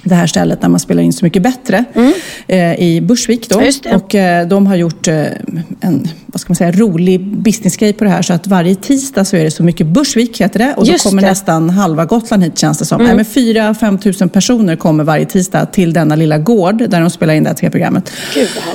det 0.03 0.15
här 0.15 0.27
stället 0.27 0.61
där 0.61 0.69
man 0.69 0.81
spelar 0.81 1.03
in 1.03 1.13
Så 1.13 1.25
mycket 1.25 1.43
bättre 1.43 1.85
mm. 1.95 2.13
eh, 2.47 2.81
i 2.81 3.01
Bursvik. 3.01 3.49
Då. 3.49 3.63
Och 3.95 4.15
eh, 4.15 4.49
de 4.49 4.67
har 4.67 4.77
gjort 4.77 5.09
eh, 5.09 5.25
en 5.81 6.09
vad 6.37 6.41
ska 6.41 6.51
man 6.51 6.57
säga, 6.57 6.73
rolig 6.73 7.27
businessgrej 7.27 7.93
på 7.93 8.05
det 8.05 8.11
här 8.11 8.23
så 8.23 8.33
att 8.33 8.47
varje 8.47 8.75
tisdag 8.75 9.25
så 9.25 9.37
är 9.37 9.45
det 9.45 9.51
Så 9.51 9.63
mycket 9.63 9.87
Bursvik 9.87 10.41
heter 10.41 10.59
det 10.59 10.75
och 10.77 10.87
Just 10.87 11.05
då 11.05 11.11
kommer 11.11 11.23
det. 11.23 11.29
nästan 11.29 11.71
halva 11.71 12.05
Gotland 12.05 12.43
hit 12.43 12.59
känns 12.59 12.79
det 12.79 12.85
som. 12.85 13.01
Mm. 13.01 13.19
4-5 13.19 13.99
tusen 13.99 14.29
personer 14.29 14.77
kommer 14.77 15.05
varje 15.05 15.27
tisdag 15.27 15.67
till 15.67 15.93
denna 15.93 16.17
lilla 16.17 16.39
gård 16.39 16.91
där 16.91 17.01
de 17.01 17.11
spelar 17.11 17.35
in 17.35 17.43
det 17.43 17.49
här 17.49 17.55
tv-programmet. 17.55 18.13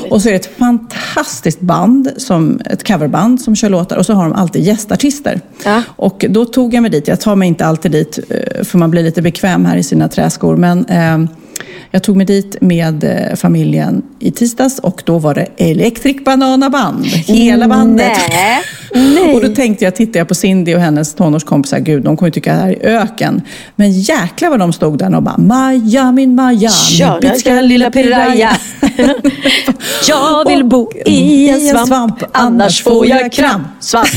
Och 0.09 0.21
så 0.21 0.27
är 0.27 0.33
det 0.33 0.39
ett 0.39 0.57
fantastiskt 0.57 1.61
band, 1.61 2.11
som, 2.17 2.61
ett 2.65 2.87
coverband 2.87 3.41
som 3.41 3.55
kör 3.55 3.69
låtar 3.69 3.97
och 3.97 4.05
så 4.05 4.13
har 4.13 4.23
de 4.23 4.33
alltid 4.33 4.63
gästartister. 4.63 5.41
Ja. 5.65 5.83
Och 5.87 6.25
då 6.29 6.45
tog 6.45 6.73
jag 6.73 6.81
mig 6.81 6.91
dit, 6.91 7.07
jag 7.07 7.19
tar 7.19 7.35
mig 7.35 7.47
inte 7.47 7.65
alltid 7.65 7.91
dit 7.91 8.19
eh, 8.29 8.63
för 8.63 8.77
man 8.77 8.91
blir 8.91 9.03
lite 9.03 9.21
bekväm 9.21 9.65
här 9.65 9.77
i 9.77 9.83
sina 9.83 10.07
träskor 10.07 10.57
men 10.57 10.85
eh, 10.85 11.20
jag 11.91 12.03
tog 12.03 12.17
mig 12.17 12.25
dit 12.25 12.57
med 12.61 13.03
eh, 13.03 13.35
familjen 13.35 14.01
i 14.19 14.31
tisdags 14.31 14.79
och 14.79 15.03
då 15.05 15.17
var 15.19 15.33
det 15.33 15.47
Electric 15.57 16.23
Banana 16.25 16.69
Band. 16.69 17.05
Hela 17.05 17.67
bandet. 17.67 18.11
Nej. 18.29 18.61
Nej. 18.93 19.35
och 19.35 19.41
då 19.41 19.55
tänkte 19.55 19.85
jag, 19.85 19.95
tittade 19.95 20.19
jag 20.19 20.27
på 20.27 20.35
Cindy 20.35 20.75
och 20.75 20.81
hennes 20.81 21.15
tonårskompisar, 21.15 21.79
gud 21.79 22.03
de 22.03 22.17
kommer 22.17 22.27
ju 22.27 22.31
tycka 22.31 22.53
det 22.53 22.59
här 22.59 22.69
är 22.69 23.01
öken. 23.01 23.41
Men 23.75 23.91
jäklar 23.91 24.49
vad 24.49 24.59
de 24.59 24.73
stod 24.73 24.97
där 24.97 25.15
och 25.15 25.23
bara 25.23 25.37
Maja 25.37 26.11
min 26.11 26.35
Maja, 26.35 26.71
bitska 27.21 27.61
lilla 27.61 27.91
piraya. 27.91 28.57
jag 30.07 30.47
vill 30.47 30.63
bo 30.63 30.91
i 31.05 31.49
en 31.49 31.59
svamp, 31.59 31.87
svamp 31.87 32.23
annars 32.31 32.83
får 32.83 33.07
jag 33.07 33.31
kramp. 33.31 33.67
Svamp. 33.79 34.07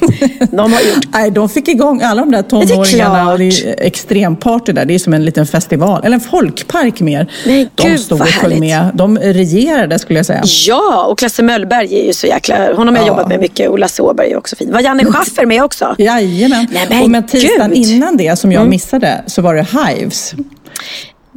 de 0.50 0.72
har 0.72 0.80
gjort. 0.80 1.08
Nej, 1.12 1.30
de 1.30 1.48
fick 1.48 1.68
igång 1.68 2.02
alla 2.02 2.20
de 2.20 2.30
där 2.30 2.42
tonåringarna 2.42 3.32
och 3.32 3.38
det 3.38 3.44
är 3.44 3.86
extremparty 3.86 4.72
där. 4.72 4.84
Det 4.84 4.94
är 4.94 4.98
som 4.98 5.14
en 5.14 5.24
liten 5.24 5.46
festival, 5.46 6.04
eller 6.04 6.14
en 6.14 6.20
folkpark 6.20 6.87
mer. 7.00 7.30
Nej, 7.46 7.68
de 7.74 7.88
gud, 7.88 8.00
stod 8.00 8.20
och 8.20 8.28
sjöng 8.28 8.60
med. 8.60 8.90
De 8.94 9.18
regerade 9.18 9.98
skulle 9.98 10.18
jag 10.18 10.26
säga. 10.26 10.42
Ja, 10.66 11.04
och 11.04 11.18
Klasse 11.18 11.42
Möllberg 11.42 12.00
är 12.00 12.06
ju 12.06 12.12
så 12.12 12.26
jäkla... 12.26 12.74
Honom 12.74 12.94
har 12.94 13.02
jag 13.02 13.08
jobbat 13.08 13.28
med 13.28 13.40
mycket 13.40 13.70
och 13.70 13.78
Lasse 13.78 14.02
Åberg 14.02 14.32
är 14.32 14.36
också 14.36 14.56
fin. 14.56 14.72
Var 14.72 14.80
Janne 14.80 15.04
Schaffer 15.04 15.46
med 15.46 15.64
också? 15.64 15.94
Jajamän. 15.98 16.66
Nej, 16.70 16.86
men 16.88 17.02
och 17.02 17.10
men 17.10 17.26
tisdagen 17.26 17.70
gud. 17.70 17.86
innan 17.86 18.16
det 18.16 18.38
som 18.38 18.52
jag 18.52 18.60
mm. 18.60 18.70
missade 18.70 19.22
så 19.26 19.42
var 19.42 19.54
det 19.54 19.66
Hives. 19.86 20.34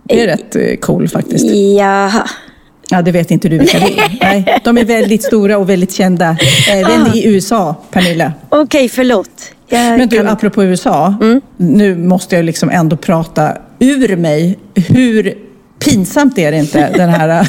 Det 0.03 0.21
är 0.21 0.27
rätt 0.27 0.55
eh, 0.55 0.75
cool 0.81 1.07
faktiskt. 1.07 1.45
Jaha. 1.77 2.29
Ja, 2.89 3.01
det 3.01 3.11
vet 3.11 3.31
inte 3.31 3.49
du 3.49 3.57
vilka 3.57 3.79
det 3.79 3.85
är. 3.85 4.17
Nej, 4.21 4.59
de 4.63 4.77
är 4.77 4.85
väldigt 4.85 5.23
stora 5.23 5.57
och 5.57 5.69
väldigt 5.69 5.93
kända. 5.93 6.37
Även 6.69 7.01
ah. 7.01 7.15
i 7.15 7.27
USA, 7.27 7.75
Pernilla. 7.91 8.33
Okej, 8.49 8.63
okay, 8.63 8.89
förlåt. 8.89 9.29
Men 9.71 10.09
du, 10.09 10.27
apropå 10.27 10.63
USA. 10.63 11.15
Mm. 11.21 11.41
Nu 11.57 11.95
måste 11.95 12.35
jag 12.35 12.45
liksom 12.45 12.69
ändå 12.69 12.97
prata 12.97 13.57
ur 13.79 14.15
mig. 14.15 14.59
Hur 14.75 15.33
pinsamt 15.79 16.37
är 16.37 16.51
det 16.51 16.57
inte, 16.57 16.89
den 16.97 17.09
här 17.09 17.47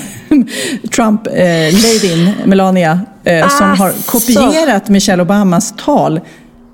Trump-ladyn, 0.90 2.28
eh, 2.28 2.46
Melania, 2.46 3.00
eh, 3.24 3.48
som 3.48 3.66
har 3.70 3.86
alltså. 3.86 4.10
kopierat 4.10 4.88
Michelle 4.88 5.22
Obamas 5.22 5.74
tal. 5.84 6.20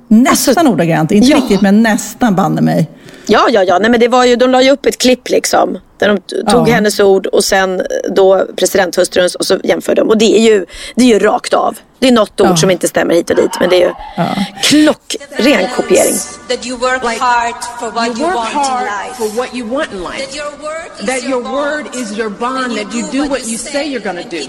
Nästan 0.08 0.54
alltså, 0.56 0.72
ordagrant, 0.72 1.12
inte 1.12 1.30
ja. 1.30 1.36
riktigt 1.36 1.60
men 1.60 1.82
nästan 1.82 2.34
banne 2.34 2.60
mig. 2.60 2.90
Ja, 3.26 3.46
ja, 3.50 3.62
ja. 3.62 3.78
Nej, 3.78 3.90
men 3.90 4.00
det 4.00 4.08
var 4.08 4.24
ju, 4.24 4.36
de 4.36 4.50
la 4.50 4.62
ju 4.62 4.70
upp 4.70 4.86
ett 4.86 4.98
klipp 4.98 5.28
liksom. 5.28 5.78
Där 5.98 6.08
de 6.08 6.18
tog 6.50 6.68
ja. 6.68 6.74
hennes 6.74 7.00
ord 7.00 7.26
och 7.26 7.44
sen 7.44 7.82
då 8.16 8.46
presidenthustruns 8.56 9.34
och 9.34 9.46
så 9.46 9.58
jämförde 9.64 10.00
de. 10.00 10.08
Och 10.08 10.18
det 10.18 10.38
är 10.38 10.50
ju, 10.50 10.66
det 10.94 11.02
är 11.02 11.06
ju 11.06 11.18
rakt 11.18 11.54
av. 11.54 11.78
Det 11.98 12.08
är 12.08 12.12
något 12.12 12.40
ord 12.40 12.48
ja. 12.48 12.56
som 12.56 12.70
inte 12.70 12.88
stämmer 12.88 13.14
hit 13.14 13.30
och 13.30 13.36
dit. 13.36 13.60
Men 13.60 13.70
det 13.70 13.76
är 13.76 13.86
ju 13.86 13.94
ja. 14.16 14.34
klockren 14.62 15.68
kopiering. 15.76 16.16
That 16.48 16.66
you 16.66 16.78
work 16.78 17.02
hard 17.02 17.64
for 17.80 17.90
what 17.90 18.18
you, 18.18 18.26
you 18.26 18.34
want 18.34 18.52
in 18.52 18.80
life. 18.80 19.16
For 19.16 19.28
what 19.36 19.54
you 19.54 19.66
want 19.66 19.92
in 19.92 20.02
life. 20.02 20.18
That 20.26 20.34
your 20.34 20.52
word 20.62 20.90
is, 21.00 21.06
that 21.06 21.22
your, 21.28 21.42
word 21.42 21.86
is 21.94 22.18
your 22.18 22.30
bond. 22.30 22.76
That 22.76 22.94
you 22.94 23.02
do 23.12 23.28
what 23.28 23.46
you 23.46 23.58
say 23.58 23.90
you're 23.90 24.12
going 24.12 24.22
to 24.22 24.28
do. 24.28 24.46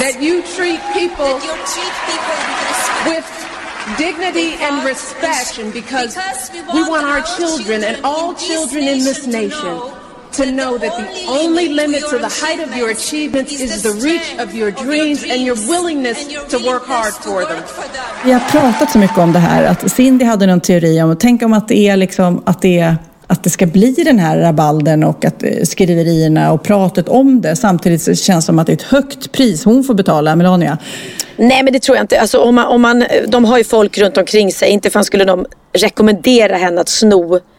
That 0.00 0.16
you 0.20 0.42
treat 0.56 0.80
people, 0.92 1.24
that 1.24 1.44
you 1.46 1.54
treat 1.74 1.94
people 2.10 2.38
with 3.10 3.26
dignity 3.98 4.54
and 4.64 4.84
respect 4.84 5.58
and 5.58 5.72
because 5.72 6.16
we 6.72 6.88
want 6.88 7.04
our 7.04 7.22
children 7.36 7.84
and 7.84 8.02
all 8.02 8.34
children 8.34 8.84
in 8.84 8.98
this 9.04 9.26
nation 9.26 9.78
to 10.36 10.44
know 10.44 10.78
that 10.78 10.92
the 10.96 11.06
only 11.28 11.68
limit 11.68 12.00
to 12.00 12.18
the 12.18 12.32
height 12.42 12.68
of 12.68 12.76
your 12.76 12.90
achievements 12.90 13.52
is 13.52 13.82
the 13.82 13.92
reach 14.08 14.46
of 14.46 14.54
your 14.54 14.70
dreams 14.70 15.22
and 15.22 15.40
your 15.46 15.56
willingness 15.68 16.26
to 16.48 16.58
work 16.58 16.86
hard 16.86 17.12
for 17.12 17.44
them. 17.44 17.62
Vi 18.24 18.32
har 18.32 18.40
pratat 18.40 18.90
så 18.90 18.98
mycket 18.98 19.18
om 19.18 19.32
det 19.32 19.38
här 19.38 19.64
att 19.64 19.90
Cindy 19.90 20.24
hade 20.24 20.46
någon 20.46 20.60
teori 20.60 21.02
om, 21.02 21.16
tänk 21.16 21.42
om 21.42 21.52
att 21.52 21.68
det 21.68 21.78
är 21.88 21.96
liksom, 21.96 22.42
att 22.46 22.62
det 22.62 22.78
är 22.78 22.96
att 23.26 23.42
det 23.42 23.50
ska 23.50 23.66
bli 23.66 23.92
den 23.92 24.18
här 24.18 24.38
rabaldern 24.38 25.04
och 25.04 25.24
att 25.24 25.42
eh, 25.42 25.50
skriverierna 25.64 26.52
och 26.52 26.62
pratet 26.62 27.08
om 27.08 27.40
det. 27.40 27.56
Samtidigt 27.56 28.18
känns 28.18 28.44
det 28.44 28.46
som 28.46 28.58
att 28.58 28.66
det 28.66 28.72
är 28.72 28.76
ett 28.76 28.82
högt 28.82 29.32
pris 29.32 29.64
hon 29.64 29.84
får 29.84 29.94
betala, 29.94 30.36
Melania. 30.36 30.78
Nej 31.36 31.62
men 31.62 31.72
det 31.72 31.82
tror 31.82 31.96
jag 31.96 32.04
inte. 32.04 32.20
Alltså, 32.20 32.38
om 32.38 32.54
man, 32.54 32.66
om 32.66 32.82
man, 32.82 33.04
de 33.28 33.44
har 33.44 33.58
ju 33.58 33.64
folk 33.64 33.98
runt 33.98 34.16
omkring 34.16 34.52
sig. 34.52 34.70
Inte 34.70 34.90
fan 34.90 35.04
skulle 35.04 35.24
de 35.24 35.46
rekommendera 35.72 36.56
henne 36.56 36.80
att 36.80 36.88
sno 36.88 37.34
Eh, 37.36 37.53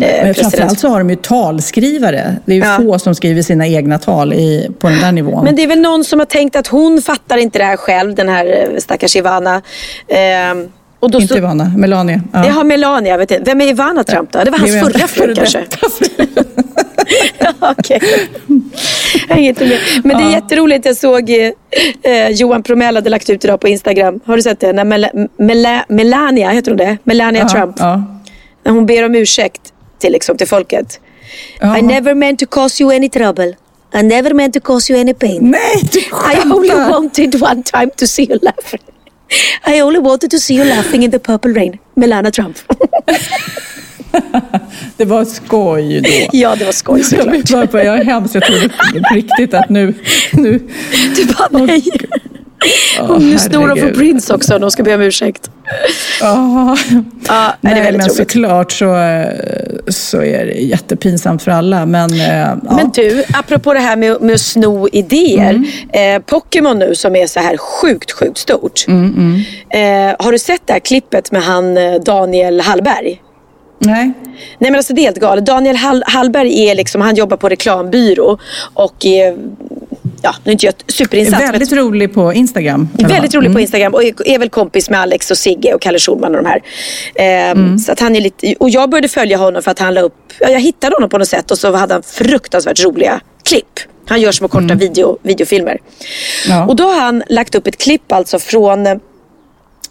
Men 0.00 0.34
framförallt 0.34 0.80
så 0.80 0.88
har 0.88 0.98
de 0.98 1.10
ju 1.10 1.16
talskrivare. 1.16 2.36
Det 2.44 2.52
är 2.52 2.56
ju 2.56 2.62
ja. 2.62 2.76
få 2.76 2.98
som 2.98 3.14
skriver 3.14 3.42
sina 3.42 3.66
egna 3.66 3.98
tal 3.98 4.32
i, 4.32 4.70
på 4.78 4.88
den 4.88 5.00
där 5.00 5.12
nivån. 5.12 5.44
Men 5.44 5.56
det 5.56 5.62
är 5.62 5.66
väl 5.66 5.80
någon 5.80 6.04
som 6.04 6.18
har 6.18 6.26
tänkt 6.26 6.56
att 6.56 6.66
hon 6.66 7.02
fattar 7.02 7.36
inte 7.36 7.58
det 7.58 7.64
här 7.64 7.76
själv, 7.76 8.14
den 8.14 8.28
här 8.28 8.46
eh, 8.46 8.78
stackars 8.78 9.16
Ivana. 9.16 9.62
Eh, 10.08 10.18
och 11.00 11.10
då 11.10 11.20
inte 11.20 11.34
så... 11.34 11.38
Ivana, 11.38 11.72
Melania. 11.76 12.20
Ja. 12.32 12.46
Jaha, 12.46 12.64
Melania. 12.64 13.16
Vet 13.16 13.30
inte. 13.30 13.44
Vem 13.44 13.60
är 13.60 13.66
Ivana 13.66 14.04
Trump 14.04 14.32
då? 14.32 14.44
Det 14.44 14.50
var 14.50 14.58
hans 14.58 14.72
det 14.72 14.80
förra 14.80 15.06
fru 15.06 15.34
kanske? 15.36 15.64
ja, 17.38 17.52
okej. 17.60 18.00
Men 20.04 20.16
det 20.16 20.22
är 20.22 20.30
ja. 20.30 20.30
jätteroligt. 20.30 20.86
Jag 20.86 20.96
såg 20.96 21.30
eh, 21.30 22.28
Johan 22.30 22.62
Promell 22.62 22.94
hade 22.94 23.10
lagt 23.10 23.30
ut 23.30 23.44
idag 23.44 23.60
på 23.60 23.68
Instagram. 23.68 24.20
Har 24.24 24.36
du 24.36 24.42
sett 24.42 24.60
det? 24.60 24.72
När 24.72 24.84
Mel 24.84 25.06
Mel 25.38 25.80
Melania, 25.88 26.50
heter 26.50 26.70
hon 26.70 26.78
det? 26.78 26.98
Melania 27.04 27.42
ja, 27.42 27.48
Trump. 27.48 27.76
Ja. 27.78 28.04
När 28.64 28.72
hon 28.72 28.86
ber 28.86 29.04
om 29.04 29.14
ursäkt 29.14 29.72
till, 29.98 30.12
liksom, 30.12 30.36
till 30.36 30.48
folket. 30.48 31.00
I 31.78 31.82
never 31.82 32.14
meant 32.14 32.38
to 32.38 32.46
cause 32.46 32.82
you 32.82 32.92
any 32.92 33.08
trouble. 33.08 33.54
I 33.94 34.02
never 34.02 34.34
meant 34.34 34.54
to 34.54 34.60
cause 34.60 34.92
you 34.92 35.00
any 35.00 35.14
pain. 35.14 35.50
Nej, 35.50 35.82
du 35.92 35.98
I 35.98 36.52
only 36.52 36.74
wanted 36.74 37.42
one 37.42 37.62
time 37.62 37.90
to 37.96 38.06
see 38.06 38.24
you 38.24 38.38
laughing. 38.42 38.80
I 39.66 39.82
only 39.82 40.00
wanted 40.00 40.30
to 40.30 40.38
see 40.38 40.54
you 40.54 40.64
laughing 40.64 41.02
in 41.02 41.10
the 41.10 41.18
purple 41.18 41.52
rain. 41.52 41.78
Melania 41.94 42.30
Trump. 42.30 42.56
det 44.96 45.04
var 45.04 45.24
skoj 45.24 46.00
då. 46.00 46.10
Ja, 46.32 46.56
det 46.56 46.64
var 46.64 46.72
skoj 46.72 47.04
såklart. 47.04 47.50
Jag, 47.50 47.68
bara, 47.68 47.84
jag 47.84 47.98
är 47.98 48.04
hemskt. 48.04 48.34
Jag 48.34 48.44
trodde 48.44 48.68
på 48.68 49.14
riktigt 49.14 49.54
att 49.54 49.70
nu... 49.70 49.94
nu 50.32 50.60
du 51.16 51.24
bara 51.24 51.64
nej. 51.64 51.82
Hon 53.00 53.32
är 53.32 53.38
stor 53.38 53.72
och 53.72 53.78
får 53.78 53.88
Prince 53.88 54.34
också. 54.34 54.58
De 54.58 54.70
ska 54.70 54.82
be 54.82 54.94
om 54.94 55.00
ursäkt. 55.00 55.50
Oh. 56.22 56.74
Ja, 57.28 57.54
Nej, 57.60 57.74
det 57.74 57.80
är 57.80 57.92
men 57.92 58.00
roligt. 58.00 58.16
såklart 58.16 58.72
så, 58.72 58.84
så 59.88 60.22
är 60.22 60.46
det 60.46 60.52
jättepinsamt 60.52 61.42
för 61.42 61.50
alla. 61.50 61.86
Men, 61.86 62.12
eh, 62.12 62.38
ja. 62.38 62.56
men 62.62 62.90
du, 62.90 63.24
apropå 63.34 63.74
det 63.74 63.80
här 63.80 63.96
med, 63.96 64.22
med 64.22 64.34
att 64.34 64.40
sno 64.40 64.88
idéer. 64.92 65.64
Mm. 65.92 66.16
Eh, 66.16 66.22
Pokémon 66.22 66.78
nu 66.78 66.94
som 66.94 67.16
är 67.16 67.26
så 67.26 67.40
här 67.40 67.56
sjukt, 67.56 68.12
sjukt 68.12 68.38
stort. 68.38 68.84
Mm, 68.88 69.14
mm. 69.70 70.10
Eh, 70.10 70.16
har 70.24 70.32
du 70.32 70.38
sett 70.38 70.62
det 70.66 70.72
här 70.72 70.80
klippet 70.80 71.32
med 71.32 71.42
han 71.42 71.76
eh, 71.76 71.94
Daniel 71.94 72.60
Hallberg? 72.60 73.20
Nej. 73.78 74.12
Nej 74.58 74.70
men 74.70 74.74
alltså 74.74 74.94
det 74.94 75.00
är 75.00 75.04
helt 75.04 75.20
galet. 75.20 75.46
Daniel 75.46 75.76
Hall 75.76 76.02
Hallberg 76.06 76.68
är 76.68 76.74
liksom, 76.74 77.00
han 77.00 77.14
jobbar 77.14 77.36
på 77.36 77.48
reklambyrå 77.48 78.38
och 78.74 79.06
är 79.06 79.36
ja, 80.22 80.34
nu 80.44 80.50
är 80.50 80.52
inte 80.52 80.66
jag 80.66 80.74
superinsatt. 80.86 81.42
Väldigt 81.42 81.70
men... 81.70 81.78
rolig 81.78 82.14
på 82.14 82.32
Instagram. 82.32 82.88
Väldigt 82.92 83.34
rolig 83.34 83.46
mm. 83.46 83.54
på 83.54 83.60
Instagram 83.60 83.94
och 83.94 84.04
är, 84.04 84.28
är, 84.28 84.38
väl 84.38 84.48
kompis 84.48 84.90
med 84.90 85.00
Alex 85.00 85.30
och 85.30 85.38
Sigge 85.38 85.74
och 85.74 85.80
Kalle 85.80 85.98
Schulman 85.98 86.34
och 86.34 86.42
de 86.42 86.48
här. 86.48 86.62
Ehm, 87.14 87.58
mm. 87.58 87.78
så 87.78 87.92
att 87.92 88.00
han 88.00 88.16
är 88.16 88.20
lite, 88.20 88.54
och 88.60 88.70
jag 88.70 88.90
började 88.90 89.08
följa 89.08 89.36
honom 89.36 89.62
för 89.62 89.70
att 89.70 89.78
han 89.78 89.94
la 89.94 90.00
upp, 90.00 90.32
ja, 90.40 90.48
jag 90.48 90.60
hittade 90.60 90.96
honom 90.96 91.10
på 91.10 91.18
något 91.18 91.28
sätt 91.28 91.50
och 91.50 91.58
så 91.58 91.72
hade 91.72 91.94
han 91.94 92.02
fruktansvärt 92.02 92.84
roliga 92.84 93.20
klipp. 93.44 93.80
Han 94.08 94.20
gör 94.20 94.32
små 94.32 94.48
korta 94.48 94.64
mm. 94.64 94.78
video, 94.78 95.18
videofilmer. 95.22 95.78
Ja. 96.48 96.66
Och 96.66 96.76
då 96.76 96.84
har 96.84 97.00
han 97.00 97.22
lagt 97.28 97.54
upp 97.54 97.66
ett 97.66 97.78
klipp 97.78 98.12
alltså 98.12 98.38
från 98.38 98.86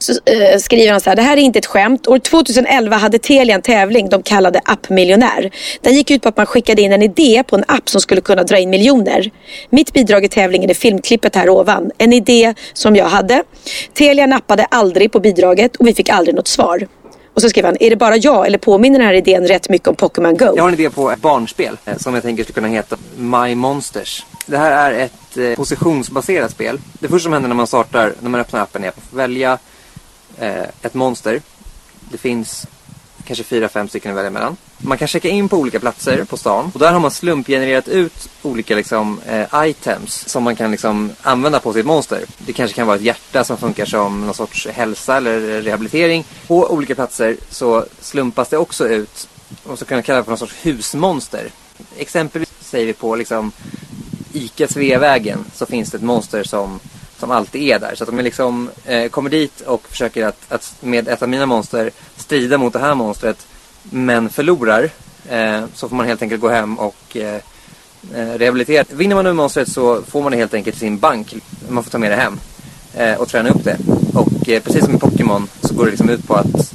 så 0.05 0.11
eh, 0.25 0.57
skriver 0.59 0.91
han 0.91 1.01
så 1.01 1.09
här, 1.09 1.15
det 1.15 1.21
här 1.21 1.37
är 1.37 1.41
inte 1.41 1.59
ett 1.59 1.65
skämt. 1.65 2.07
År 2.07 2.19
2011 2.19 2.95
hade 2.95 3.19
Telia 3.19 3.55
en 3.55 3.61
tävling 3.61 4.09
de 4.09 4.23
kallade 4.23 4.61
Appmiljonär. 4.65 5.51
Den 5.81 5.93
gick 5.93 6.11
ut 6.11 6.21
på 6.21 6.29
att 6.29 6.37
man 6.37 6.45
skickade 6.45 6.81
in 6.81 6.93
en 6.93 7.01
idé 7.01 7.43
på 7.47 7.55
en 7.55 7.63
app 7.67 7.89
som 7.89 8.01
skulle 8.01 8.21
kunna 8.21 8.43
dra 8.43 8.57
in 8.57 8.69
miljoner. 8.69 9.31
Mitt 9.69 9.93
bidrag 9.93 10.25
i 10.25 10.29
tävlingen 10.29 10.69
är 10.69 10.73
filmklippet 10.73 11.35
här 11.35 11.49
ovan. 11.49 11.91
En 11.97 12.13
idé 12.13 12.53
som 12.73 12.95
jag 12.95 13.05
hade. 13.05 13.43
Telia 13.93 14.25
nappade 14.25 14.65
aldrig 14.65 15.11
på 15.11 15.19
bidraget 15.19 15.75
och 15.75 15.87
vi 15.87 15.93
fick 15.93 16.09
aldrig 16.09 16.35
något 16.35 16.47
svar. 16.47 16.87
Och 17.33 17.41
så 17.41 17.49
skrev 17.49 17.65
han, 17.65 17.77
är 17.79 17.89
det 17.89 17.95
bara 17.95 18.17
jag 18.17 18.47
eller 18.47 18.57
påminner 18.57 18.99
den 18.99 19.07
här 19.07 19.13
idén 19.13 19.47
rätt 19.47 19.69
mycket 19.69 19.87
om 19.87 19.95
Pokémon 19.95 20.37
Go? 20.37 20.53
Jag 20.55 20.63
har 20.63 20.67
en 20.67 20.73
idé 20.73 20.89
på 20.89 21.11
ett 21.11 21.21
barnspel 21.21 21.77
eh, 21.85 21.97
som 21.97 22.13
jag 22.13 22.23
tänker 22.23 22.43
skulle 22.43 22.53
kunna 22.53 22.67
heta 22.67 22.97
My 23.17 23.55
Monsters. 23.55 24.25
Det 24.45 24.57
här 24.57 24.91
är 24.91 24.99
ett 24.99 25.37
eh, 25.37 25.55
positionsbaserat 25.55 26.51
spel. 26.51 26.79
Det 26.99 27.07
första 27.07 27.23
som 27.23 27.33
händer 27.33 27.49
när 27.49 27.55
man 27.55 27.67
startar, 27.67 28.13
när 28.19 28.29
man 28.29 28.41
öppnar 28.41 28.61
appen 28.61 28.83
är 28.83 28.87
att 28.87 29.13
välja 29.13 29.57
eh, 30.39 30.65
ett 30.81 30.93
monster 30.93 31.41
Det 32.11 32.17
finns 32.17 32.67
kanske 33.25 33.43
fyra, 33.43 33.69
fem 33.69 33.87
stycken 33.87 34.11
att 34.11 34.17
välja 34.17 34.31
mellan. 34.31 34.57
Man 34.77 34.97
kan 34.97 35.07
checka 35.07 35.29
in 35.29 35.49
på 35.49 35.57
olika 35.57 35.79
platser 35.79 36.23
på 36.23 36.37
stan 36.37 36.71
och 36.73 36.79
där 36.79 36.91
har 36.91 36.99
man 36.99 37.11
slumpgenererat 37.11 37.87
ut 37.87 38.29
olika 38.41 38.75
liksom, 38.75 39.19
eh, 39.27 39.67
items 39.69 40.29
som 40.29 40.43
man 40.43 40.55
kan 40.55 40.71
liksom, 40.71 41.11
använda 41.21 41.59
på 41.59 41.73
sitt 41.73 41.85
monster. 41.85 42.23
Det 42.37 42.53
kanske 42.53 42.75
kan 42.75 42.87
vara 42.87 42.97
ett 42.97 43.03
hjärta 43.03 43.43
som 43.43 43.57
funkar 43.57 43.85
som 43.85 44.21
någon 44.25 44.33
sorts 44.33 44.67
hälsa 44.67 45.17
eller 45.17 45.61
rehabilitering. 45.61 46.25
På 46.47 46.71
olika 46.71 46.95
platser 46.95 47.37
så 47.49 47.85
slumpas 48.01 48.49
det 48.49 48.57
också 48.57 48.87
ut, 48.87 49.27
och 49.63 49.79
så 49.79 49.85
kan 49.85 49.95
man 49.95 50.03
kalla 50.03 50.17
det 50.17 50.23
för 50.23 50.31
någon 50.31 50.37
sorts 50.37 50.55
husmonster. 50.61 51.49
Exempelvis 51.97 52.49
säger 52.59 52.85
vi 52.85 52.93
på 52.93 53.15
liksom, 53.15 53.51
ICA 54.33 54.67
Sveavägen 54.67 55.45
så 55.53 55.65
finns 55.65 55.91
det 55.91 55.97
ett 55.97 56.03
monster 56.03 56.43
som 56.43 56.79
som 57.19 57.31
alltid 57.31 57.61
är 57.61 57.79
där. 57.79 57.95
Så 57.95 58.03
att 58.03 58.09
om 58.09 58.17
jag 58.17 58.23
liksom 58.23 58.69
eh, 58.85 59.09
kommer 59.09 59.29
dit 59.29 59.61
och 59.61 59.87
försöker 59.87 60.25
att, 60.25 60.51
att 60.51 60.75
med 60.79 61.07
ett 61.07 61.21
av 61.21 61.29
mina 61.29 61.45
monster 61.45 61.91
strida 62.15 62.57
mot 62.57 62.73
det 62.73 62.79
här 62.79 62.95
monstret 62.95 63.47
men 63.83 64.29
förlorar 64.29 64.89
eh, 65.29 65.63
så 65.73 65.89
får 65.89 65.95
man 65.95 66.05
helt 66.05 66.21
enkelt 66.21 66.41
gå 66.41 66.49
hem 66.49 66.79
och 66.79 67.17
eh, 67.17 67.39
eh 68.15 68.37
rehabilitera. 68.37 68.85
Vinner 68.89 69.15
man 69.15 69.25
över 69.25 69.35
monstret 69.35 69.71
så 69.71 70.01
får 70.01 70.23
man 70.23 70.31
det 70.31 70.37
helt 70.37 70.53
enkelt 70.53 70.77
i 70.77 70.79
sin 70.79 70.99
bank. 70.99 71.35
Man 71.69 71.83
får 71.83 71.91
ta 71.91 71.97
med 71.97 72.11
det 72.11 72.15
hem 72.15 72.39
eh, 72.93 73.13
och 73.13 73.27
träna 73.27 73.49
upp 73.49 73.63
det. 73.63 73.77
Och 74.13 74.49
eh, 74.49 74.61
precis 74.61 74.85
som 74.85 74.95
i 74.95 74.99
Pokémon 74.99 75.47
så 75.61 75.73
går 75.73 75.85
det 75.85 75.91
liksom 75.91 76.09
ut 76.09 76.27
på 76.27 76.33
att 76.35 76.73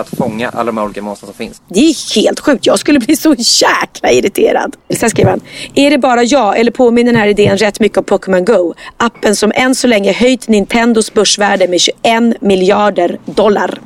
att 0.00 0.08
fånga 0.08 0.48
alla 0.48 0.64
de 0.64 0.76
här 0.76 0.84
olika 0.84 1.02
monstren 1.02 1.26
som 1.26 1.34
finns. 1.34 1.62
Det 1.68 1.80
är 1.80 2.14
helt 2.22 2.40
sjukt. 2.40 2.66
Jag 2.66 2.78
skulle 2.78 2.98
bli 2.98 3.16
så 3.16 3.34
jäkla 3.38 4.10
irriterad. 4.10 4.76
Sen 4.90 5.10
skriver 5.10 5.30
han. 5.30 5.40
Är 5.74 5.90
det 5.90 5.98
bara 5.98 6.22
jag 6.22 6.58
eller 6.58 6.70
påminner 6.70 7.12
den 7.12 7.20
här 7.20 7.28
idén 7.28 7.58
rätt 7.58 7.80
mycket 7.80 7.98
om 7.98 8.04
Pokémon 8.04 8.44
Go? 8.44 8.74
Appen 8.96 9.36
som 9.36 9.52
än 9.54 9.74
så 9.74 9.86
länge 9.86 10.12
höjt 10.12 10.48
Nintendos 10.48 11.14
börsvärde 11.14 11.68
med 11.68 11.80
21 11.80 12.42
miljarder 12.42 13.18
dollar. 13.24 13.80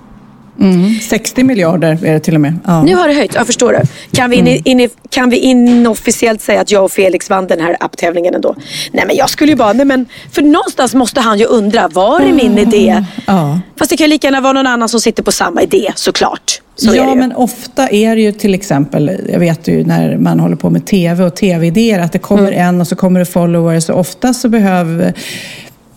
Mm, 0.62 0.94
60 1.00 1.44
miljarder 1.44 1.98
är 2.04 2.12
det 2.12 2.20
till 2.20 2.34
och 2.34 2.40
med. 2.40 2.58
Ja. 2.66 2.82
Nu 2.82 2.94
har 2.94 3.08
det 3.08 3.14
höjt, 3.14 3.34
jag 3.34 3.46
förstår 3.46 3.72
det. 3.72 3.82
Kan 4.12 4.30
vi, 4.30 4.36
in, 4.36 4.46
mm. 4.46 4.62
in, 4.64 4.88
kan 5.10 5.30
vi 5.30 5.36
inofficiellt 5.36 6.42
säga 6.42 6.60
att 6.60 6.70
jag 6.70 6.84
och 6.84 6.92
Felix 6.92 7.30
vann 7.30 7.46
den 7.46 7.60
här 7.60 7.76
apptävlingen 7.80 8.34
ändå? 8.34 8.54
Nej 8.92 9.04
men 9.06 9.16
jag 9.16 9.30
skulle 9.30 9.52
ju 9.52 9.56
bara, 9.56 9.72
nej 9.72 9.86
men 9.86 10.06
för 10.32 10.42
någonstans 10.42 10.94
måste 10.94 11.20
han 11.20 11.38
ju 11.38 11.44
undra, 11.44 11.88
var 11.88 12.20
är 12.20 12.32
min 12.32 12.58
idé? 12.58 13.04
Ja. 13.26 13.60
Fast 13.78 13.90
det 13.90 13.96
kan 13.96 14.10
lika 14.10 14.26
gärna 14.26 14.40
vara 14.40 14.52
någon 14.52 14.66
annan 14.66 14.88
som 14.88 15.00
sitter 15.00 15.22
på 15.22 15.32
samma 15.32 15.62
idé 15.62 15.92
såklart. 15.94 16.60
Så 16.76 16.94
ja, 16.96 17.14
men 17.14 17.32
ofta 17.32 17.88
är 17.88 18.16
det 18.16 18.22
ju 18.22 18.32
till 18.32 18.54
exempel, 18.54 19.20
jag 19.28 19.38
vet 19.38 19.68
ju 19.68 19.84
när 19.84 20.16
man 20.16 20.40
håller 20.40 20.56
på 20.56 20.70
med 20.70 20.86
tv 20.86 21.24
och 21.24 21.36
tv-idéer, 21.36 22.00
att 22.00 22.12
det 22.12 22.18
kommer 22.18 22.52
mm. 22.52 22.68
en 22.68 22.80
och 22.80 22.88
så 22.88 22.96
kommer 22.96 23.20
det 23.20 23.26
followers 23.26 23.88
och 23.88 24.00
ofta 24.00 24.34
så 24.34 24.48
behöver 24.48 25.14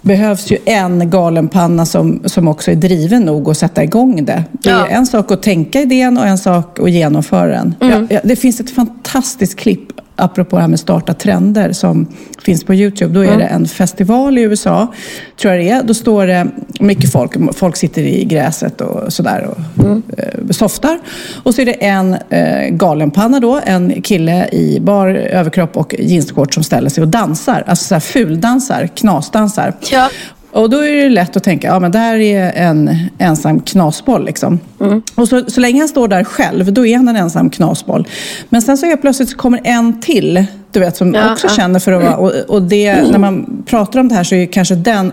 behövs 0.05 0.51
ju 0.51 0.57
en 0.65 1.09
galenpanna 1.09 1.85
som, 1.85 2.21
som 2.25 2.47
också 2.47 2.71
är 2.71 2.75
driven 2.75 3.21
nog 3.21 3.49
att 3.49 3.57
sätta 3.57 3.83
igång 3.83 4.25
det. 4.25 4.43
Det 4.51 4.69
är 4.69 4.79
ja. 4.79 4.87
en 4.87 5.05
sak 5.05 5.31
att 5.31 5.43
tänka 5.43 5.81
idén 5.81 6.17
och 6.17 6.27
en 6.27 6.37
sak 6.37 6.79
att 6.79 6.91
genomföra 6.91 7.47
den. 7.47 7.75
Mm. 7.81 8.07
Ja, 8.09 8.19
det 8.23 8.35
finns 8.35 8.59
ett 8.59 8.71
fantastiskt 8.71 9.55
klipp 9.59 9.91
apropå 10.15 10.55
det 10.55 10.61
här 10.61 10.69
med 10.69 10.79
starta 10.79 11.13
trender 11.13 11.71
som 11.71 12.07
finns 12.41 12.63
på 12.63 12.73
Youtube. 12.73 13.13
Då 13.13 13.19
är 13.19 13.27
mm. 13.27 13.39
det 13.39 13.45
en 13.45 13.67
festival 13.67 14.37
i 14.37 14.41
USA, 14.41 14.93
tror 15.41 15.53
jag 15.53 15.63
det 15.63 15.69
är. 15.69 15.83
Då 15.83 15.93
står 15.93 16.27
det 16.27 16.47
mycket 16.79 17.11
folk. 17.11 17.55
Folk 17.55 17.75
sitter 17.75 18.01
i 18.01 18.25
gräset 18.25 18.81
och 18.81 19.13
sådär 19.13 19.47
och 19.47 19.85
mm. 19.85 20.03
eh, 20.17 20.49
softar. 20.49 20.99
Och 21.43 21.55
så 21.55 21.61
är 21.61 21.65
det 21.65 21.85
en 21.85 22.17
eh, 22.29 22.69
galenpanna 22.69 23.39
då, 23.39 23.61
en 23.65 24.01
kille 24.01 24.49
i 24.51 24.79
bar 24.79 25.07
överkropp 25.07 25.77
och 25.77 25.95
jeansshorts 25.99 26.53
som 26.53 26.63
ställer 26.63 26.89
sig 26.89 27.01
och 27.01 27.07
dansar. 27.07 27.63
Alltså 27.67 27.85
så 27.85 27.95
här 27.95 27.99
fuldansar, 27.99 28.89
knasdansar. 28.95 29.73
Ja. 29.91 30.09
Och 30.55 30.69
då 30.69 30.77
är 30.77 31.03
det 31.03 31.09
lätt 31.09 31.37
att 31.37 31.43
tänka, 31.43 31.67
ja 31.67 31.79
men 31.79 31.91
där 31.91 32.15
är 32.15 32.51
en 32.55 32.97
ensam 33.17 33.59
knasboll 33.59 34.25
liksom. 34.25 34.59
Mm. 34.79 35.01
Och 35.15 35.27
så, 35.27 35.43
så 35.47 35.59
länge 35.59 35.79
han 35.79 35.87
står 35.87 36.07
där 36.07 36.23
själv, 36.23 36.73
då 36.73 36.85
är 36.85 36.97
han 36.97 37.07
en 37.07 37.15
ensam 37.15 37.49
knasboll. 37.49 38.07
Men 38.49 38.61
sen 38.61 38.77
så 38.77 38.85
helt 38.85 39.01
plötsligt 39.01 39.29
så 39.29 39.37
kommer 39.37 39.61
en 39.63 40.01
till, 40.01 40.45
du 40.71 40.79
vet, 40.79 40.97
som 40.97 41.13
ja, 41.13 41.31
också 41.31 41.47
ja. 41.47 41.53
känner 41.53 41.79
för 41.79 41.91
att 41.91 42.03
vara... 42.03 42.15
Och, 42.15 42.31
och 42.31 42.61
det, 42.61 42.87
mm. 42.87 43.11
när 43.11 43.19
man 43.19 43.63
pratar 43.65 43.99
om 43.99 44.07
det 44.07 44.15
här 44.15 44.23
så 44.23 44.35
är 44.35 44.45
kanske 44.45 44.75
den 44.75 45.11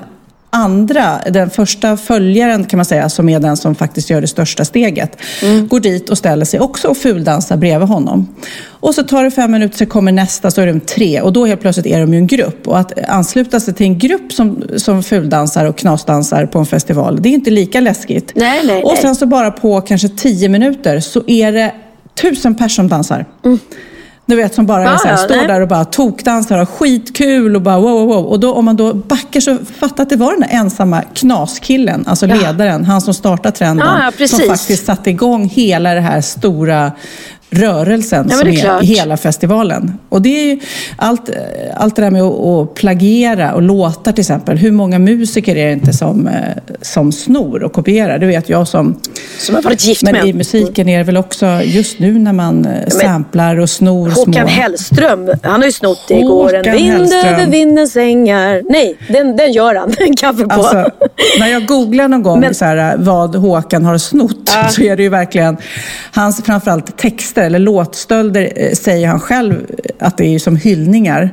andra, 0.54 1.20
den 1.30 1.50
första 1.50 1.96
följaren 1.96 2.64
kan 2.64 2.76
man 2.76 2.84
säga, 2.84 3.08
som 3.08 3.28
är 3.28 3.40
den 3.40 3.56
som 3.56 3.74
faktiskt 3.74 4.10
gör 4.10 4.20
det 4.20 4.26
största 4.26 4.64
steget, 4.64 5.16
mm. 5.42 5.68
går 5.68 5.80
dit 5.80 6.10
och 6.10 6.18
ställer 6.18 6.44
sig 6.44 6.60
också 6.60 6.88
och 6.88 6.96
fuldansar 6.96 7.56
bredvid 7.56 7.88
honom. 7.88 8.28
Och 8.66 8.94
så 8.94 9.02
tar 9.02 9.24
det 9.24 9.30
fem 9.30 9.52
minuter, 9.52 9.76
så 9.76 9.86
kommer 9.86 10.12
nästa, 10.12 10.50
så 10.50 10.60
är 10.60 10.66
de 10.66 10.80
tre 10.80 11.20
och 11.20 11.32
då 11.32 11.46
helt 11.46 11.60
plötsligt 11.60 11.86
är 11.86 12.00
de 12.00 12.12
ju 12.12 12.18
en 12.18 12.26
grupp. 12.26 12.68
Och 12.68 12.78
att 12.78 12.98
ansluta 13.08 13.60
sig 13.60 13.74
till 13.74 13.86
en 13.86 13.98
grupp 13.98 14.32
som, 14.32 14.64
som 14.76 15.02
fuldansar 15.02 15.64
och 15.64 15.76
knasdansar 15.76 16.46
på 16.46 16.58
en 16.58 16.66
festival, 16.66 17.18
det 17.22 17.28
är 17.28 17.32
inte 17.32 17.50
lika 17.50 17.80
läskigt. 17.80 18.32
Nej, 18.34 18.60
nej, 18.66 18.82
och 18.82 18.98
sen 18.98 19.16
så 19.16 19.26
bara 19.26 19.50
på 19.50 19.80
kanske 19.80 20.08
tio 20.08 20.48
minuter 20.48 21.00
så 21.00 21.22
är 21.26 21.52
det 21.52 21.74
tusen 22.14 22.54
personer 22.54 22.68
som 22.68 22.88
dansar. 22.88 23.26
Mm. 23.44 23.58
Du 24.26 24.36
vet 24.36 24.54
som 24.54 24.66
bara 24.66 24.92
är 24.92 24.96
så 24.96 25.08
här, 25.08 25.16
står 25.16 25.36
nej. 25.36 25.46
där 25.46 25.60
och 25.60 25.68
bara 25.68 25.84
tokdansar 25.84 26.54
och 26.54 26.58
har 26.58 26.76
skitkul 26.76 27.56
och 27.56 27.62
bara 27.62 27.78
wow, 27.78 27.90
wow, 27.90 28.06
wow. 28.06 28.24
Och 28.24 28.40
då, 28.40 28.54
om 28.54 28.64
man 28.64 28.76
då 28.76 28.94
backar 28.94 29.40
så 29.40 29.58
fatta 29.78 30.02
att 30.02 30.10
det 30.10 30.16
var 30.16 30.32
den 30.32 30.40
där 30.40 30.48
ensamma 30.50 31.02
knaskillen, 31.02 32.04
alltså 32.06 32.26
ja. 32.26 32.34
ledaren, 32.34 32.84
han 32.84 33.00
som 33.00 33.14
startade 33.14 33.56
trenden. 33.56 33.86
Ja, 33.86 34.12
ja, 34.18 34.28
som 34.28 34.38
faktiskt 34.38 34.86
satte 34.86 35.10
igång 35.10 35.48
hela 35.48 35.94
det 35.94 36.00
här 36.00 36.20
stora 36.20 36.92
rörelsen 37.52 38.26
ja, 38.30 38.36
som 38.36 38.48
är, 38.48 38.66
är 38.66 38.82
hela 38.82 39.16
festivalen. 39.16 39.98
Och 40.08 40.22
det 40.22 40.52
är 40.52 40.58
allt, 40.96 41.30
allt 41.74 41.96
det 41.96 42.02
där 42.02 42.10
med 42.10 42.22
att, 42.22 42.74
plagiera 42.74 43.54
och 43.54 43.62
låtar 43.62 44.12
till 44.12 44.20
exempel. 44.20 44.56
Hur 44.56 44.70
många 44.70 44.98
musiker 44.98 45.56
är 45.56 45.66
det 45.66 45.72
inte 45.72 45.92
som, 45.92 46.26
eh, 46.26 46.34
som 46.82 47.12
snor 47.12 47.62
och 47.62 47.72
kopierar? 47.72 48.18
Det 48.18 48.26
vet 48.26 48.48
jag 48.48 48.68
som... 48.68 49.00
Som 49.38 49.54
har 49.54 49.62
varit 49.62 49.84
gift 49.84 50.02
men 50.02 50.12
med. 50.12 50.26
i 50.26 50.32
musiken 50.32 50.88
är 50.88 50.98
det 50.98 51.04
väl 51.04 51.16
också 51.16 51.46
just 51.64 51.98
nu 51.98 52.18
när 52.18 52.32
man 52.32 52.64
eh, 52.66 52.82
ja, 52.84 52.90
samplar 52.90 53.56
och 53.56 53.70
snor 53.70 54.08
Håkan 54.08 54.34
små... 54.34 54.46
Hellström, 54.46 55.30
han 55.42 55.60
har 55.60 55.66
ju 55.66 55.72
snott 55.72 56.04
det 56.08 56.14
igår. 56.14 56.54
En 56.54 56.76
vind 56.76 56.92
Hellström. 56.92 57.34
över 57.34 57.46
vindens 57.46 57.96
ängar. 57.96 58.62
Nej, 58.68 58.96
den, 59.08 59.36
den 59.36 59.52
gör 59.52 59.74
han. 59.74 59.94
En 60.02 60.16
kaffe 60.16 60.44
på. 60.44 60.52
Alltså, 60.52 60.90
när 61.38 61.48
jag 61.48 61.66
googlar 61.66 62.08
någon 62.08 62.22
gång 62.22 62.40
men... 62.40 62.54
så 62.54 62.64
här, 62.64 62.96
vad 62.98 63.34
Håkan 63.34 63.84
har 63.84 63.98
snott 63.98 64.50
ja. 64.54 64.68
så 64.68 64.82
är 64.82 64.96
det 64.96 65.02
ju 65.02 65.08
verkligen 65.08 65.56
hans 66.12 66.42
framförallt 66.44 66.98
texter 66.98 67.41
låtar, 67.42 67.46
eller 67.46 67.58
låtstölder 67.58 68.52
eh, 68.56 68.72
säger 68.72 69.08
han 69.08 69.20
själv 69.20 69.54
att 69.98 70.16
det 70.16 70.34
är 70.34 70.38
som 70.38 70.56
hyllningar. 70.56 71.30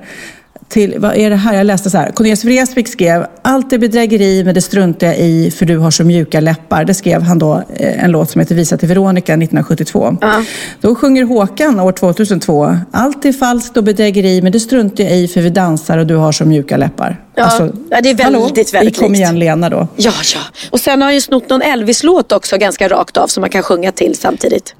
Till, 0.69 0.95
vad 0.99 1.15
är 1.15 1.29
det 1.29 1.35
här? 1.35 1.55
Jag 1.55 1.65
läste 1.65 1.89
så 1.89 1.97
här. 1.97 2.11
Cornelis 2.11 2.45
Vreeswijk 2.45 2.87
skrev 2.87 3.25
Allt 3.41 3.73
är 3.73 3.77
bedrägeri 3.77 4.43
men 4.43 4.53
det 4.53 4.61
struntar 4.61 5.07
jag 5.07 5.17
i 5.17 5.51
för 5.51 5.65
du 5.65 5.77
har 5.77 5.91
så 5.91 6.03
mjuka 6.03 6.39
läppar. 6.39 6.85
Det 6.85 6.93
skrev 6.93 7.21
han 7.21 7.39
då 7.39 7.63
eh, 7.75 8.03
en 8.03 8.11
låt 8.11 8.29
som 8.29 8.39
heter 8.39 8.55
Visa 8.55 8.77
till 8.77 8.87
Veronica 8.87 9.33
1972. 9.33 10.17
Ja. 10.21 10.43
Då 10.81 10.95
sjunger 10.95 11.23
Håkan 11.23 11.79
år 11.79 11.91
2002 11.91 12.77
Allt 12.91 13.25
är 13.25 13.33
falskt 13.33 13.77
och 13.77 13.83
bedrägeri 13.83 14.41
men 14.41 14.51
det 14.51 14.59
struntar 14.59 15.03
jag 15.03 15.17
i 15.17 15.27
för 15.27 15.41
vi 15.41 15.49
dansar 15.49 15.97
och 15.97 16.07
du 16.07 16.15
har 16.15 16.31
så 16.31 16.45
mjuka 16.45 16.77
läppar. 16.77 17.21
Ja, 17.35 17.43
alltså, 17.43 17.63
ja 17.89 18.01
det 18.01 18.09
är 18.09 18.15
väldigt, 18.15 18.23
hallå, 18.23 18.65
väldigt 18.73 18.99
Kom 18.99 19.15
igen 19.15 19.39
Lena 19.39 19.69
då. 19.69 19.87
Ja, 19.95 20.11
ja. 20.35 20.41
Och 20.71 20.79
sen 20.79 21.01
har 21.01 21.05
han 21.05 21.15
ju 21.15 21.21
snott 21.21 21.49
någon 21.49 21.61
Elvis-låt 21.61 22.31
också 22.31 22.57
ganska 22.57 22.87
rakt 22.87 23.17
av 23.17 23.27
som 23.27 23.41
man 23.41 23.49
kan 23.49 23.63
sjunga 23.63 23.91
till 23.91 24.15
samtidigt. 24.15 24.75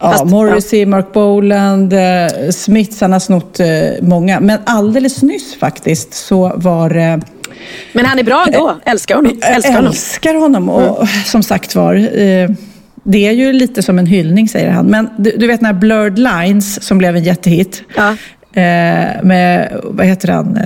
Ja, 0.00 0.12
Fast, 0.12 0.24
Morrissey, 0.24 0.80
ja. 0.80 0.86
Mark 0.86 1.12
Boland, 1.12 1.92
eh, 1.92 2.50
Smiths, 2.50 3.00
han 3.00 3.12
har 3.12 3.20
snott 3.20 3.60
eh, 3.60 3.66
många. 4.00 4.40
Men 4.40 4.58
alldeles 4.64 5.22
nyss 5.22 5.54
faktiskt 5.58 6.14
så 6.14 6.52
var 6.56 6.90
det... 6.90 7.02
Eh, 7.02 7.18
Men 7.92 8.06
han 8.06 8.18
är 8.18 8.22
bra 8.22 8.46
då? 8.52 8.76
Älskar 8.84 9.14
honom? 9.14 9.40
Älskar 9.42 9.72
honom, 9.72 9.86
älskar 9.90 10.34
honom. 10.34 10.68
och 10.68 10.96
mm. 10.96 11.06
som 11.24 11.42
sagt 11.42 11.74
var 11.74 11.94
det 13.04 13.26
är 13.26 13.32
ju 13.32 13.52
lite 13.52 13.82
som 13.82 13.98
en 13.98 14.06
hyllning 14.06 14.48
säger 14.48 14.70
han. 14.70 14.86
Men 14.86 15.08
du, 15.18 15.36
du 15.36 15.46
vet 15.46 15.60
den 15.60 15.66
här 15.66 15.72
Blurred 15.72 16.18
Lines 16.18 16.82
som 16.82 16.98
blev 16.98 17.16
en 17.16 17.24
jättehit. 17.24 17.82
Ja. 17.96 18.16
Med, 19.22 19.80
vad 19.84 20.06
heter 20.06 20.28
han? 20.28 20.58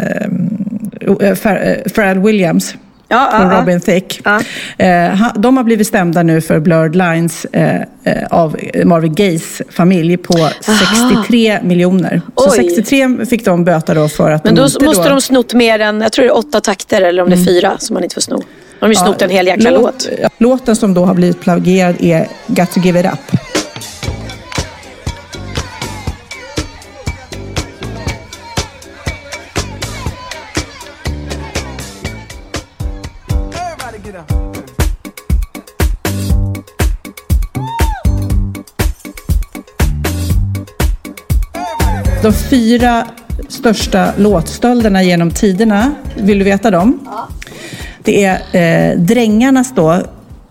Pharrell 1.94 2.18
Williams 2.18 2.74
ja, 3.14 3.38
från 3.38 3.50
ja, 3.50 3.60
Robin 3.60 3.80
Thicke. 3.80 4.20
Ja. 4.24 4.40
Eh, 4.84 5.26
de 5.34 5.56
har 5.56 5.64
blivit 5.64 5.86
stämda 5.86 6.22
nu 6.22 6.40
för 6.40 6.60
Blurred 6.60 6.96
Lines 6.96 7.44
eh, 7.44 7.80
eh, 8.04 8.26
av 8.30 8.56
Marvin 8.84 9.14
Gayes 9.14 9.62
familj 9.70 10.16
på 10.16 10.38
Aha. 10.38 10.50
63 11.24 11.58
miljoner. 11.62 12.20
Så 12.36 12.50
63 12.50 13.26
fick 13.26 13.44
de 13.44 13.64
böta 13.64 13.94
då 13.94 14.08
för 14.08 14.30
att 14.30 14.44
Men 14.44 14.54
de 14.54 14.60
då 14.60 14.66
inte 14.66 14.84
måste 14.84 15.02
då... 15.02 15.08
de 15.08 15.20
snott 15.20 15.54
mer 15.54 15.78
än, 15.78 16.00
jag 16.00 16.12
tror 16.12 16.24
det 16.24 16.28
är 16.28 16.36
åtta 16.36 16.60
takter 16.60 17.02
eller 17.02 17.22
om 17.22 17.30
det 17.30 17.34
är 17.34 17.36
mm. 17.36 17.46
fyra 17.46 17.78
som 17.78 17.94
man 17.94 18.02
inte 18.02 18.14
får 18.14 18.20
sno. 18.20 18.36
De 18.36 18.44
har 18.80 18.88
ju 18.88 18.94
snott 18.94 19.22
en 19.22 19.30
hel 19.30 19.46
jäkla 19.46 19.70
låt, 19.70 20.08
låt. 20.22 20.32
Låten 20.38 20.76
som 20.76 20.94
då 20.94 21.04
har 21.04 21.14
blivit 21.14 21.40
plagierad 21.40 21.96
är 22.00 22.28
Got 22.46 22.72
to 22.72 22.80
give 22.80 23.00
it 23.00 23.06
up. 23.06 23.38
De 42.24 42.32
fyra 42.32 43.06
största 43.48 44.12
låtstölderna 44.16 45.02
genom 45.02 45.30
tiderna, 45.30 45.94
vill 46.16 46.38
du 46.38 46.44
veta 46.44 46.70
dem? 46.70 47.00
Ja. 47.04 47.28
Det 48.02 48.24
är 48.24 48.92
eh, 48.92 48.98
Drängarnas 48.98 49.74
då, 49.74 50.02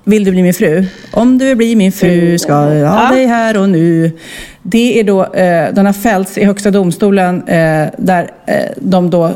Vill 0.03 0.24
du 0.24 0.32
bli 0.32 0.43
min 0.43 0.53
fru? 0.53 0.86
Om 1.11 1.38
du 1.38 1.45
vill 1.45 1.57
bli 1.57 1.76
min 1.76 1.91
fru 1.91 2.39
ska 2.39 2.74
jag 2.74 2.89
ha 2.89 3.09
dig 3.09 3.26
här 3.26 3.57
och 3.57 3.69
nu. 3.69 4.17
Det 4.61 4.99
är 4.99 5.03
då, 5.03 5.24
eh, 5.24 5.74
den 5.74 5.86
har 5.86 5.93
fällts 5.93 6.38
i 6.38 6.45
Högsta 6.45 6.71
domstolen 6.71 7.47
eh, 7.47 7.88
där 7.97 8.32
eh, 8.45 8.55
de 8.78 9.09
då 9.09 9.26
eh, 9.26 9.34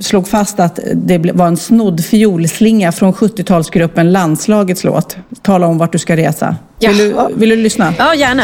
slog 0.00 0.28
fast 0.28 0.60
att 0.60 0.78
det 0.94 1.18
var 1.18 1.46
en 1.46 1.56
snodd 1.56 2.04
fiolslinga 2.04 2.92
från 2.92 3.12
70-talsgruppen 3.12 4.10
Landslagets 4.10 4.84
låt. 4.84 5.16
Tala 5.42 5.66
om 5.66 5.78
vart 5.78 5.92
du 5.92 5.98
ska 5.98 6.16
resa. 6.16 6.56
Vill 6.80 6.98
du, 6.98 7.14
vill 7.34 7.48
du 7.48 7.56
lyssna? 7.56 7.94
Ja, 7.98 8.14
gärna. 8.14 8.42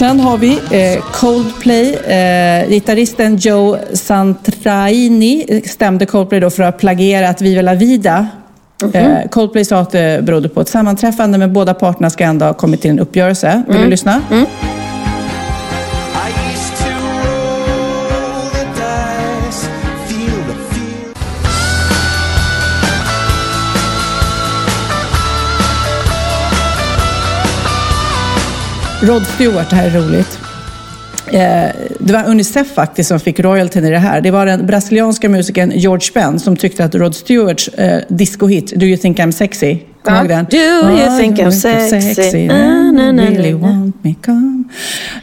Sen 0.00 0.20
har 0.20 0.38
vi 0.38 0.52
eh, 0.70 1.02
Coldplay. 1.12 1.94
Eh, 1.94 2.68
gitarristen 2.68 3.36
Joe 3.36 3.78
Santraini 3.92 5.62
stämde 5.64 6.06
Coldplay 6.06 6.40
då 6.40 6.50
för 6.50 6.62
att 6.62 6.74
ha 6.74 6.78
plagierat 6.78 7.42
Viva 7.42 7.62
la 7.62 7.74
vida. 7.74 8.26
Eh, 8.92 9.28
Coldplay 9.30 9.64
sa 9.64 9.78
att 9.78 9.90
det 9.90 10.24
berodde 10.24 10.48
på 10.48 10.60
ett 10.60 10.68
sammanträffande 10.68 11.38
men 11.38 11.52
båda 11.52 11.74
parterna 11.74 12.10
ska 12.10 12.24
ändå 12.24 12.46
ha 12.46 12.52
kommit 12.52 12.80
till 12.80 12.90
en 12.90 12.98
uppgörelse. 12.98 13.62
Vill 13.68 13.80
du 13.80 13.86
lyssna? 13.86 14.22
I 14.32 14.69
Rod 29.02 29.26
Stewart, 29.26 29.70
det 29.70 29.76
här 29.76 29.86
är 29.86 30.00
roligt. 30.00 30.38
Eh, 31.26 31.70
det 31.98 32.12
var 32.12 32.30
Unicef 32.30 32.74
faktiskt 32.74 33.08
som 33.08 33.20
fick 33.20 33.40
royaltyn 33.40 33.84
i 33.84 33.90
det 33.90 33.98
här. 33.98 34.20
Det 34.20 34.30
var 34.30 34.46
den 34.46 34.66
brasilianska 34.66 35.28
musikern 35.28 35.70
George 35.74 36.08
Ben 36.14 36.40
som 36.40 36.56
tyckte 36.56 36.84
att 36.84 36.94
Rod 36.94 37.14
Stewarts 37.14 37.68
eh, 37.68 38.02
discohit 38.08 38.72
Do 38.76 38.86
you 38.86 38.96
think 38.96 39.18
I'm 39.18 39.30
sexy? 39.30 39.78
Kommer 40.02 40.24
du 40.24 40.34
ihåg 40.34 40.46
den? 40.46 40.46
Do 40.50 40.56
you 40.90 41.18
think 41.18 41.38
I'm 41.38 41.50
sexy? 41.50 42.46
Na, 42.46 42.92
na, 42.92 43.12
na, 43.12 43.22
Really 43.22 43.52
na. 43.52 43.58
want 43.58 44.04
me 44.04 44.14
come. 44.24 44.64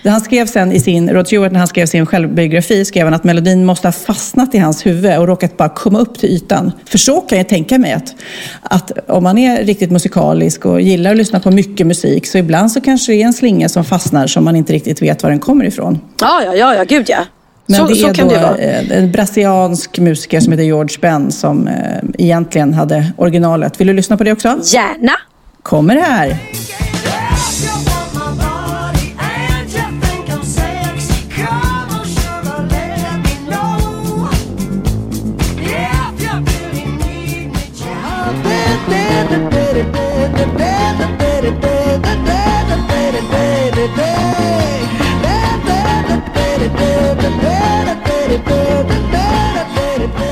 Det 0.04 0.10
Han 0.10 0.22
skrev 0.22 0.46
sen 0.46 0.72
i 0.72 0.80
sin, 0.80 1.10
Rod 1.10 1.28
Stewart 1.28 1.52
när 1.52 1.60
han 1.60 1.68
skrev 1.68 1.86
sin 1.86 2.06
självbiografi 2.06 2.86
skrev 2.86 3.06
han 3.06 3.14
att 3.14 3.24
melodin 3.24 3.66
måste 3.66 3.88
ha 3.88 3.92
fastnat 3.92 4.56
i 4.56 4.58
hans 4.58 4.86
huvud 4.86 5.18
och 5.18 5.28
råkat 5.28 5.58
bara 5.58 5.70
komma 5.70 6.00
upp 6.00 6.20
till 6.20 6.30
ytan. 6.30 6.72
För 6.86 6.98
så 6.98 7.22
kan 7.22 7.38
jag 7.38 7.50
tänka 7.50 7.78
mig 7.78 7.94
att, 7.94 8.16
att 8.62 8.92
om 9.08 9.24
man 9.24 9.38
är 9.38 9.64
riktigt 9.64 9.92
musikalisk 9.92 10.66
och 10.66 10.82
gillar 10.82 11.12
att 11.12 11.18
lyssna 11.18 11.40
på 11.40 11.52
mycket 11.52 11.88
musik 11.88 12.28
så 12.28 12.38
ibland 12.38 12.72
så 12.72 12.82
kanske 12.82 13.12
det 13.12 13.22
är 13.22 13.26
en 13.26 13.34
slinga 13.34 13.70
som 13.70 13.86
fastnar 13.86 14.28
som 14.28 14.44
man 14.44 14.56
inte 14.56 14.74
riktigt 14.74 15.02
vet 15.02 15.24
var 15.24 15.30
den 15.30 15.40
kommer 15.40 15.66
ifrån. 15.66 16.00
Ja, 16.22 16.42
ja, 16.46 16.56
ja, 16.56 16.76
ja 16.76 16.84
gud 16.84 17.06
ja. 17.10 17.26
Men 17.68 17.78
så 17.80 17.88
det 17.88 17.96
så 17.96 18.08
är 18.08 18.14
kan 18.14 18.28
då 18.28 18.34
det 18.34 18.42
vara. 18.42 18.58
en 18.58 19.12
brasiliansk 19.12 20.00
musiker 20.00 20.40
som 20.40 20.52
heter 20.52 20.64
George 20.64 20.98
Ben 21.02 21.32
som 21.32 21.68
eh, 21.68 21.74
egentligen 22.18 22.74
hade 22.74 23.12
originalet. 23.18 23.80
Vill 23.80 23.88
du 23.88 23.94
lyssna 23.94 24.18
på 24.18 24.24
det 24.24 24.32
också? 24.32 24.48
Gärna. 24.64 25.14
Kommer 25.64 25.96
här. 25.96 26.38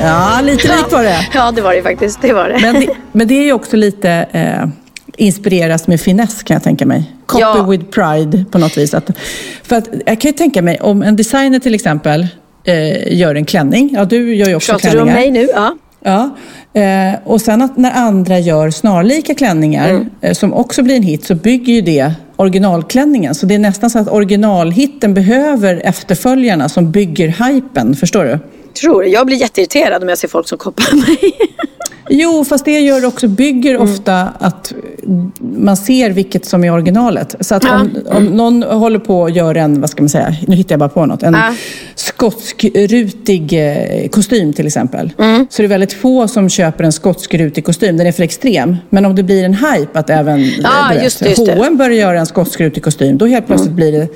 Ja, 0.01 0.39
lite 0.43 0.67
lik 0.67 0.91
var 0.91 1.03
det. 1.03 1.27
Ja, 1.33 1.51
det 1.51 1.61
var 1.61 1.73
det 1.75 1.81
faktiskt. 1.83 2.21
Det 2.21 2.33
var 2.33 2.49
det. 2.49 2.59
Men 2.61 2.73
det, 2.75 2.87
men 3.11 3.27
det 3.27 3.33
är 3.33 3.43
ju 3.43 3.53
också 3.53 3.75
lite 3.77 4.09
eh, 4.31 4.67
inspireras 5.17 5.87
med 5.87 6.01
finess 6.01 6.43
kan 6.43 6.53
jag 6.55 6.63
tänka 6.63 6.85
mig. 6.85 7.11
Copy 7.25 7.41
Ja. 7.41 7.65
with 7.69 7.85
pride 7.85 8.45
på 8.51 8.57
något 8.57 8.77
vis. 8.77 8.93
Att, 8.93 9.09
för 9.63 9.75
att, 9.75 9.89
jag 10.05 10.21
kan 10.21 10.29
ju 10.31 10.37
tänka 10.37 10.61
mig 10.61 10.79
om 10.79 11.03
en 11.03 11.15
designer 11.15 11.59
till 11.59 11.75
exempel 11.75 12.27
eh, 12.63 13.13
gör 13.17 13.35
en 13.35 13.45
klänning. 13.45 13.89
Ja, 13.93 14.05
du 14.05 14.35
gör 14.35 14.47
ju 14.47 14.55
också 14.55 14.71
Pratar 14.71 14.91
du 14.91 14.99
om 15.01 15.07
klänningar. 15.07 15.31
mig 15.31 15.43
nu? 15.45 15.49
Ja. 15.53 15.75
Ja, 16.03 16.35
eh, 16.81 17.13
och 17.25 17.41
sen 17.41 17.61
att 17.61 17.77
när 17.77 17.91
andra 17.91 18.39
gör 18.39 18.69
snarlika 18.71 19.33
klänningar 19.35 19.89
Mm. 19.89 20.09
eh, 20.21 20.33
som 20.33 20.53
också 20.53 20.83
blir 20.83 20.95
en 20.95 21.03
hit 21.03 21.25
så 21.25 21.35
bygger 21.35 21.73
ju 21.73 21.81
det 21.81 22.11
originalklänningen. 22.35 23.35
Så 23.35 23.45
det 23.45 23.55
är 23.55 23.59
nästan 23.59 23.89
så 23.89 23.99
att 23.99 24.07
originalhitten 24.09 25.13
behöver 25.13 25.81
efterföljarna 25.85 26.69
som 26.69 26.91
bygger 26.91 27.27
hypen. 27.27 27.95
Förstår 27.95 28.23
du? 28.23 28.39
Tror? 28.81 29.05
Jag 29.05 29.25
blir 29.27 29.37
jätteirriterad 29.37 30.03
om 30.03 30.09
jag 30.09 30.17
ser 30.17 30.27
folk 30.27 30.47
som 30.47 30.57
koppar 30.57 30.95
mig. 31.07 31.17
Jo, 32.09 32.45
fast 32.45 32.65
det 32.65 32.79
gör 32.79 33.05
också, 33.05 33.27
bygger 33.27 33.75
Mm. 33.75 33.81
ofta 33.93 34.21
att 34.39 34.73
man 35.39 35.77
ser 35.77 36.09
vilket 36.09 36.45
som 36.45 36.63
är 36.63 36.73
originalet. 36.73 37.35
Så 37.39 37.55
att 37.55 37.63
Ja. 37.63 37.79
om, 37.81 37.89
om 38.05 38.25
någon 38.25 38.63
håller 38.63 38.99
på 38.99 39.21
och 39.21 39.29
gör 39.29 39.55
en, 39.55 39.81
vad 39.81 39.89
ska 39.89 40.01
man 40.03 40.09
säga, 40.09 40.35
nu 40.47 40.55
hittar 40.55 40.73
jag 40.73 40.79
bara 40.79 40.89
på 40.89 41.05
något, 41.05 41.23
en 41.23 41.33
Ja. 41.33 41.53
skotskrutig 41.95 43.53
eh, 43.53 44.07
kostym 44.09 44.53
till 44.53 44.67
exempel. 44.67 45.11
Mm. 45.19 45.47
Så 45.49 45.61
det 45.61 45.65
är 45.65 45.69
väldigt 45.69 45.93
få 45.93 46.27
som 46.27 46.49
köper 46.49 46.83
en 46.83 46.91
skotskrutig 46.91 47.65
kostym, 47.65 47.97
den 47.97 48.07
är 48.07 48.11
för 48.11 48.23
extrem. 48.23 48.75
Men 48.89 49.05
om 49.05 49.15
det 49.15 49.23
blir 49.23 49.43
en 49.43 49.53
hype 49.53 49.99
att 49.99 50.09
även 50.09 50.43
Ja, 50.43 50.69
du 50.89 50.95
vet, 50.95 51.03
just 51.03 51.19
det, 51.19 51.29
just 51.29 51.45
det. 51.45 51.51
Mm. 51.51 51.57
H&M 51.63 51.77
börjar 51.77 51.91
göra 51.99 52.19
en 52.19 52.25
skotskrutig 52.25 52.83
kostym, 52.83 53.17
då 53.17 53.25
helt 53.25 53.47
plötsligt 53.47 53.73
blir 53.73 53.91
det 53.91 54.07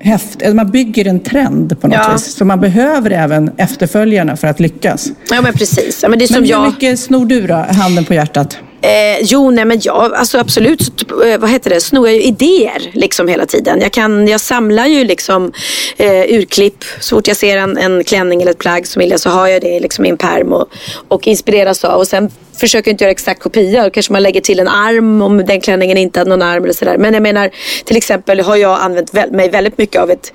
häftigt. 0.00 0.42
Eller 0.42 0.54
Man 0.54 0.70
bygger 0.70 1.04
en 1.06 1.20
trend 1.20 1.80
på 1.80 1.88
något 1.88 1.98
Ja. 2.06 2.12
vis. 2.12 2.34
Så 2.34 2.44
man 2.44 2.60
behöver 2.60 3.10
även 3.10 3.50
efterföljarna 3.56 4.36
för 4.36 4.48
att 4.48 4.60
lyckas. 4.60 5.08
Ja, 5.30 5.40
men 5.42 5.52
precis. 5.52 6.02
Ja, 6.02 6.08
men 6.08 6.18
det 6.18 6.24
är 6.24 6.26
som 6.26 6.34
Men 6.34 6.44
hur 6.44 6.50
jag... 6.50 6.66
mycket 6.66 6.98
snor 7.00 7.26
du 7.26 7.46
då, 7.46 7.54
handen 7.54 8.04
på 8.04 8.14
hjärtat? 8.14 8.58
Eh, 8.82 9.18
jo, 9.22 9.50
nej 9.50 9.64
men 9.64 9.78
jag, 9.82 10.14
alltså 10.14 10.38
absolut, 10.38 10.82
så, 10.82 11.22
eh, 11.22 11.38
vad 11.38 11.50
heter 11.50 11.70
det, 11.70 11.80
snor 11.80 12.08
jag 12.08 12.16
ju 12.16 12.22
idéer 12.22 12.90
liksom 12.92 13.28
hela 13.28 13.46
tiden. 13.46 13.80
Jag, 13.80 13.92
kan, 13.92 14.28
jag 14.28 14.40
samlar 14.40 14.86
ju 14.86 15.04
liksom 15.04 15.52
eh, 15.96 16.10
urklipp. 16.10 16.84
Så 17.00 17.16
fort 17.16 17.28
jag 17.28 17.36
ser 17.36 17.56
en, 17.56 17.78
en 17.78 18.04
klänning 18.04 18.42
eller 18.42 18.50
ett 18.52 18.58
plagg 18.58 18.86
som 18.86 19.00
vill 19.00 19.10
jag 19.10 19.20
så 19.20 19.30
har 19.30 19.48
jag 19.48 19.62
det 19.62 19.80
liksom 19.80 20.04
i 20.04 20.08
en 20.08 20.16
pärm 20.16 20.52
och, 20.52 20.68
och 21.08 21.26
inspireras 21.26 21.84
av. 21.84 21.98
Och 21.98 22.08
sen 22.08 22.30
försöker 22.60 22.88
jag 22.90 22.94
inte 22.94 23.04
göra 23.04 23.10
exakt 23.12 23.42
kopia. 23.42 23.84
Då 23.84 23.90
kanske 23.90 24.12
man 24.12 24.22
lägger 24.22 24.40
till 24.40 24.60
en 24.60 24.68
arm 24.68 25.22
om 25.22 25.36
den 25.46 25.60
klänningen 25.60 25.96
inte 25.96 26.20
hade 26.20 26.30
någon 26.30 26.42
arm 26.42 26.64
eller 26.64 26.74
sådär. 26.74 26.98
Men 26.98 27.14
jag 27.14 27.22
menar, 27.22 27.50
till 27.84 27.96
exempel 27.96 28.40
har 28.40 28.56
jag 28.56 28.80
använt 28.80 29.14
väl, 29.14 29.32
mig 29.32 29.48
väldigt 29.50 29.78
mycket 29.78 30.02
av 30.02 30.10
ett 30.10 30.32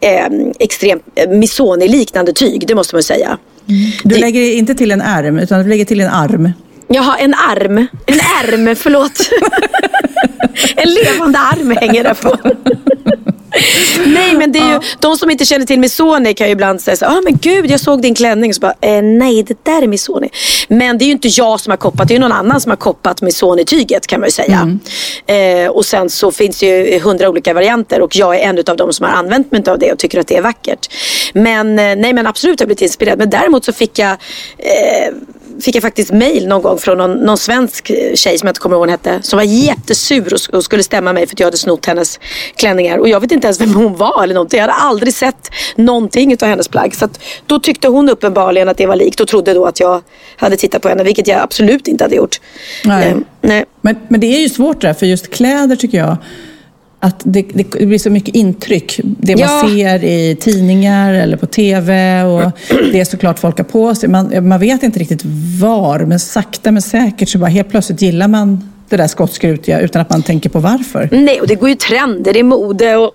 eh, 0.00 0.26
extremt 0.58 1.02
eh, 1.14 1.28
Missoni-liknande 1.30 2.32
tyg, 2.32 2.66
det 2.66 2.74
måste 2.74 2.94
man 2.94 3.02
säga. 3.02 3.38
Du 4.04 4.14
Det- 4.14 4.20
lägger 4.20 4.40
inte 4.54 4.74
till 4.74 4.90
en 4.90 5.00
ärm, 5.00 5.38
utan 5.38 5.62
du 5.62 5.68
lägger 5.68 5.84
till 5.84 6.00
en 6.00 6.08
arm. 6.10 6.52
Jaha, 6.94 7.16
en 7.18 7.34
arm. 7.34 7.78
En 8.06 8.20
ärm, 8.42 8.76
förlåt. 8.76 9.30
en 10.76 10.88
levande 10.88 11.38
arm 11.38 11.76
hänger 11.80 12.04
där 12.04 12.14
på. 12.14 12.36
Nej 14.06 14.34
men 14.34 14.52
det 14.52 14.58
är 14.58 14.72
ju, 14.72 14.80
de 15.00 15.16
som 15.16 15.30
inte 15.30 15.44
känner 15.44 15.66
till 15.66 15.80
Missoni 15.80 16.34
kan 16.34 16.46
ju 16.46 16.52
ibland 16.52 16.80
säga 16.80 16.96
så 16.96 17.06
ah, 17.06 17.20
men 17.24 17.38
gud 17.40 17.70
jag 17.70 17.80
såg 17.80 18.02
din 18.02 18.14
klänning 18.14 18.54
så 18.54 18.60
bara, 18.60 18.74
eh, 18.80 19.02
nej 19.02 19.42
det 19.42 19.64
där 19.64 19.82
är 19.82 19.86
Missoni. 19.86 20.30
Men 20.68 20.98
det 20.98 21.04
är 21.04 21.06
ju 21.06 21.12
inte 21.12 21.28
jag 21.28 21.60
som 21.60 21.70
har 21.70 21.76
koppat, 21.76 22.08
det 22.08 22.12
är 22.12 22.16
ju 22.16 22.20
någon 22.20 22.32
annan 22.32 22.60
som 22.60 22.70
har 22.70 22.76
koppat 22.76 23.22
Missoni-tyget 23.22 24.06
kan 24.06 24.20
man 24.20 24.26
ju 24.26 24.32
säga. 24.32 24.78
Eh, 25.26 25.70
och 25.70 25.84
sen 25.84 26.10
så 26.10 26.32
finns 26.32 26.58
det 26.58 26.66
ju 26.66 27.00
hundra 27.00 27.28
olika 27.28 27.54
varianter 27.54 28.00
och 28.00 28.16
jag 28.16 28.40
är 28.40 28.40
en 28.40 28.58
av 28.58 28.76
dem 28.76 28.92
som 28.92 29.06
har 29.06 29.12
använt 29.12 29.52
mig 29.52 29.62
av 29.68 29.78
det 29.78 29.92
och 29.92 29.98
tycker 29.98 30.20
att 30.20 30.26
det 30.26 30.36
är 30.36 30.42
vackert. 30.42 30.92
Men 31.32 31.78
eh, 31.78 31.96
nej 31.96 32.12
men 32.12 32.26
absolut 32.26 32.60
jag 32.60 32.64
har 32.64 32.68
blivit 32.68 32.82
inspirerad. 32.82 33.18
Men 33.18 33.30
däremot 33.30 33.64
så 33.64 33.72
fick 33.72 33.98
jag 33.98 34.10
eh, 34.58 35.14
fick 35.64 35.76
jag 35.76 35.82
faktiskt 35.82 36.12
mail 36.12 36.48
någon 36.48 36.62
gång 36.62 36.78
från 36.78 36.98
någon, 36.98 37.12
någon 37.12 37.38
svensk 37.38 37.90
eh, 37.90 38.14
tjej 38.14 38.38
som 38.38 38.46
jag 38.46 38.50
inte 38.50 38.60
kommer 38.60 38.76
ihåg 38.76 38.82
hon 38.82 38.88
hette. 38.88 39.22
Som 39.22 39.36
var 39.36 39.44
jättesur 39.44 40.34
och, 40.34 40.54
och 40.54 40.64
skulle 40.64 40.82
stämma 40.82 41.12
mig 41.12 41.26
för 41.26 41.34
att 41.34 41.40
jag 41.40 41.46
hade 41.46 41.56
snott 41.56 41.86
hennes 41.86 42.20
klänningar. 42.56 42.98
Och 42.98 43.08
jag 43.08 43.20
vet 43.20 43.32
inte 43.32 43.46
ens 43.46 43.60
vem 43.60 43.74
hon 43.74 43.96
var 43.96 44.22
eller 44.22 44.34
någonting. 44.34 44.58
Jag 44.58 44.66
hade 44.66 44.80
aldrig 44.80 45.14
sett 45.14 45.50
någonting 45.76 46.36
av 46.42 46.48
hennes 46.48 46.68
plagg. 46.68 46.94
Så 46.94 47.04
att 47.04 47.20
då 47.46 47.60
tyckte 47.60 47.88
hon 47.88 48.08
uppenbarligen 48.08 48.68
att 48.68 48.76
det 48.76 48.86
var 48.86 48.96
likt 48.96 49.20
och 49.20 49.28
trodde 49.28 49.54
då 49.54 49.66
att 49.66 49.80
jag 49.80 50.02
hade 50.36 50.56
tittat 50.56 50.82
på 50.82 50.88
henne. 50.88 51.04
Vilket 51.04 51.28
jag 51.28 51.40
absolut 51.40 51.88
inte 51.88 52.04
hade 52.04 52.16
gjort. 52.16 52.40
Nej. 52.84 53.08
Eh, 53.08 53.16
nej. 53.40 53.64
Men, 53.80 53.96
men 54.08 54.20
det 54.20 54.26
är 54.26 54.40
ju 54.40 54.48
svårt 54.48 54.80
där, 54.80 54.94
för 54.94 55.06
just 55.06 55.30
kläder 55.30 55.76
tycker 55.76 55.98
jag, 55.98 56.16
att 57.04 57.22
det, 57.24 57.42
det, 57.54 57.86
blir 57.86 57.98
så 57.98 58.10
mycket 58.10 58.34
intryck. 58.34 59.00
Det 59.04 59.36
man 59.36 59.40
Ja. 59.40 59.68
ser 59.68 60.04
i 60.04 60.36
tidningar 60.40 61.12
eller 61.14 61.36
på 61.36 61.46
TV 61.46 62.22
och 62.22 62.52
det 62.92 63.00
är 63.00 63.04
såklart 63.04 63.38
folk 63.38 63.58
har 63.58 63.64
på 63.64 63.94
sig. 63.94 64.08
Man, 64.08 64.48
man 64.48 64.60
vet 64.60 64.82
inte 64.82 64.98
riktigt 64.98 65.22
var, 65.60 65.98
men 65.98 66.20
sakta 66.20 66.72
men 66.72 66.82
säkert 66.82 67.28
så 67.28 67.38
bara 67.38 67.50
helt 67.50 67.68
plötsligt 67.70 68.02
gillar 68.02 68.28
man 68.28 68.70
det 68.88 68.96
där 68.96 69.06
skottskrutiga 69.06 69.80
utan 69.80 70.02
att 70.02 70.10
man 70.10 70.22
tänker 70.22 70.50
på 70.50 70.58
varför. 70.58 71.08
Nej, 71.12 71.40
och 71.40 71.46
det 71.46 71.54
går 71.54 71.68
ju 71.68 71.74
trender, 71.74 72.36
är 72.36 72.42
mode 72.42 72.96
och 72.96 73.14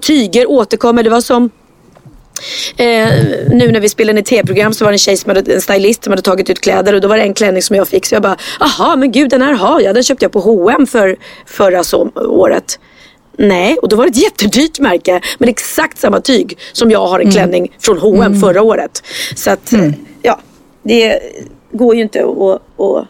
tyger 0.00 0.50
återkommer. 0.50 1.02
Det 1.02 1.10
var 1.10 1.20
som 1.20 1.50
Eh, 2.76 3.08
nu 3.50 3.72
när 3.72 3.80
vi 3.80 3.88
spelade 3.88 4.18
ett 4.18 4.26
tv-program 4.26 4.72
så 4.72 4.84
var 4.84 4.92
det 4.92 4.94
en 4.94 4.98
tjej 4.98 5.16
som 5.16 5.28
hade, 5.28 5.54
en 5.54 5.60
stylist 5.60 6.04
som 6.04 6.10
hade 6.10 6.22
tagit 6.22 6.50
ut 6.50 6.60
kläder 6.60 6.94
och 6.94 7.00
då 7.00 7.08
var 7.08 7.16
det 7.16 7.22
en 7.22 7.34
klänning 7.34 7.62
som 7.62 7.76
jag 7.76 7.88
fick 7.88 8.06
så 8.06 8.14
jag 8.14 8.22
bara, 8.22 8.36
aha 8.60 8.96
men 8.96 9.12
gud 9.12 9.30
den 9.30 9.42
här 9.42 9.52
har 9.52 9.80
jag, 9.80 9.94
den 9.94 10.02
köpte 10.02 10.24
jag 10.24 10.32
på 10.32 10.40
H&M 10.40 10.86
för 10.86 11.16
förra 11.46 11.84
så, 11.84 12.10
året. 12.14 12.78
Nej, 13.38 13.76
och 13.76 13.88
då 13.88 13.96
var 13.96 14.04
det 14.04 14.10
ett 14.10 14.22
jättedyrt 14.22 14.80
märke. 14.80 15.20
Men 15.38 15.48
exakt 15.48 15.98
samma 15.98 16.20
tyg 16.20 16.58
som 16.72 16.90
jag 16.90 17.06
har 17.06 17.20
en 17.20 17.30
klänning 17.30 17.76
från 17.78 17.98
H&M 17.98 18.40
förra 18.40 18.62
året. 18.62 19.02
Så 19.34 19.50
att, 19.50 19.72
ja, 20.22 20.40
det 20.82 21.20
går 21.72 21.96
ju 21.96 22.02
inte 22.02 22.24
att, 22.24 22.62
att, 22.80 23.06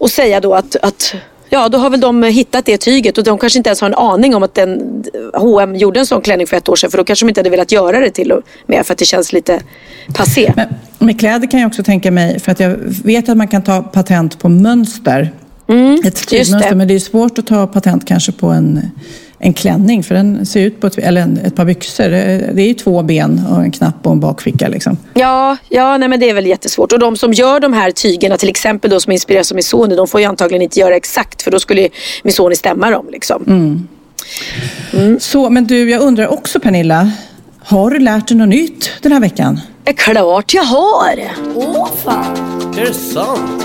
att 0.00 0.10
säga 0.10 0.40
då 0.40 0.54
att, 0.54 0.76
att 0.76 1.14
Ja, 1.50 1.68
då 1.68 1.78
har 1.78 1.90
väl 1.90 2.00
de 2.00 2.22
hittat 2.22 2.64
det 2.64 2.78
tyget 2.78 3.18
och 3.18 3.24
de 3.24 3.38
kanske 3.38 3.58
inte 3.58 3.68
ens 3.68 3.80
har 3.80 3.88
en 3.88 3.94
aning 3.94 4.34
om 4.34 4.42
att 4.42 4.54
den, 4.54 5.04
H&M 5.34 5.76
gjorde 5.76 6.00
en 6.00 6.06
sån 6.06 6.22
klänning 6.22 6.46
för 6.46 6.56
ett 6.56 6.68
år 6.68 6.76
sedan 6.76 6.90
för 6.90 6.98
då 6.98 7.04
kanske 7.04 7.24
de 7.24 7.28
inte 7.28 7.40
hade 7.40 7.50
velat 7.50 7.72
göra 7.72 8.00
det 8.00 8.10
till 8.10 8.32
och 8.32 8.42
med 8.66 8.86
för 8.86 8.92
att 8.92 8.98
det 8.98 9.04
känns 9.04 9.32
lite 9.32 9.60
passé. 10.14 10.52
Men 10.56 10.68
med 10.98 11.20
kläder 11.20 11.50
kan 11.50 11.60
jag 11.60 11.66
också 11.66 11.82
tänka 11.82 12.10
mig, 12.10 12.40
för 12.40 12.52
att 12.52 12.60
jag 12.60 12.76
vet 13.04 13.28
att 13.28 13.36
man 13.36 13.48
kan 13.48 13.62
ta 13.62 13.82
patent 13.82 14.38
på 14.38 14.48
mönster. 14.48 15.32
ett 16.04 16.28
tygmönster, 16.28 16.74
men 16.74 16.88
det 16.88 16.94
är 16.94 16.98
svårt 16.98 17.38
att 17.38 17.46
ta 17.46 17.66
patent 17.66 18.06
kanske 18.06 18.32
på 18.32 18.46
en, 18.46 18.90
en 19.44 19.54
klänning, 19.54 20.02
för 20.02 20.14
den 20.14 20.46
ser 20.46 20.60
ut 20.60 20.80
på 20.80 20.86
ett, 20.86 20.98
eller 20.98 21.20
en, 21.20 21.38
ett 21.38 21.56
par 21.56 21.64
byxor. 21.64 22.08
Det 22.54 22.62
är 22.62 22.66
ju 22.66 22.74
två 22.74 23.02
ben 23.02 23.42
och 23.50 23.62
en 23.62 23.70
knapp 23.70 24.06
och 24.06 24.12
en 24.12 24.20
bakficka 24.20 24.68
liksom. 24.68 24.96
Ja, 25.14 25.56
ja 25.68 25.98
nej 25.98 26.08
men 26.08 26.20
det 26.20 26.30
är 26.30 26.34
väl 26.34 26.46
jättesvårt. 26.46 26.92
Och 26.92 26.98
de 26.98 27.16
som 27.16 27.32
gör 27.32 27.60
de 27.60 27.72
här 27.72 27.90
tygerna, 27.90 28.36
till 28.36 28.48
exempel 28.48 28.90
de 28.90 29.00
som 29.00 29.12
inspireras 29.12 29.52
av 29.52 29.56
Missoni, 29.56 29.96
de 29.96 30.08
får 30.08 30.20
ju 30.20 30.26
antagligen 30.26 30.62
inte 30.62 30.80
göra 30.80 30.96
exakt 30.96 31.42
för 31.42 31.50
då 31.50 31.60
skulle 31.60 31.88
Missoni 32.22 32.56
stämma 32.56 32.90
dem. 32.90 33.06
Liksom. 33.12 33.88
Så, 35.20 35.50
men 35.50 35.66
du, 35.66 35.90
jag 35.90 36.02
undrar 36.02 36.26
också 36.26 36.60
Pernilla, 36.60 37.10
har 37.58 37.90
du 37.90 37.98
lärt 37.98 38.28
dig 38.28 38.36
något 38.36 38.48
nytt 38.48 38.90
den 39.02 39.12
här 39.12 39.20
veckan? 39.20 39.60
Är 39.84 39.92
klart 39.92 40.54
jag 40.54 40.64
har! 40.64 41.18
Är 42.76 42.86
det 42.86 42.94
sant? 42.94 43.64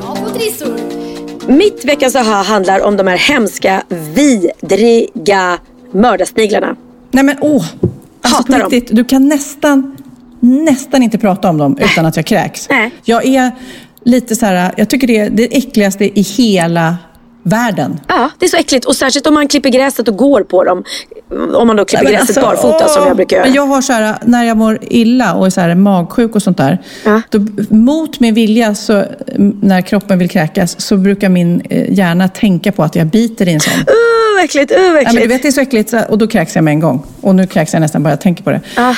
bra 0.00 0.14
på 0.14 0.30
trissor. 0.30 0.78
Mitt 1.52 1.84
veckans 1.84 2.16
aha 2.16 2.42
handlar 2.42 2.80
om 2.80 2.96
de 2.96 3.06
här 3.06 3.16
hemska, 3.16 3.82
vidriga 4.14 5.58
mördarsniglarna. 5.92 6.76
Nej 7.10 7.24
men 7.24 7.36
åh! 7.40 7.64
Alltså 8.20 8.36
Hatar 8.36 8.58
dem. 8.58 8.70
riktigt, 8.70 8.96
du 8.96 9.04
kan 9.04 9.28
nästan, 9.28 9.96
nästan 10.40 11.02
inte 11.02 11.18
prata 11.18 11.50
om 11.50 11.58
dem 11.58 11.78
utan 11.80 12.06
att 12.06 12.16
jag 12.16 12.26
kräks. 12.26 12.68
Nej. 12.70 12.90
Jag 13.04 13.26
är 13.26 13.50
lite 14.04 14.36
så 14.36 14.46
här, 14.46 14.74
jag 14.76 14.90
tycker 14.90 15.06
det 15.06 15.18
är 15.18 15.30
det 15.30 15.56
äckligaste 15.56 16.04
i 16.20 16.22
hela 16.22 16.96
världen. 17.48 18.00
Ja, 18.08 18.30
det 18.38 18.46
är 18.46 18.50
så 18.50 18.56
äckligt. 18.56 18.84
Och 18.84 18.96
särskilt 18.96 19.26
om 19.26 19.34
man 19.34 19.48
klipper 19.48 19.68
gräset 19.70 20.08
och 20.08 20.16
går 20.16 20.42
på 20.42 20.64
dem. 20.64 20.84
Om 21.54 21.66
man 21.66 21.76
då 21.76 21.84
klipper 21.84 22.04
Nej, 22.04 22.12
gräset 22.12 22.36
alltså, 22.36 22.40
barfota 22.40 22.88
som 22.88 23.02
åh! 23.02 23.08
jag 23.08 23.16
brukar 23.16 23.36
göra. 23.36 23.46
Men 23.46 23.54
Jag 23.54 23.66
har 23.66 23.82
så 23.82 23.92
här, 23.92 24.16
när 24.24 24.44
jag 24.44 24.56
mår 24.56 24.78
illa 24.82 25.34
och 25.34 25.46
är 25.46 25.50
så 25.50 25.60
här 25.60 25.74
magsjuk 25.74 26.34
och 26.34 26.42
sånt 26.42 26.56
där. 26.56 26.78
Ja. 27.04 27.22
Då, 27.30 27.46
mot 27.70 28.20
min 28.20 28.34
vilja, 28.34 28.74
så, 28.74 29.04
när 29.62 29.80
kroppen 29.80 30.18
vill 30.18 30.30
kräkas, 30.30 30.80
så 30.80 30.96
brukar 30.96 31.28
min 31.28 31.60
eh, 31.70 31.92
hjärna 31.92 32.28
tänka 32.28 32.72
på 32.72 32.82
att 32.82 32.96
jag 32.96 33.06
biter 33.06 33.48
i 33.48 33.52
en 33.52 33.60
sån. 33.60 33.72
Uh, 33.72 34.44
äckligt, 34.44 34.72
uh, 34.72 34.78
vad 34.78 34.86
Ja, 34.86 34.92
men 34.92 35.02
äckligt. 35.06 35.22
du 35.22 35.28
vet, 35.28 35.42
det 35.42 35.48
är 35.48 35.52
så 35.52 35.60
äckligt 35.60 35.94
och 36.08 36.18
då 36.18 36.26
kräks 36.26 36.54
jag 36.54 36.64
med 36.64 36.72
en 36.72 36.80
gång. 36.80 37.02
Och 37.20 37.34
nu 37.34 37.46
kräks 37.46 37.72
jag 37.72 37.80
nästan 37.80 38.02
bara 38.02 38.10
jag 38.10 38.20
tänker 38.20 38.44
på 38.44 38.50
det. 38.50 38.60
Ah. 38.76 38.94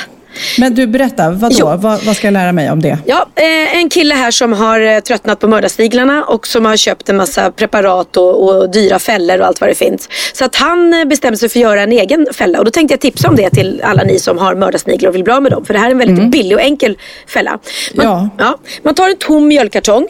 Men 0.59 0.75
du, 0.75 0.87
berätta. 0.87 1.31
Vadå? 1.31 1.77
Vad, 1.77 2.03
vad 2.03 2.15
ska 2.15 2.27
jag 2.27 2.33
lära 2.33 2.51
mig 2.51 2.71
om 2.71 2.81
det? 2.81 2.97
Ja, 3.05 3.27
eh, 3.35 3.77
en 3.77 3.89
kille 3.89 4.15
här 4.15 4.31
som 4.31 4.53
har 4.53 4.79
eh, 4.79 4.99
tröttnat 4.99 5.39
på 5.39 5.47
mördarsniglarna 5.47 6.23
och 6.23 6.47
som 6.47 6.65
har 6.65 6.77
köpt 6.77 7.09
en 7.09 7.17
massa 7.17 7.51
preparat 7.51 8.17
och, 8.17 8.43
och 8.43 8.71
dyra 8.71 8.99
fällor 8.99 9.39
och 9.39 9.45
allt 9.47 9.61
vad 9.61 9.69
det 9.69 9.75
finns. 9.75 10.09
Så 10.33 10.45
att 10.45 10.55
han 10.55 10.93
eh, 10.93 11.05
bestämde 11.05 11.37
sig 11.37 11.49
för 11.49 11.59
att 11.59 11.63
göra 11.63 11.81
en 11.81 11.91
egen 11.91 12.27
fälla 12.33 12.59
och 12.59 12.65
då 12.65 12.71
tänkte 12.71 12.93
jag 12.93 13.01
tipsa 13.01 13.29
om 13.29 13.35
det 13.35 13.49
till 13.49 13.81
alla 13.83 14.03
ni 14.03 14.19
som 14.19 14.37
har 14.37 14.55
mördarsniglar 14.55 15.09
och 15.09 15.15
vill 15.15 15.23
bli 15.23 15.33
av 15.33 15.43
med 15.43 15.51
dem. 15.51 15.65
För 15.65 15.73
det 15.73 15.79
här 15.79 15.87
är 15.87 15.91
en 15.91 15.97
väldigt 15.97 16.31
billig 16.31 16.57
och 16.57 16.63
enkel 16.63 16.97
fälla. 17.27 17.59
Man, 17.93 18.05
Ja. 18.05 18.29
Ja, 18.37 18.57
man 18.83 18.95
tar 18.95 19.09
en 19.09 19.17
tom 19.17 19.47
mjölkartong 19.47 20.07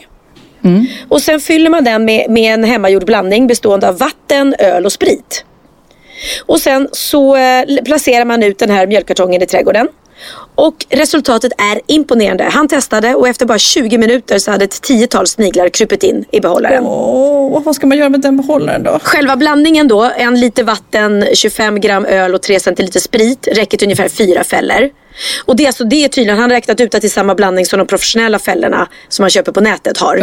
och 1.08 1.22
sen 1.22 1.40
fyller 1.40 1.70
man 1.70 1.84
den 1.84 2.04
med, 2.04 2.30
med 2.30 2.54
en 2.54 2.64
hemmagjord 2.64 3.04
blandning 3.04 3.46
bestående 3.46 3.88
av 3.88 3.98
vatten, 3.98 4.54
öl 4.58 4.84
och 4.86 4.92
sprit. 4.92 5.44
Och 6.46 6.60
sen 6.60 6.88
så 6.92 7.36
eh, 7.36 7.64
placerar 7.84 8.24
man 8.24 8.42
ut 8.42 8.58
den 8.58 8.70
här 8.70 8.86
mjölkkartongen 8.86 9.42
i 9.42 9.46
trädgården. 9.46 9.88
Och 10.54 10.86
resultatet 10.90 11.52
är 11.58 11.80
imponerande. 11.86 12.44
Han 12.44 12.68
testade 12.68 13.14
och 13.14 13.28
efter 13.28 13.46
bara 13.46 13.58
20 13.58 13.98
minuter 13.98 14.38
så 14.38 14.50
hade 14.50 14.64
ett 14.64 14.82
tiotal 14.82 15.26
sniglar 15.26 15.68
krupit 15.68 16.02
in 16.02 16.24
i 16.30 16.40
behållaren. 16.40 16.84
Åh, 16.86 17.62
vad 17.64 17.74
ska 17.74 17.86
man 17.86 17.98
göra 17.98 18.08
med 18.08 18.20
den 18.20 18.36
behållaren 18.36 18.82
då? 18.82 18.98
Själva 19.02 19.36
blandningen 19.36 19.88
då, 19.88 20.10
en 20.16 20.40
liter 20.40 20.64
vatten, 20.64 21.24
25 21.34 21.80
gram 21.80 22.04
öl 22.04 22.34
och 22.34 22.42
3 22.42 22.60
centiliter 22.60 23.00
sprit 23.00 23.48
räcker 23.52 23.78
till 23.78 23.86
ungefär 23.86 24.08
fyra 24.08 24.44
fällor. 24.44 24.90
Och 25.44 25.56
det 25.56 25.66
alltså, 25.66 25.84
det 25.84 26.04
är 26.04 26.08
tydligen, 26.08 26.38
han 26.38 26.50
har 26.50 26.56
räknat 26.56 26.80
ut 26.80 26.94
att 26.94 27.00
det 27.00 27.06
är 27.06 27.10
samma 27.10 27.34
blandning 27.34 27.66
som 27.66 27.78
de 27.78 27.86
professionella 27.86 28.38
fällorna 28.38 28.88
som 29.08 29.22
man 29.22 29.30
köper 29.30 29.52
på 29.52 29.60
nätet 29.60 29.98
har. 29.98 30.16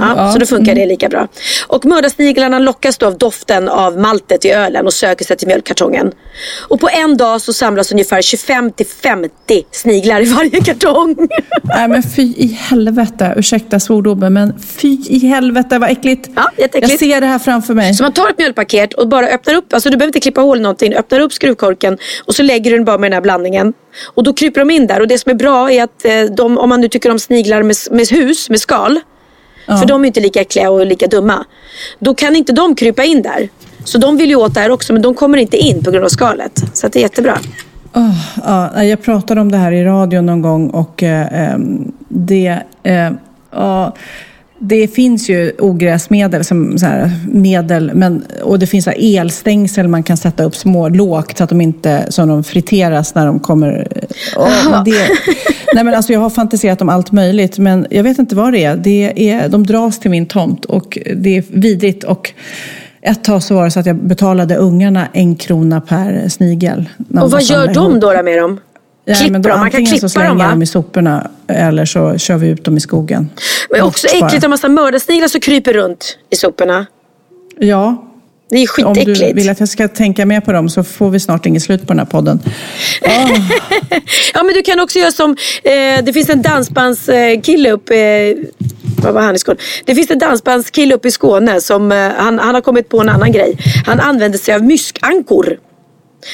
Ja, 0.00 0.32
så 0.32 0.38
då 0.38 0.46
funkar 0.46 0.74
det 0.74 0.86
lika 0.86 1.08
bra. 1.08 1.28
Och 1.66 1.84
mördarsniglarna 1.84 2.58
lockas 2.58 2.98
då 2.98 3.06
av 3.06 3.18
doften 3.18 3.68
av 3.68 3.98
maltet 3.98 4.44
i 4.44 4.50
ölen 4.50 4.86
och 4.86 4.92
söker 4.92 5.24
sig 5.24 5.36
till 5.36 5.48
mjölkkartongen. 5.48 6.12
Och 6.68 6.80
på 6.80 6.88
en 6.88 7.16
dag 7.16 7.40
så 7.40 7.52
samlas 7.52 7.92
ungefär 7.92 8.22
25 8.22 8.72
till 8.72 8.86
50 8.86 9.30
sniglar 9.70 10.22
i 10.22 10.24
varje 10.24 10.60
kartong. 10.60 11.16
Nej 11.62 11.88
men 11.88 12.02
fy 12.02 12.22
i 12.22 12.46
helvete, 12.46 13.34
ursäkta 13.36 13.80
svordomen, 13.80 14.32
men 14.32 14.58
fy 14.58 14.98
i 15.08 15.18
helvete 15.18 15.78
vad 15.78 15.90
äckligt. 15.90 16.28
Ja, 16.36 16.50
jätteäckligt. 16.58 16.90
Jag 16.90 16.98
ser 17.12 17.20
det 17.20 17.26
här 17.26 17.38
framför 17.38 17.74
mig. 17.74 17.94
Så 17.94 18.02
man 18.02 18.12
tar 18.12 18.30
ett 18.30 18.38
mjölkpaket 18.38 18.94
och 18.94 19.08
bara 19.08 19.26
öppnar 19.26 19.54
upp, 19.54 19.72
alltså 19.72 19.90
du 19.90 19.96
behöver 19.96 20.08
inte 20.08 20.20
klippa 20.20 20.40
hål 20.40 20.60
någonting, 20.60 20.94
öppnar 20.94 21.20
upp 21.20 21.32
skruvkorken 21.32 21.98
och 22.24 22.34
så 22.34 22.42
lägger 22.42 22.70
du 22.70 22.76
den 22.76 22.84
bara 22.84 22.98
med 22.98 23.10
den 23.10 23.14
här 23.14 23.20
blandningen. 23.20 23.72
Och 24.04 24.22
då 24.22 24.32
kryper 24.32 24.60
de 24.60 24.70
in 24.70 24.86
där 24.86 25.00
och 25.00 25.08
det 25.08 25.18
som 25.18 25.30
är 25.30 25.36
bra 25.36 25.70
är 25.70 25.84
att 25.84 26.04
eh, 26.04 26.22
de, 26.36 26.58
om 26.58 26.68
man 26.68 26.80
nu 26.80 26.88
tycker 26.88 27.10
om 27.10 27.18
sniglar 27.18 27.62
med, 27.62 27.76
med 27.90 28.08
hus, 28.08 28.50
med 28.50 28.60
skal, 28.60 29.00
för 29.66 29.86
de 29.86 30.02
är 30.04 30.06
inte 30.06 30.20
lika 30.20 30.40
äckliga 30.40 30.70
och 30.70 30.86
lika 30.86 31.06
dumma. 31.06 31.44
Då 31.98 32.14
kan 32.14 32.36
inte 32.36 32.52
de 32.52 32.74
krypa 32.74 33.04
in 33.04 33.22
där. 33.22 33.48
Så 33.84 33.98
de 33.98 34.16
vill 34.16 34.30
ju 34.30 34.36
åt 34.36 34.54
där 34.54 34.70
också 34.70 34.92
men 34.92 35.02
de 35.02 35.14
kommer 35.14 35.38
inte 35.38 35.56
in 35.56 35.84
på 35.84 35.90
grund 35.90 36.04
av 36.04 36.08
skalet. 36.08 36.62
Så 36.72 36.88
det 36.88 36.98
är 36.98 37.02
jättebra. 37.02 37.38
Åh, 37.94 38.10
ja, 38.44 38.84
jag 38.84 39.02
pratade 39.02 39.40
om 39.40 39.52
det 39.52 39.58
här 39.58 39.72
i 39.72 39.84
radion 39.84 40.26
någon 40.26 40.42
gång 40.42 40.70
och 40.70 41.02
eh, 41.02 41.52
ehm, 41.52 41.92
det, 42.08 42.58
eh, 42.82 43.10
ja, 43.50 43.94
det 44.68 44.88
finns 44.88 45.28
ju 45.28 45.52
ogräsmedel, 45.58 46.44
som 46.44 46.78
så 46.78 46.86
här, 46.86 47.10
medel, 47.28 47.90
men, 47.94 48.24
och 48.42 48.58
det 48.58 48.66
finns 48.66 48.84
så 48.84 48.90
elstängsel 48.90 49.88
man 49.88 50.02
kan 50.02 50.16
sätta 50.16 50.44
upp 50.44 50.56
små 50.56 50.88
lågt 50.88 51.38
så 51.38 51.44
att 51.44 51.50
de 51.50 51.60
inte 51.60 52.06
så 52.08 52.26
de 52.26 52.44
friteras 52.44 53.14
när 53.14 53.26
de 53.26 53.40
kommer. 53.40 53.88
Men 54.70 54.84
det, 54.84 55.08
nej, 55.74 55.84
men 55.84 55.94
alltså, 55.94 56.12
jag 56.12 56.20
har 56.20 56.30
fantiserat 56.30 56.82
om 56.82 56.88
allt 56.88 57.12
möjligt 57.12 57.58
men 57.58 57.86
jag 57.90 58.02
vet 58.02 58.18
inte 58.18 58.36
vad 58.36 58.52
det 58.52 58.64
är. 58.64 58.76
Det 58.76 59.30
är 59.30 59.48
de 59.48 59.66
dras 59.66 59.98
till 60.00 60.10
min 60.10 60.26
tomt 60.26 60.64
och 60.64 60.98
det 61.16 61.36
är 61.36 61.44
vidrigt. 61.48 62.04
Och, 62.04 62.32
ett 63.06 63.24
tag 63.24 63.42
så 63.42 63.54
var 63.54 63.64
det 63.64 63.70
så 63.70 63.80
att 63.80 63.86
jag 63.86 63.96
betalade 63.96 64.56
ungarna 64.56 65.08
en 65.12 65.36
krona 65.36 65.80
per 65.80 66.28
snigel. 66.28 66.88
Och 67.20 67.30
vad 67.30 67.42
gör 67.42 67.66
de 67.66 67.72
ihop. 67.72 68.00
då, 68.00 68.12
då 68.12 68.22
med 68.22 68.38
dem? 68.38 68.60
Ja, 69.04 69.14
då 69.28 69.38
dem? 69.38 69.42
Man 69.42 69.58
kan 69.58 69.64
antingen 69.64 69.86
så 69.86 69.92
klippa 69.94 70.08
slänger 70.08 70.28
dem 70.28 70.38
va? 70.38 70.48
dem 70.48 70.62
i 70.62 70.66
soporna 70.66 71.30
eller 71.48 71.84
så 71.84 72.18
kör 72.18 72.36
vi 72.36 72.48
ut 72.48 72.64
dem 72.64 72.76
i 72.76 72.80
skogen. 72.80 73.30
Men 73.70 73.80
Bort 73.80 73.88
också 73.88 74.06
bara. 74.20 74.26
äckligt 74.26 74.44
om 74.44 74.50
massa 74.50 74.68
mördarsniglar 74.68 75.28
som 75.28 75.40
kryper 75.40 75.72
runt 75.72 76.18
i 76.30 76.36
soporna. 76.36 76.86
Ja, 77.58 78.04
Det 78.50 78.56
är 78.56 78.60
ju 78.78 78.84
om 78.86 78.94
du 78.94 79.00
skitäckligt. 79.00 79.36
vill 79.36 79.50
att 79.50 79.60
jag 79.60 79.68
ska 79.68 79.88
tänka 79.88 80.26
mer 80.26 80.40
på 80.40 80.52
dem 80.52 80.68
så 80.68 80.84
får 80.84 81.10
vi 81.10 81.20
snart 81.20 81.46
inget 81.46 81.62
slut 81.62 81.80
på 81.80 81.86
den 81.86 81.98
här 81.98 82.06
podden. 82.06 82.40
Ja 84.34 84.42
men 84.42 84.54
du 84.54 84.62
kan 84.62 84.80
också 84.80 84.98
göra 84.98 85.10
som, 85.10 85.30
eh, 85.64 86.04
det 86.04 86.12
finns 86.12 86.28
en 86.30 86.42
dansbandskille 86.42 87.72
eh, 87.90 88.36
vad 89.02 89.14
var 89.14 89.20
han 89.22 89.34
i 89.34 89.38
Skåne? 89.38 89.58
Det 89.84 89.94
finns 89.94 90.10
en 90.10 90.18
dansbandskille 90.18 90.94
upp 90.94 91.06
i 91.06 91.10
Skåne 91.10 91.60
som, 91.60 91.92
eh, 91.92 92.10
han, 92.16 92.38
han 92.38 92.54
har 92.54 92.60
kommit 92.62 92.88
på 92.88 93.00
en 93.00 93.08
annan 93.08 93.32
grej. 93.32 93.58
Han 93.86 94.00
använder 94.00 94.38
sig 94.38 94.54
av 94.54 94.62
myskankor. 94.62 95.56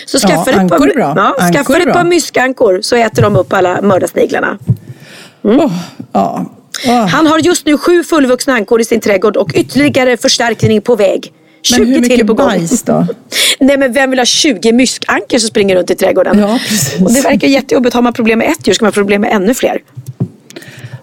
Så 0.06 0.18
Ja, 0.22 0.28
skaffa 0.28 0.50
ett 0.50 0.56
ankor 0.58 0.78
par. 0.78 1.34
Ja, 1.38 1.52
skaffa 1.52 1.78
ett 1.78 1.92
par 1.92 2.04
myskankor 2.04 2.78
så 2.82 2.96
äter 2.96 3.22
de 3.22 3.36
upp 3.36 3.52
alla 3.52 3.82
mördarsniglarna. 3.82 4.58
Åh, 5.42 5.72
ja. 6.12 6.50
Åh. 6.86 7.06
Han 7.06 7.26
har 7.26 7.38
just 7.38 7.66
nu 7.66 7.78
sju 7.78 8.04
fullvuxna 8.04 8.54
ankor 8.54 8.80
i 8.80 8.84
sin 8.84 9.00
trädgård 9.00 9.36
och 9.36 9.50
ytterligare 9.54 10.16
förstärkning 10.16 10.80
på 10.82 10.96
väg. 10.96 11.32
20 11.62 11.78
Men 11.78 11.88
hur 11.88 11.94
till 11.94 12.10
mycket 12.10 12.26
på 12.26 12.34
gång. 12.34 12.46
bajs 12.46 12.82
då? 12.82 13.06
Nej 13.60 13.76
men 13.78 13.92
vem 13.92 14.10
vill 14.10 14.18
ha 14.18 14.26
20 14.26 14.72
myskankor 14.72 15.38
som 15.38 15.48
springer 15.48 15.76
runt 15.76 15.90
i 15.90 15.94
trädgården? 15.94 16.38
Ja, 16.38 16.58
precis. 16.68 17.00
Och 17.00 17.12
det 17.12 17.20
verkar 17.20 17.48
jättejobbigt. 17.48 17.94
Har 17.94 18.02
man 18.02 18.12
problem 18.12 18.38
med 18.38 18.48
ett 18.48 18.66
djur 18.66 18.74
ska 18.74 18.84
man 18.84 18.88
ha 18.88 18.92
problem 18.94 19.20
med 19.20 19.32
ännu 19.32 19.54
fler. 19.54 19.82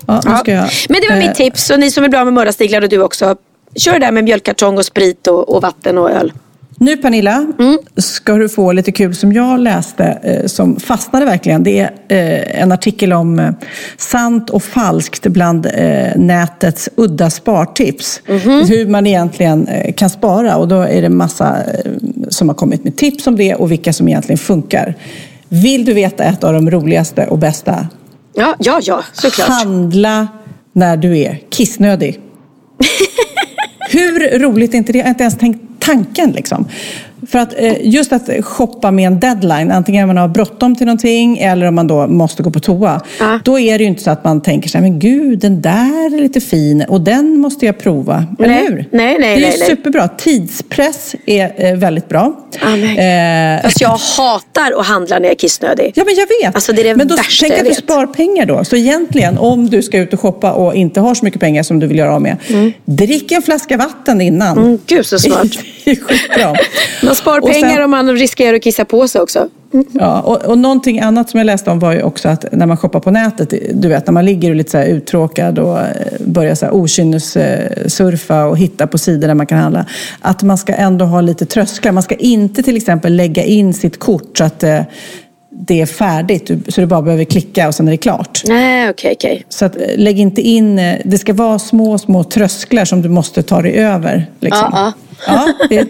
Ja, 0.08 0.22
ska 0.22 0.52
jag, 0.52 0.70
Men 0.90 1.02
det 1.02 1.10
var 1.10 1.16
eh, 1.22 1.28
mitt 1.28 1.36
tips. 1.36 1.70
Och 1.70 1.80
ni 1.80 1.92
som 1.92 2.04
vill 2.04 2.10
bli 2.10 2.20
av 2.20 2.26
med 2.26 2.34
mördarsniglar 2.34 2.82
och 2.82 2.90
du 2.90 3.02
också. 3.02 3.36
Kör 3.76 3.94
det 3.94 4.00
där 4.00 4.12
med 4.12 4.24
mjölkkartong 4.24 4.78
och 4.78 4.86
sprit 4.86 5.28
och, 5.28 5.56
och 5.56 5.62
vatten 5.62 5.98
och 5.98 6.12
öl. 6.12 6.32
Nu 6.80 6.98
Pernilla, 6.98 7.46
Mm. 7.60 7.78
ska 7.98 8.34
du 8.34 8.50
få 8.50 8.72
lite 8.72 8.92
kul 8.92 9.16
som 9.16 9.34
jag 9.34 9.60
läste 9.60 10.04
eh, 10.24 10.46
som 10.46 10.80
fastnade 10.80 11.26
verkligen. 11.26 11.64
Det 11.64 11.80
är 11.80 11.92
eh, 12.08 12.62
en 12.62 12.72
artikel 12.72 13.14
om 13.14 13.40
eh, 13.40 13.50
sant 13.98 14.50
och 14.50 14.64
falskt 14.64 15.28
bland 15.28 15.68
nätets 16.16 16.90
udda 16.96 17.30
spartips. 17.30 18.22
Mhm. 18.28 18.66
Hur 18.70 18.88
man 18.88 19.08
egentligen 19.08 19.70
kan 19.96 20.10
spara 20.10 20.58
och 20.58 20.68
då 20.68 20.82
är 20.82 21.02
det 21.02 21.10
massa 21.10 21.58
som 22.30 22.50
har 22.50 22.56
kommit 22.56 22.84
med 22.84 22.96
tips 22.96 23.28
om 23.28 23.36
det 23.36 23.56
och 23.56 23.72
vilka 23.72 23.94
som 23.94 24.08
egentligen 24.08 24.38
funkar. 24.38 24.96
Vill 25.50 25.86
du 25.86 25.94
veta 25.94 26.24
ett 26.24 26.44
av 26.44 26.54
de 26.54 26.72
roligaste 26.72 27.26
och 27.28 27.38
bästa? 27.38 27.88
Ja, 28.34 28.56
ja, 28.60 28.80
ja, 28.84 29.04
såklart. 29.14 29.48
Handla 29.50 30.28
när 30.74 30.98
du 30.98 31.18
är 31.18 31.40
kissnödig. 31.50 32.20
Hur 33.92 34.40
roligt 34.40 34.74
är 34.74 34.78
inte 34.78 34.92
det? 34.92 34.98
Jag 34.98 35.06
har 35.06 35.10
inte 35.10 35.24
ens 35.24 35.38
tänkt 35.38 35.67
tanken 35.88 36.32
liksom. 36.32 36.68
För 37.28 37.40
att 37.40 37.54
eh, 37.60 37.74
just 37.82 38.14
att 38.14 38.30
shoppa 38.42 38.92
med 38.92 39.08
en 39.08 39.20
deadline, 39.20 39.72
antingen 39.72 40.08
man 40.08 40.18
har 40.18 40.28
bråttom 40.28 40.76
till 40.76 40.86
någonting 40.86 41.38
eller 41.38 41.66
om 41.66 41.76
man 41.76 41.88
då 41.88 42.08
måste 42.08 42.44
gå 42.44 42.52
på 42.52 42.60
toa. 42.60 43.02
Ja. 43.20 43.40
Då 43.44 43.60
är 43.60 43.78
det 43.78 43.84
ju 43.84 43.88
inte 43.90 44.04
så 44.04 44.12
att 44.12 44.24
man 44.24 44.42
tänker 44.42 44.70
så 44.70 44.78
här, 44.78 44.82
men 44.84 45.00
gud, 45.00 45.40
den 45.40 45.62
där 45.62 46.16
är 46.16 46.22
lite 46.22 46.42
fin 46.42 46.86
och 46.90 47.02
den 47.02 47.40
måste 47.40 47.66
jag 47.66 47.80
prova. 47.80 48.26
Eller 48.40 48.48
Nej. 48.48 48.66
hur? 48.68 48.76
Nej, 48.92 49.18
nej, 49.20 49.40
Det 49.40 49.46
är 49.46 49.60
nej, 49.60 49.68
superbra. 49.68 50.08
Tidspress 50.08 51.16
är 51.26 51.66
eh, 51.66 51.78
väldigt 51.78 52.10
bra. 52.10 52.48
Amen. 52.62 53.58
Eh, 53.58 53.64
Fast 53.64 53.82
jag 53.82 53.90
hatar 53.90 54.80
att 54.80 54.86
handla 54.86 55.16
när 55.20 55.26
jag 55.26 55.32
är 55.32 55.36
kissnödig. 55.36 55.92
Ja, 55.96 56.04
men 56.06 56.16
jag 56.16 56.28
vet. 56.46 56.56
Alltså 56.56 56.74
det 56.74 56.82
är 56.82 56.84
det 56.84 56.96
men 56.96 57.08
då, 57.08 57.16
värsta 57.16 57.46
tänk 57.48 57.60
jag 57.60 57.68
att 57.68 57.76
du 57.76 57.82
spar 57.82 58.06
pengar 58.06 58.46
då. 58.46 58.64
Så 58.64 58.76
egentligen, 58.76 59.38
om 59.38 59.70
du 59.70 59.82
ska 59.82 59.98
ut 59.98 60.14
och 60.14 60.20
shoppa 60.20 60.52
och 60.52 60.76
inte 60.76 61.00
har 61.00 61.16
så 61.16 61.26
mycket 61.26 61.42
pengar 61.42 61.64
som 61.64 61.80
du 61.80 61.88
vill 61.88 61.98
göra 61.98 62.16
av 62.16 62.22
med, 62.22 62.38
drick 62.86 63.32
en 63.32 63.42
flaska 63.42 63.78
vatten 63.78 64.22
innan. 64.22 64.58
Mm, 64.58 64.80
gud 64.86 65.06
så 65.06 65.20
smart. 65.20 65.48
Är 65.92 65.96
skitbra. 65.96 66.56
Man 67.04 67.16
spar 67.16 67.40
Och 67.40 67.50
sen- 67.54 67.62
pengar 67.62 67.82
och 67.84 67.90
man 67.90 68.12
riskerar 68.18 68.56
att 68.56 68.64
kissa 68.64 68.86
på 68.86 69.08
sig 69.08 69.22
också. 69.22 69.50
Ja, 69.92 70.22
och, 70.22 70.46
och 70.46 70.58
någonting 70.58 71.00
annat 71.00 71.30
som 71.30 71.38
jag 71.38 71.46
läste 71.46 71.70
om 71.72 71.80
var 71.80 71.94
ju 71.94 72.02
också 72.02 72.30
att 72.30 72.46
när 72.52 72.66
man 72.66 72.78
shoppar 72.78 73.00
på 73.00 73.12
nätet, 73.12 73.54
du 73.74 73.88
vet 73.88 74.06
när 74.08 74.12
man 74.14 74.26
ligger 74.26 74.50
och 74.50 74.56
lite 74.56 74.72
så 74.72 74.82
uttråkad 74.82 75.60
och 75.60 75.80
eh, 75.80 75.86
börjar 76.20 76.56
så 76.56 76.66
här 76.66 76.74
okynnessurfa 76.74 78.46
och 78.46 78.58
hitta 78.58 78.88
på 78.88 78.98
sidor 78.98 79.28
där 79.28 79.36
man 79.36 79.46
kan 79.48 79.58
handla, 79.58 79.86
att 80.20 80.44
man 80.44 80.58
ska 80.58 80.74
ändå 80.74 81.06
ha 81.06 81.22
lite 81.22 81.46
trösklar. 81.46 81.92
Man 81.92 82.04
ska 82.04 82.16
inte 82.16 82.64
till 82.64 82.78
exempel 82.78 83.16
lägga 83.16 83.44
in 83.44 83.74
sitt 83.74 84.00
kort 84.00 84.38
så 84.38 84.44
att 84.44 84.64
eh, 84.64 84.82
det 85.60 85.82
är 85.82 85.86
färdigt, 85.86 86.52
så 86.68 86.82
du 86.82 86.88
bara 86.88 87.02
behöver 87.02 87.24
klicka 87.24 87.68
och 87.68 87.76
sen 87.76 87.88
är 87.88 87.92
det 87.92 87.98
klart. 87.98 88.42
Nej, 88.46 88.90
okej, 88.90 89.14
okej. 89.16 89.46
Så 89.50 89.66
att, 89.66 89.76
eh, 89.76 89.82
lägg 89.98 90.20
inte 90.20 90.42
in, 90.42 90.80
eh, 90.80 90.96
det 91.06 91.18
ska 91.18 91.34
vara 91.34 91.60
små, 91.60 91.98
små 91.98 92.24
trösklar 92.24 92.86
som 92.86 93.02
du 93.02 93.10
måste 93.10 93.44
ta 93.44 93.62
dig 93.62 93.74
över. 93.74 94.26
Liksom. 94.40 94.70
Ja, 94.72 94.94
Ja, 95.28 95.54
det 95.70 95.88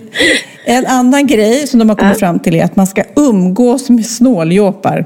en 0.65 0.85
annan 0.85 1.27
grej 1.27 1.67
som 1.67 1.79
de 1.79 1.89
har 1.89 1.95
kommit 1.95 2.19
fram 2.19 2.39
till 2.39 2.55
är 2.55 2.63
att 2.63 2.75
man 2.75 2.87
ska 2.87 3.03
umgås 3.15 3.89
med 3.89 4.05
snåljåpar. 4.05 5.05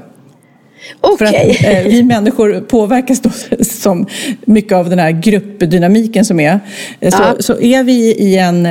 För 1.18 1.24
att 1.24 1.34
eh, 1.34 1.82
vi 1.84 2.02
människor 2.02 2.60
påverkas 2.60 3.20
då 3.20 3.30
som 3.64 4.06
mycket 4.46 4.72
av 4.72 4.90
den 4.90 4.98
här 4.98 5.10
gruppdynamiken 5.10 6.24
som 6.24 6.40
är. 6.40 6.60
Eh, 7.00 7.10
Så, 7.10 7.42
så 7.42 7.60
är 7.60 7.84
vi 7.84 8.14
i 8.14 8.38
en, 8.38 8.66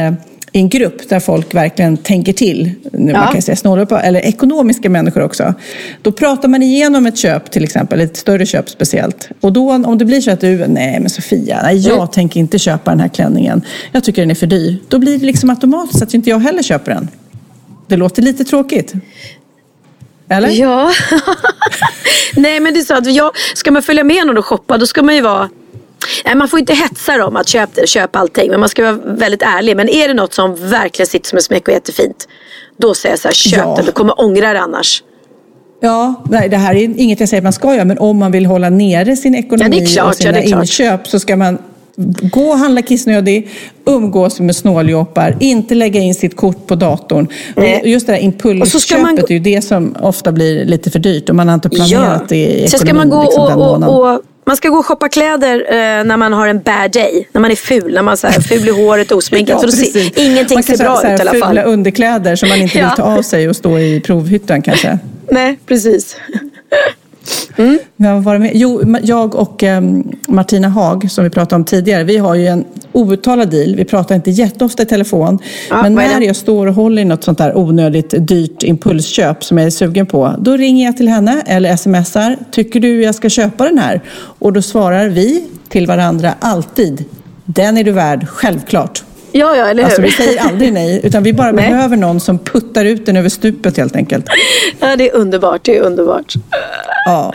i 0.53 0.59
en 0.59 0.69
grupp 0.69 1.09
där 1.09 1.19
folk 1.19 1.53
verkligen 1.55 1.97
tänker 1.97 2.33
till, 2.33 2.71
nu 2.91 2.99
man 3.11 3.21
Ja. 3.21 3.25
kan 3.27 3.35
ju 3.35 3.41
säga 3.41 3.55
snåljåpar, 3.55 3.99
eller 4.03 4.19
ekonomiska 4.19 4.89
människor 4.89 5.21
också. 5.23 5.53
Då 6.01 6.11
pratar 6.11 6.47
man 6.49 6.63
igenom 6.63 7.05
ett 7.05 7.17
köp 7.17 7.51
till 7.51 7.63
exempel, 7.63 8.01
ett 8.01 8.17
större 8.17 8.45
köp 8.45 8.69
speciellt. 8.69 9.29
Och 9.41 9.53
då 9.53 9.71
om 9.71 9.97
det 9.97 10.05
blir 10.05 10.21
så 10.21 10.31
att 10.31 10.41
du, 10.41 10.67
nej 10.67 10.99
men 10.99 11.09
Sofia, 11.09 11.59
nej, 11.63 11.77
jag 11.77 11.95
Mm. 11.97 12.07
tänker 12.07 12.39
inte 12.39 12.59
köpa 12.59 12.91
den 12.91 12.99
här 12.99 13.07
klänningen. 13.07 13.61
Jag 13.91 14.03
tycker 14.03 14.21
den 14.21 14.31
är 14.31 14.35
för 14.35 14.47
dyr. 14.47 14.77
Då 14.87 14.99
blir 14.99 15.17
det 15.17 15.25
liksom 15.25 15.49
automatiskt 15.49 16.01
att 16.03 16.13
inte 16.13 16.29
jag 16.29 16.39
heller 16.39 16.63
köper 16.63 16.91
den. 16.93 17.07
Det 17.87 17.97
låter 17.97 18.21
lite 18.21 18.43
tråkigt. 18.43 18.93
Eller? 20.29 20.49
Ja. 20.49 20.91
Nej, 22.35 22.59
men 22.59 22.73
det 22.73 22.79
är 22.79 22.83
så 22.83 22.93
att 22.97 23.13
jag, 23.13 23.31
ska 23.55 23.71
man 23.71 23.83
följa 23.83 24.03
med 24.03 24.27
någon 24.27 24.37
och 24.37 24.45
shoppa 24.45 24.77
då 24.77 24.85
ska 24.87 25.03
man 25.03 25.15
ju 25.15 25.21
vara 25.21 25.49
Nej, 26.25 26.35
man 26.35 26.47
får 26.47 26.59
inte 26.59 26.73
hetsa 26.73 27.17
dem 27.17 27.35
att 27.35 27.47
köpa 27.47 27.85
köp 27.85 28.15
allting. 28.15 28.51
Men 28.51 28.59
man 28.59 28.69
ska 28.69 28.83
vara 28.83 29.15
väldigt 29.15 29.41
ärlig. 29.41 29.75
Men 29.77 29.89
är 29.89 30.07
det 30.07 30.13
något 30.13 30.33
som 30.33 30.69
verkligen 30.69 31.07
sitter 31.07 31.29
som 31.29 31.37
en 31.37 31.41
smäck 31.43 31.61
och 31.63 31.69
är 31.69 31.73
jättefint. 31.73 32.27
Då 32.77 32.93
säger 32.93 33.13
jag 33.13 33.19
så 33.19 33.27
här, 33.27 33.35
köp 33.35 33.57
Ja. 33.57 33.75
det. 33.79 33.83
Du 33.85 33.91
kommer 33.91 34.21
ångra 34.21 34.53
det 34.53 34.59
annars. 34.61 35.03
Ja, 35.83 36.23
nej, 36.29 36.49
det 36.49 36.57
här 36.57 36.75
är 36.75 36.99
inget 36.99 37.19
jag 37.19 37.29
säger 37.29 37.41
att 37.41 37.43
man 37.43 37.53
ska 37.53 37.73
göra, 37.75 37.85
men 37.85 37.97
om 37.99 38.17
man 38.17 38.31
vill 38.31 38.45
hålla 38.45 38.69
nere 38.69 39.15
sin 39.15 39.35
ekonomi 39.35 39.79
Ja, 39.79 39.85
klart, 39.93 40.09
och 40.09 40.15
sina 40.15 40.43
ja, 40.43 40.59
inköp 40.61 41.07
så 41.07 41.19
ska 41.19 41.37
man 41.37 41.57
gå 42.21 42.41
och 42.49 42.57
handla 42.57 42.81
kissnödig, 42.81 43.49
umgås 43.85 44.39
med 44.39 44.55
snåljåpar, 44.55 45.37
inte 45.39 45.75
lägga 45.75 45.99
in 45.99 46.15
sitt 46.15 46.35
kort 46.35 46.67
på 46.67 46.75
datorn. 46.75 47.27
Nej. 47.55 47.81
Och 47.81 47.87
just 47.87 48.07
det 48.07 48.13
Och 48.61 48.67
så 48.67 48.79
ska 48.79 48.97
man 48.97 49.09
impulsköpet 49.09 49.27
gå- 49.27 49.33
är 49.33 49.37
ju 49.37 49.55
det 49.55 49.61
som 49.61 49.95
ofta 50.01 50.31
blir 50.31 50.65
lite 50.65 50.91
för 50.91 50.99
dyrt 50.99 51.29
om 51.29 51.37
man 51.37 51.47
har 51.47 51.55
inte 51.55 51.69
planerat 51.69 52.29
det 52.29 52.35
i 52.45 52.67
Sen 52.67 52.79
ska 52.79 52.87
ekonomin 52.87 53.09
man 53.09 53.19
gå 53.19 53.23
liksom, 53.23 53.43
och, 53.61 53.83
och, 53.83 54.13
och 54.15 54.21
man 54.51 54.55
ska 54.57 54.69
gå 54.69 54.77
och 54.77 54.85
shoppa 54.85 55.09
kläder 55.09 55.65
eh, 55.69 56.03
när 56.03 56.17
man 56.17 56.33
har 56.33 56.47
en 56.47 56.61
bad 56.61 56.91
day. 56.91 57.27
När 57.31 57.41
man 57.41 57.51
är 57.51 57.55
ful, 57.55 57.93
när 57.93 58.01
man 58.01 58.13
är 58.13 58.41
ful 58.41 58.67
i 58.67 58.71
håret 58.71 59.11
och 59.11 59.17
osminkad. 59.17 59.59
ser, 59.59 59.67
precis. 59.67 60.11
ingenting 60.17 60.55
man 60.55 60.63
ser 60.63 60.77
bra 60.77 60.95
så 60.97 61.07
här, 61.07 61.13
ut 61.13 61.19
i 61.19 61.21
alla 61.21 61.39
fall. 61.39 61.49
Fula 61.49 61.63
underkläder 61.63 62.35
som 62.35 62.49
man 62.49 62.57
inte 62.61 62.73
vill 62.77 62.83
Ja. 62.89 62.95
ta 62.95 63.03
av 63.03 63.21
sig 63.21 63.49
och 63.49 63.55
stå 63.55 63.79
i 63.79 63.99
provhytten 63.99 64.61
kanske. 64.61 64.97
Nej, 65.31 65.59
precis. 65.67 66.15
Men 67.95 68.13
vad 68.13 68.23
var 68.23 68.37
med? 68.37 68.51
Jo, 68.53 68.97
jag 69.03 69.35
och 69.35 69.63
ehm, 69.63 70.03
Martina 70.27 70.69
Haag 70.69 71.11
som 71.11 71.23
vi 71.23 71.29
pratade 71.29 71.55
om 71.55 71.65
tidigare, 71.65 72.03
vi 72.03 72.17
har 72.17 72.35
ju 72.35 72.47
en 72.47 72.65
outtalad 72.91 73.49
deal. 73.49 73.75
Vi 73.75 73.85
pratar 73.85 74.15
inte 74.15 74.31
jätteofta 74.31 74.83
i 74.83 74.85
telefon. 74.85 75.39
Ja, 75.69 75.81
men 75.81 75.93
när 75.93 76.21
jag 76.21 76.35
står 76.35 76.67
och 76.67 76.73
håller 76.73 77.01
i 77.01 77.05
något 77.05 77.23
sånt 77.23 77.37
där 77.37 77.57
onödigt 77.57 78.13
dyrt 78.17 78.63
impulsköp 78.63 79.43
som 79.43 79.57
jag 79.57 79.67
är 79.67 79.71
sugen 79.71 80.05
på, 80.05 80.35
då 80.39 80.57
ringer 80.57 80.85
jag 80.85 80.97
till 80.97 81.07
henne 81.07 81.43
eller 81.45 81.75
smsar. 81.75 82.37
Tycker 82.51 82.79
du 82.79 83.03
jag 83.03 83.15
ska 83.15 83.29
köpa 83.29 83.65
den 83.65 83.77
här? 83.77 84.01
Och 84.39 84.53
då 84.53 84.61
svarar 84.61 85.07
vi 85.07 85.45
till 85.69 85.87
varandra 85.87 86.33
alltid. 86.39 87.05
Den 87.45 87.77
är 87.77 87.83
du 87.83 87.91
värd, 87.91 88.27
självklart. 88.27 89.03
Ja, 89.31 89.55
ja, 89.55 89.65
eller 89.67 89.81
hur? 89.83 89.85
Alltså 89.85 90.01
vi 90.01 90.11
säger 90.11 90.41
aldrig 90.41 90.73
nej, 90.73 91.01
utan 91.03 91.23
vi 91.23 91.33
bara 91.33 91.51
Nej. 91.51 91.69
behöver 91.69 91.97
någon 91.97 92.19
som 92.19 92.39
puttar 92.39 92.85
ut 92.85 93.05
den 93.05 93.17
över 93.17 93.29
stupet 93.29 93.77
helt 93.77 93.95
enkelt. 93.95 94.25
Ja, 94.79 94.95
det 94.95 95.09
är 95.09 95.15
underbart. 95.15 95.63
Det 95.65 95.77
är 95.77 95.81
underbart. 95.81 96.33
Ja. 97.05 97.33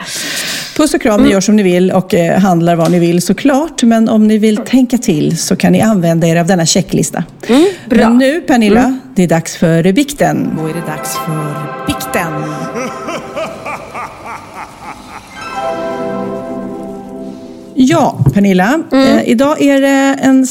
Puss 0.77 0.95
och 0.95 1.05
Mm. 1.07 1.17
kram, 1.17 1.27
ni 1.27 1.33
gör 1.33 1.41
som 1.41 1.57
ni 1.57 1.63
vill 1.63 1.91
och 1.91 2.15
eh, 2.15 2.39
handlar 2.41 2.77
vad 2.77 2.91
ni 2.91 2.99
vill 2.99 3.23
såklart. 3.23 3.83
Men 3.83 4.09
om 4.09 4.27
ni 4.27 4.39
vill 4.39 4.57
tänka 4.57 4.99
till 4.99 5.39
så 5.39 5.57
kan 5.57 5.73
ni 5.73 5.81
använda 5.81 6.27
er 6.27 6.37
av 6.37 6.47
denna 6.47 6.67
checklista. 6.67 7.25
Mm, 7.49 7.67
bra. 7.91 8.09
Men 8.09 8.19
nu 8.19 8.41
Pernilla, 8.41 8.99
det 9.15 9.23
är 9.23 9.29
dags 9.29 9.57
för 9.57 9.93
bikten. 9.93 10.51
Då 10.63 10.69
är 10.69 10.75
det 10.75 10.87
dags 10.87 11.17
för 11.17 11.87
bikten. 11.87 12.33
Ja, 17.75 18.19
Pernilla. 18.35 18.81
Mm. 18.93 19.19
Eh, 19.19 19.29
idag 19.29 19.63
är 19.63 19.81
det 19.81 20.19
en 20.23 20.47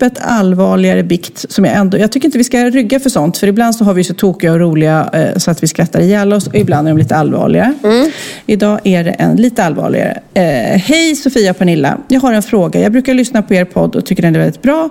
snäppet 0.00 0.22
allvarligare 0.22 1.02
bikt 1.02 1.52
som 1.52 1.64
jag 1.64 1.76
ändå... 1.76 1.98
Jag 1.98 2.12
tycker 2.12 2.26
inte 2.26 2.38
vi 2.38 2.44
ska 2.44 2.70
rygga 2.70 3.00
för 3.00 3.10
sånt. 3.10 3.38
För 3.38 3.46
ibland 3.46 3.74
så 3.74 3.84
har 3.84 3.94
vi 3.94 4.04
så 4.04 4.14
tokiga 4.14 4.52
och 4.52 4.60
roliga 4.60 5.10
eh, 5.12 5.38
så 5.38 5.50
att 5.50 5.62
vi 5.62 5.66
skrattar 5.66 6.00
ihjäl 6.00 6.32
oss. 6.32 6.46
Och 6.46 6.54
ibland 6.54 6.88
är 6.88 6.92
de 6.92 6.98
lite 6.98 7.16
allvarligare. 7.16 7.74
Mm. 7.84 8.10
Idag 8.46 8.80
är 8.84 9.04
det 9.04 9.10
en 9.10 9.36
lite 9.36 9.64
allvarligare. 9.64 10.20
Eh, 10.34 10.42
Hej 10.78 11.16
Sofia 11.16 11.50
och 11.50 11.58
Pernilla. 11.58 11.98
Jag 12.08 12.20
har 12.20 12.32
en 12.32 12.42
fråga. 12.42 12.80
Jag 12.80 12.92
brukar 12.92 13.14
lyssna 13.14 13.42
på 13.42 13.54
er 13.54 13.64
podd 13.64 13.96
och 13.96 14.06
tycker 14.06 14.22
den 14.22 14.34
är 14.34 14.38
väldigt 14.38 14.62
bra. 14.62 14.90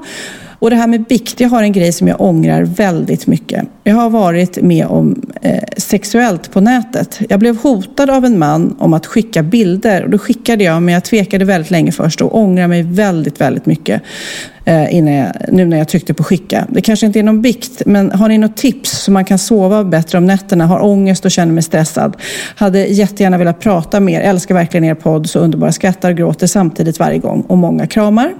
Och 0.59 0.69
det 0.69 0.75
här 0.75 0.87
med 0.87 1.03
bikt, 1.03 1.39
jag 1.39 1.49
har 1.49 1.63
en 1.63 1.71
grej 1.71 1.91
som 1.91 2.07
jag 2.07 2.21
ångrar 2.21 2.61
väldigt 2.63 3.27
mycket. 3.27 3.65
Jag 3.83 3.95
har 3.95 4.09
varit 4.09 4.61
med 4.61 4.85
om 4.85 5.21
eh, 5.41 5.63
sexuellt 5.77 6.51
på 6.51 6.61
nätet. 6.61 7.19
Jag 7.29 7.39
blev 7.39 7.57
hotad 7.57 8.09
av 8.09 8.25
en 8.25 8.39
man 8.39 8.75
om 8.79 8.93
att 8.93 9.05
skicka 9.05 9.43
bilder 9.43 10.03
och 10.03 10.09
då 10.09 10.17
skickade 10.17 10.63
jag 10.63 10.83
men 10.83 10.93
jag 10.93 11.03
tvekade 11.03 11.45
väldigt 11.45 11.71
länge 11.71 11.91
först 11.91 12.21
och 12.21 12.37
ångrar 12.37 12.67
mig 12.67 12.83
väldigt, 12.83 13.41
väldigt 13.41 13.65
mycket 13.65 14.01
eh, 14.69 14.95
innan 14.95 15.13
jag, 15.13 15.31
nu 15.51 15.65
när 15.65 15.77
jag 15.77 15.87
tryckte 15.87 16.13
på 16.13 16.23
skicka. 16.23 16.67
Det 16.69 16.81
kanske 16.81 17.05
inte 17.05 17.19
är 17.19 17.23
någon 17.23 17.41
bikt, 17.41 17.81
men 17.85 18.11
har 18.11 18.29
ni 18.29 18.37
något 18.37 18.57
tips 18.57 18.91
så 18.91 19.11
man 19.11 19.25
kan 19.25 19.37
sova 19.37 19.83
bättre 19.83 20.17
om 20.17 20.25
nätterna, 20.25 20.65
har 20.65 20.83
ångest 20.83 21.25
och 21.25 21.31
känner 21.31 21.53
mig 21.53 21.63
stressad? 21.63 22.17
Hade 22.55 22.85
jättegärna 22.85 23.37
velat 23.37 23.59
prata 23.59 23.99
mer, 23.99 24.21
älskar 24.21 24.55
verkligen 24.55 24.83
er 24.83 24.95
podd, 24.95 25.29
så 25.29 25.39
underbara 25.39 25.71
skrattar 25.71 26.09
och 26.09 26.17
gråter 26.17 26.47
samtidigt 26.47 26.99
varje 26.99 27.17
gång 27.17 27.41
och 27.41 27.57
många 27.57 27.87
kramar. 27.87 28.33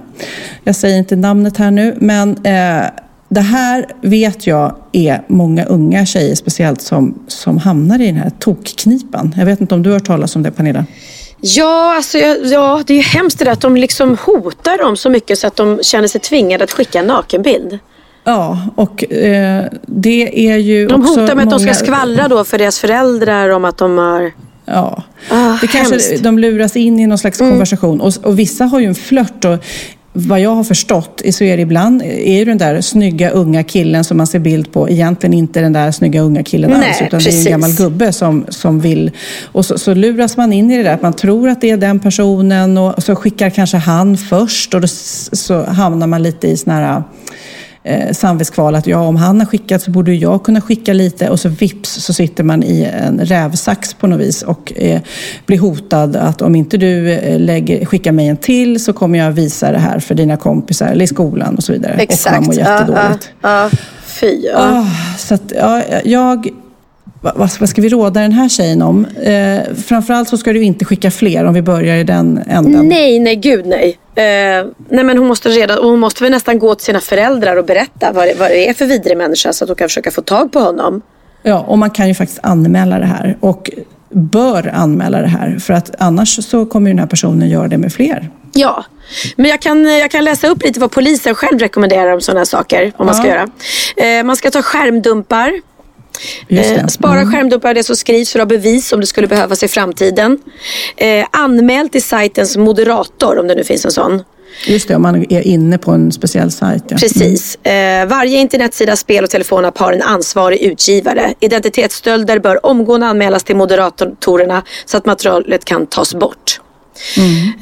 Jag 0.64 0.74
säger 0.74 0.98
inte 0.98 1.16
namnet 1.16 1.56
här 1.56 1.70
nu, 1.70 1.96
men 2.00 2.30
eh, 2.30 2.90
det 3.28 3.40
här 3.40 3.86
vet 4.02 4.46
jag 4.46 4.76
är 4.92 5.22
många 5.28 5.64
unga 5.64 6.06
tjejer 6.06 6.34
speciellt 6.34 6.80
som, 6.80 7.18
som 7.26 7.58
hamnar 7.58 8.00
i 8.00 8.06
den 8.06 8.16
här 8.16 8.30
tokknipan. 8.38 9.34
Jag 9.36 9.46
vet 9.46 9.60
inte 9.60 9.74
om 9.74 9.82
du 9.82 9.90
har 9.90 9.94
hört 9.94 10.06
talas 10.06 10.36
om 10.36 10.42
det 10.42 10.50
Pernilla? 10.50 10.84
Ja, 11.40 11.94
alltså, 11.96 12.18
ja, 12.18 12.82
det 12.86 12.92
är 12.92 12.96
ju 12.96 13.02
hemskt 13.02 13.38
det 13.38 13.44
där 13.44 13.52
att 13.52 13.60
de 13.60 13.76
liksom 13.76 14.16
hotar 14.24 14.78
dem 14.78 14.96
så 14.96 15.10
mycket 15.10 15.38
så 15.38 15.46
att 15.46 15.56
de 15.56 15.78
känner 15.82 16.08
sig 16.08 16.20
tvingade 16.20 16.64
att 16.64 16.72
skicka 16.72 16.98
en 16.98 17.06
nakenbild. 17.06 17.78
Ja, 18.24 18.58
och 18.74 19.12
eh, 19.12 19.64
det 19.86 20.48
är 20.50 20.56
ju 20.56 20.86
De 20.86 21.04
hotar 21.04 21.34
med 21.34 21.44
att 21.44 21.50
de 21.50 21.58
ska 21.60 21.66
många- 21.66 21.74
skvallra 21.74 22.28
då 22.28 22.44
för 22.44 22.58
deras 22.58 22.78
föräldrar 22.78 23.48
om 23.48 23.64
att 23.64 23.78
de 23.78 23.98
har... 23.98 24.32
Ja. 24.64 25.02
Ah, 25.30 25.58
det 25.60 25.66
kanske, 25.66 25.94
hemskt. 25.94 26.22
de 26.22 26.38
luras 26.38 26.76
in 26.76 27.00
i 27.00 27.06
någon 27.06 27.18
slags 27.18 27.40
Mm. 27.40 27.52
konversation. 27.52 28.00
Och, 28.00 28.12
och 28.22 28.38
vissa 28.38 28.64
har 28.64 28.80
ju 28.80 28.86
en 28.86 28.94
flört. 28.94 29.44
Och 29.44 29.64
vad 30.12 30.40
jag 30.40 30.54
har 30.54 30.64
förstått 30.64 31.22
så 31.32 31.44
är 31.44 31.56
det 31.56 31.62
ibland 31.62 32.02
är 32.02 32.38
ju 32.38 32.44
den 32.44 32.58
där 32.58 32.80
snygga 32.80 33.30
unga 33.30 33.62
killen 33.64 34.04
som 34.04 34.16
man 34.16 34.26
ser 34.26 34.38
bild 34.38 34.72
på 34.72 34.90
egentligen 34.90 35.34
inte 35.34 35.60
den 35.60 35.72
där 35.72 35.90
snygga 35.90 36.20
unga 36.20 36.42
killen 36.42 36.70
Nej, 36.70 36.88
alls. 36.88 37.02
Utan 37.02 37.08
det 37.08 37.24
är 37.24 37.26
precis. 37.26 37.46
en 37.46 37.52
gammal 37.52 37.72
gubbe 37.72 38.12
som, 38.12 38.46
som 38.48 38.80
vill. 38.80 39.10
Och 39.44 39.66
så, 39.66 39.78
så 39.78 39.94
luras 39.94 40.36
man 40.36 40.52
in 40.52 40.70
i 40.70 40.76
det 40.76 40.82
där. 40.82 40.94
Att 40.94 41.02
man 41.02 41.12
tror 41.12 41.48
att 41.48 41.60
det 41.60 41.70
är 41.70 41.76
den 41.76 42.00
personen 42.00 42.78
och 42.78 43.02
så 43.02 43.16
skickar 43.16 43.50
kanske 43.50 43.76
han 43.76 44.16
först. 44.16 44.74
Och 44.74 44.80
då, 44.80 44.88
så 44.88 45.64
hamnar 45.64 46.06
man 46.06 46.22
lite 46.22 46.48
i 46.48 46.56
sån 46.56 46.72
här 46.72 47.02
eh, 47.84 48.12
samvetskval 48.12 48.74
att 48.74 48.86
ja, 48.86 48.98
om 48.98 49.16
han 49.16 49.38
har 49.40 49.46
skickat 49.46 49.82
så 49.82 49.90
borde 49.90 50.14
jag 50.14 50.42
kunna 50.42 50.60
skicka 50.60 50.92
lite 50.92 51.28
och 51.28 51.40
så 51.40 51.48
vips 51.48 51.90
så 51.90 52.12
sitter 52.12 52.44
man 52.44 52.62
i 52.62 52.82
en 52.82 53.20
rävsax 53.20 53.94
på 53.94 54.06
något 54.06 54.20
vis 54.20 54.42
och 54.42 54.72
eh, 54.76 55.00
blir 55.46 55.58
hotad 55.58 56.16
att 56.16 56.42
om 56.42 56.54
inte 56.54 56.76
du 56.76 57.12
eh, 57.12 57.40
lägger, 57.40 57.84
skickar 57.84 58.12
mig 58.12 58.28
en 58.28 58.36
till 58.36 58.84
så 58.84 58.92
kommer 58.92 59.18
jag 59.18 59.32
visa 59.32 59.72
det 59.72 59.78
här 59.78 59.98
för 59.98 60.14
dina 60.14 60.36
kompisar 60.36 60.88
eller 60.88 61.04
i 61.04 61.08
skolan 61.08 61.56
och 61.56 61.64
så 61.64 61.72
vidare. 61.72 61.92
Exakt. 61.92 62.36
Och 62.36 62.42
man 62.42 62.46
mår 62.46 62.54
jättedåligt. 62.54 63.30
Ja, 63.40 63.62
ja. 63.62 63.70
Fy. 64.04 64.26
Ja. 64.26 64.52
Ah, 64.56 64.86
så 65.18 65.34
att, 65.34 65.52
ja, 65.56 65.82
jag... 66.04 66.48
Vad, 67.20 67.50
vad 67.60 67.68
ska 67.68 67.82
vi 67.82 67.88
råda 67.88 68.20
den 68.20 68.32
här 68.32 68.48
tjejen 68.48 68.82
om? 68.82 69.04
Eh, 69.04 69.74
framförallt 69.86 70.28
så 70.28 70.36
ska 70.36 70.52
du 70.52 70.62
inte 70.62 70.84
skicka 70.84 71.10
fler 71.10 71.44
om 71.44 71.54
vi 71.54 71.62
börjar 71.62 71.96
i 71.96 72.04
den 72.04 72.40
änden. 72.48 72.88
Nej, 72.88 73.18
nej, 73.18 73.36
gud 73.36 73.66
nej. 73.66 73.98
Eh, 74.14 74.66
nej 74.88 75.04
men 75.04 75.18
hon 75.18 75.26
måste 75.26 75.48
redan, 75.48 75.78
och 75.78 75.90
hon 75.90 76.00
måste 76.00 76.22
väl 76.22 76.32
nästan 76.32 76.58
gå 76.58 76.74
till 76.74 76.84
sina 76.84 77.00
föräldrar 77.00 77.56
och 77.56 77.64
berätta 77.64 78.12
vad 78.12 78.26
det, 78.26 78.34
vad 78.38 78.50
det 78.50 78.68
är 78.68 78.74
för 78.74 78.86
vidrig 78.86 79.16
människa 79.16 79.52
så 79.52 79.64
att 79.64 79.68
hon 79.68 79.76
kan 79.76 79.88
försöka 79.88 80.10
få 80.10 80.22
tag 80.22 80.52
på 80.52 80.58
honom. 80.60 81.02
Ja, 81.42 81.58
och 81.58 81.78
man 81.78 81.90
kan 81.90 82.08
ju 82.08 82.14
faktiskt 82.14 82.40
anmäla 82.42 82.98
det 82.98 83.06
här 83.06 83.36
och 83.40 83.70
bör 84.10 84.70
anmäla 84.74 85.20
det 85.20 85.28
här 85.28 85.58
för 85.58 85.74
att 85.74 85.90
annars 85.98 86.44
så 86.44 86.66
kommer 86.66 86.90
ju 86.90 86.92
den 86.92 86.98
här 86.98 87.06
personen 87.06 87.48
göra 87.48 87.68
det 87.68 87.78
med 87.78 87.92
fler. 87.92 88.30
Ja, 88.52 88.84
men 89.36 89.50
jag 89.50 89.60
kan, 89.60 89.84
jag 89.84 90.10
kan 90.10 90.24
läsa 90.24 90.48
upp 90.48 90.62
lite 90.64 90.80
vad 90.80 90.90
polisen 90.90 91.34
själv 91.34 91.58
rekommenderar 91.58 92.12
om 92.12 92.20
sådana 92.20 92.40
här 92.40 92.44
saker. 92.44 92.92
Om 92.96 93.06
man 93.06 93.14
ska 93.14 93.26
göra. 93.26 93.48
Eh, 93.96 94.24
man 94.24 94.36
ska 94.36 94.50
ta 94.50 94.62
skärmdumpar. 94.62 95.52
Eh, 96.48 96.86
spara 96.86 97.20
Mm. 97.20 97.32
skärmdumpar 97.32 97.74
det 97.74 97.84
som 97.84 97.96
skrivs 97.96 98.32
för 98.32 98.38
att 98.38 98.50
ha 98.50 98.56
bevis 98.58 98.92
om 98.92 99.00
det 99.00 99.06
skulle 99.06 99.26
behövas 99.26 99.62
i 99.62 99.68
framtiden. 99.68 100.38
Eh, 100.96 101.26
anmäl 101.30 101.88
till 101.88 102.02
sajtens 102.02 102.56
moderator 102.56 103.38
om 103.38 103.48
det 103.48 103.54
nu 103.54 103.64
finns 103.64 103.84
en 103.84 103.90
sån. 103.90 104.22
Just 104.66 104.88
det, 104.88 104.94
om 104.96 105.02
man 105.02 105.32
är 105.32 105.40
inne 105.46 105.78
på 105.78 105.90
en 105.90 106.12
speciell 106.12 106.50
sajt. 106.50 106.84
Ja. 106.88 106.96
Precis. 106.96 107.54
Eh, 107.56 108.06
varje 108.06 108.38
internetsida, 108.38 108.96
spel 108.96 109.24
och 109.24 109.30
telefonapp 109.30 109.78
har 109.78 109.92
en 109.92 110.02
ansvarig 110.02 110.60
utgivare. 110.62 111.34
Identitetsstölder 111.40 112.38
bör 112.38 112.66
omgående 112.66 113.06
anmälas 113.06 113.44
till 113.44 113.56
moderatorerna 113.56 114.62
så 114.84 114.96
att 114.96 115.06
materialet 115.06 115.64
kan 115.64 115.86
tas 115.86 116.14
bort. 116.14 116.60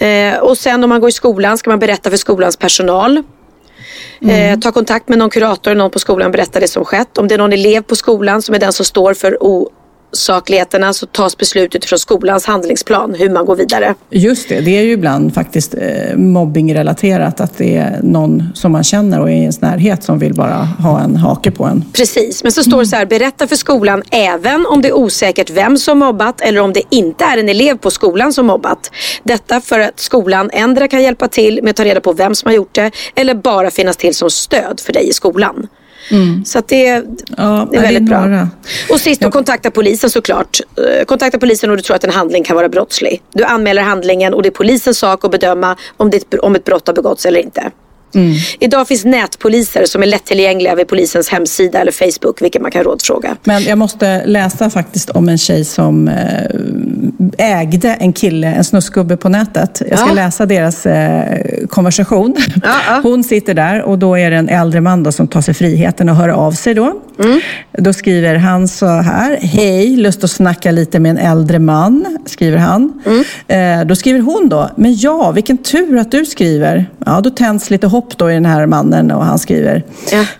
Eh, 0.00 0.38
och 0.38 0.58
sen 0.58 0.84
om 0.84 0.90
man 0.90 1.00
går 1.00 1.08
i 1.08 1.12
skolan 1.12 1.58
ska 1.58 1.70
man 1.70 1.78
berätta 1.78 2.10
för 2.10 2.16
skolans 2.16 2.56
personal. 2.56 3.22
Eh, 4.20 4.58
ta 4.58 4.72
kontakt 4.72 5.08
med 5.08 5.18
någon 5.18 5.30
kurator 5.30 5.70
eller 5.70 5.78
någon 5.78 5.90
på 5.90 5.98
skolan 5.98 6.26
och 6.26 6.32
berätta 6.32 6.60
det 6.60 6.68
som 6.68 6.84
skett. 6.84 7.18
Om 7.18 7.28
det 7.28 7.34
är 7.34 7.38
någon 7.38 7.52
elev 7.52 7.82
på 7.82 7.96
skolan 7.96 8.42
som 8.42 8.54
är 8.54 8.58
den 8.58 8.72
som 8.72 8.84
står 8.84 9.14
för 9.14 9.42
osakligheterna 10.12 10.92
så 10.92 11.06
tas 11.06 11.36
beslut 11.36 11.74
utifrån 11.74 11.98
skolans 11.98 12.46
handlingsplan 12.46 13.14
hur 13.14 13.30
man 13.30 13.46
går 13.46 13.56
vidare. 13.56 13.94
Just 14.10 14.48
det, 14.48 14.60
det 14.60 14.78
är 14.78 14.82
ju 14.82 14.92
ibland 14.92 15.34
faktiskt 15.34 15.74
eh, 15.74 16.16
mobbingrelaterat 16.16 17.40
att 17.40 17.58
det 17.58 17.76
är 17.76 18.00
någon 18.02 18.42
som 18.54 18.72
man 18.72 18.84
känner 18.84 19.20
och 19.20 19.30
är 19.30 19.34
i 19.34 19.38
ens 19.38 19.60
närhet 19.60 20.04
som 20.04 20.18
vill 20.18 20.34
bara 20.34 20.54
ha 20.54 21.00
en 21.00 21.16
hake 21.16 21.50
på 21.50 21.64
en. 21.64 21.84
Precis, 21.92 22.42
men 22.42 22.52
så 22.52 22.62
står 22.62 22.80
det 22.80 22.86
så 22.86 22.96
här, 22.96 23.06
berätta 23.06 23.46
för 23.46 23.56
skolan 23.56 24.02
även 24.10 24.66
om 24.66 24.82
det 24.82 24.88
är 24.88 24.96
osäkert 24.96 25.50
vem 25.50 25.76
som 25.76 25.98
mobbat 25.98 26.40
eller 26.40 26.60
om 26.60 26.72
det 26.72 26.82
inte 26.90 27.24
är 27.24 27.38
en 27.38 27.48
elev 27.48 27.76
på 27.76 27.90
skolan 27.90 28.32
som 28.32 28.46
mobbat. 28.46 28.90
Detta 29.22 29.60
för 29.60 29.80
att 29.80 30.00
skolan 30.00 30.50
ändra 30.52 30.88
kan 30.88 31.02
hjälpa 31.02 31.28
till 31.28 31.60
med 31.62 31.70
att 31.70 31.76
ta 31.76 31.84
reda 31.84 32.00
på 32.00 32.12
vem 32.12 32.34
som 32.34 32.48
har 32.48 32.56
gjort 32.56 32.74
det 32.74 32.90
eller 33.14 33.34
bara 33.34 33.70
finnas 33.70 33.96
till 33.96 34.14
som 34.14 34.30
stöd 34.30 34.80
för 34.80 34.92
dig 34.92 35.08
i 35.08 35.12
skolan. 35.12 35.66
Så 36.44 36.58
att 36.58 36.68
det, 36.68 36.86
Ja, 36.86 36.94
det 36.96 37.40
är 37.40 37.66
det 37.70 37.76
är 37.76 37.82
väldigt 37.82 38.02
bra. 38.02 38.48
Och 38.90 39.00
sist, 39.00 39.20
då 39.20 39.30
kontakta 39.30 39.70
polisen 39.70 40.10
såklart. 40.10 40.60
Eh, 40.76 41.04
Kontakta 41.04 41.38
polisen 41.38 41.70
om 41.70 41.76
du 41.76 41.82
tror 41.82 41.96
att 41.96 42.04
en 42.04 42.10
handling 42.10 42.44
kan 42.44 42.56
vara 42.56 42.68
brottslig. 42.68 43.22
Du 43.32 43.44
anmäler 43.44 43.82
handlingen 43.82 44.34
och 44.34 44.42
det 44.42 44.48
är 44.48 44.50
polisens 44.50 44.98
sak 44.98 45.24
att 45.24 45.30
bedöma 45.30 45.76
om, 45.96 46.10
det, 46.10 46.38
om 46.38 46.54
ett 46.54 46.64
brott 46.64 46.86
har 46.86 46.94
begåtts 46.94 47.26
eller 47.26 47.40
inte. 47.40 47.70
Idag 48.60 48.88
finns 48.88 49.04
nätpoliser 49.04 49.84
som 49.86 50.02
är 50.02 50.06
lättillgängliga 50.06 50.74
vid 50.74 50.88
polisens 50.88 51.28
hemsida 51.28 51.78
eller 51.80 51.92
Facebook, 51.92 52.42
vilket 52.42 52.62
man 52.62 52.70
kan 52.70 52.82
rådfråga. 52.84 53.36
Men 53.44 53.62
jag 53.62 53.78
måste 53.78 54.26
läsa 54.26 54.70
faktiskt 54.70 55.10
om 55.10 55.28
en 55.28 55.38
tjej 55.38 55.64
som 55.64 56.08
eh, 56.08 57.60
ägde 57.60 57.88
en 57.94 58.12
kille, 58.12 58.46
en 58.46 58.64
snusgubbe 58.64 59.16
på 59.16 59.28
nätet. 59.28 59.82
Jag 59.90 59.98
ska 59.98 60.08
Ja. 60.08 60.14
läsa 60.14 60.46
deras 60.46 60.86
eh, 60.86 61.66
konversation. 61.68 62.34
Ja, 62.62 62.70
ja. 62.88 63.00
Hon 63.02 63.24
sitter 63.24 63.54
där 63.54 63.82
och 63.82 63.98
då 63.98 64.18
är 64.18 64.30
det 64.30 64.36
en 64.36 64.48
äldre 64.48 64.80
man 64.80 65.02
då 65.02 65.12
som 65.12 65.28
tar 65.28 65.40
sig 65.40 65.54
friheten 65.54 66.08
och 66.08 66.16
hör 66.16 66.28
av 66.28 66.52
sig 66.52 66.74
då. 66.74 66.92
Mm. 67.24 67.40
Då 67.78 67.92
skriver 67.92 68.34
han 68.34 68.68
så 68.68 68.86
här. 68.86 69.36
Hej, 69.40 69.96
lust 69.96 70.24
att 70.24 70.30
snacka 70.30 70.70
lite 70.70 70.98
med 71.00 71.10
en 71.10 71.18
äldre 71.18 71.58
man, 71.58 72.18
skriver 72.26 72.58
han. 72.58 73.02
Mm. 73.06 73.80
Eh, 73.80 73.86
då 73.86 73.96
skriver 73.96 74.20
hon 74.20 74.48
då, 74.48 74.70
men 74.76 74.94
ja, 74.96 75.30
vilken 75.30 75.58
tur 75.58 75.98
att 75.98 76.10
du 76.10 76.24
skriver. 76.26 76.86
Ja, 77.06 77.20
då 77.20 77.30
tänds 77.30 77.70
lite 77.70 77.86
hopp 77.86 77.97
då 78.16 78.30
i 78.30 78.34
den 78.34 78.46
här 78.46 78.66
mannen 78.66 79.10
och 79.10 79.24
han 79.24 79.38
skriver. 79.38 79.84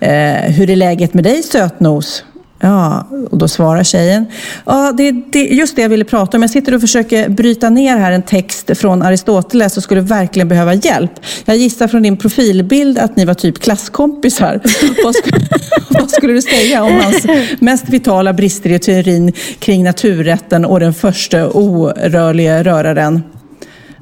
Eh, 0.01 0.53
hur 0.53 0.71
är 0.71 0.77
läget 0.77 1.15
med 1.15 1.25
dig 1.25 1.43
sötnos? 1.43 2.25
Ja, 2.61 3.09
och 3.31 3.39
då 3.39 3.49
svarar 3.49 3.85
tjejen. 3.85 4.27
Ja, 4.67 4.93
det 4.97 5.09
är 5.09 5.37
just 5.37 5.77
det 5.77 5.83
jag 5.83 5.89
ville 5.89 6.05
prata 6.05 6.37
om. 6.37 6.43
Jag 6.43 6.51
sitter 6.51 6.75
och 6.75 6.81
försöker 6.81 7.29
bryta 7.29 7.71
ner 7.71 7.97
här 7.97 8.13
en 8.13 8.23
text 8.23 8.79
från 8.79 9.03
Aristoteles 9.03 9.77
och 9.77 9.83
skulle 9.83 10.01
verkligen 10.01 10.49
behöva 10.49 10.75
hjälp. 10.75 11.13
Jag 11.45 11.57
gissar 11.57 11.89
från 11.89 12.03
din 12.03 12.17
profilbild 12.17 12.99
att 12.99 13.17
ni 13.17 13.25
var 13.25 13.35
typ 13.35 13.59
klasskompisar. 13.59 14.61
vad, 15.05 15.15
skulle, 15.15 15.47
vad 15.91 16.11
skulle 16.11 16.33
du 16.33 16.43
säga 16.43 16.85
om 16.85 17.01
hans 17.01 17.27
mest 17.61 17.89
vitala 17.89 18.33
brister 18.33 18.71
i 18.71 18.79
teorin 18.79 19.33
kring 19.59 19.85
naturrätten 19.85 20.65
och 20.65 20.81
den 20.81 20.95
första 20.95 21.49
orörliga 21.49 22.65
röraren? 22.65 23.23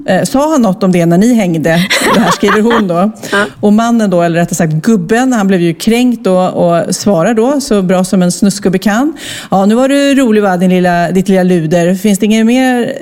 Eh, 0.07 0.25
sa 0.25 0.51
han 0.51 0.63
något 0.63 0.83
om 0.83 0.93
det 0.93 1.07
när 1.07 1.19
ni 1.19 1.35
hängde? 1.35 1.89
Det 2.15 2.21
här 2.21 2.31
skriver 2.31 2.61
hon 2.61 2.89
då. 2.89 3.11
Och 3.61 3.73
mannen 3.73 4.11
då, 4.11 4.23
eller 4.23 4.39
rättare 4.39 4.55
sagt 4.55 4.73
gubben, 4.73 5.33
han 5.33 5.47
blev 5.47 5.61
ju 5.61 5.75
kränkt 5.75 6.25
då 6.25 6.39
och 6.39 6.95
svarar 6.95 7.35
då 7.35 7.61
så 7.61 7.83
bra 7.83 8.05
som 8.05 8.23
en 8.23 8.33
snusgubbe 8.33 8.79
kan. 8.79 9.13
Ja, 9.51 9.67
nu 9.67 9.75
var 9.75 9.89
du 9.89 10.15
rolig 10.15 10.43
va, 10.43 10.57
din 10.57 10.71
lilla, 10.71 11.11
ditt 11.11 11.29
lilla 11.29 11.43
luder. 11.43 11.95
Finns 11.95 12.19
det 12.19 12.27
ingen 12.27 12.47
mer, 12.47 12.95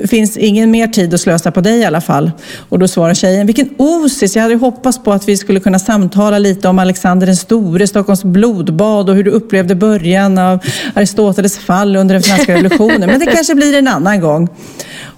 eh, 0.00 0.08
finns 0.08 0.36
ingen 0.36 0.70
mer 0.70 0.86
tid 0.86 1.14
att 1.14 1.20
slösa 1.20 1.50
på 1.50 1.60
dig 1.60 1.78
i 1.78 1.84
alla 1.84 2.00
fall? 2.00 2.30
Och 2.68 2.78
då 2.78 2.88
svarar 2.88 3.14
tjejen, 3.14 3.46
vilken 3.46 3.68
osis. 3.76 4.36
Jag 4.36 4.42
hade 4.42 4.54
hoppats 4.54 4.98
på 4.98 5.12
att 5.12 5.28
vi 5.28 5.36
skulle 5.36 5.60
kunna 5.60 5.78
samtala 5.78 6.38
lite 6.38 6.68
om 6.68 6.78
Alexander 6.78 7.26
den 7.26 7.36
store, 7.36 7.86
Stockholms 7.86 8.24
blodbad 8.24 9.10
och 9.10 9.16
hur 9.16 9.24
du 9.24 9.30
upplevde 9.30 9.74
början 9.74 10.38
av 10.38 10.58
Aristoteles 10.94 11.58
fall 11.58 11.96
under 11.96 12.14
den 12.14 12.22
franska 12.22 12.52
revolutionen. 12.52 13.00
Men 13.00 13.20
det 13.20 13.26
kanske 13.26 13.54
blir 13.54 13.78
en 13.78 13.88
annan 13.88 14.20
gång. 14.20 14.48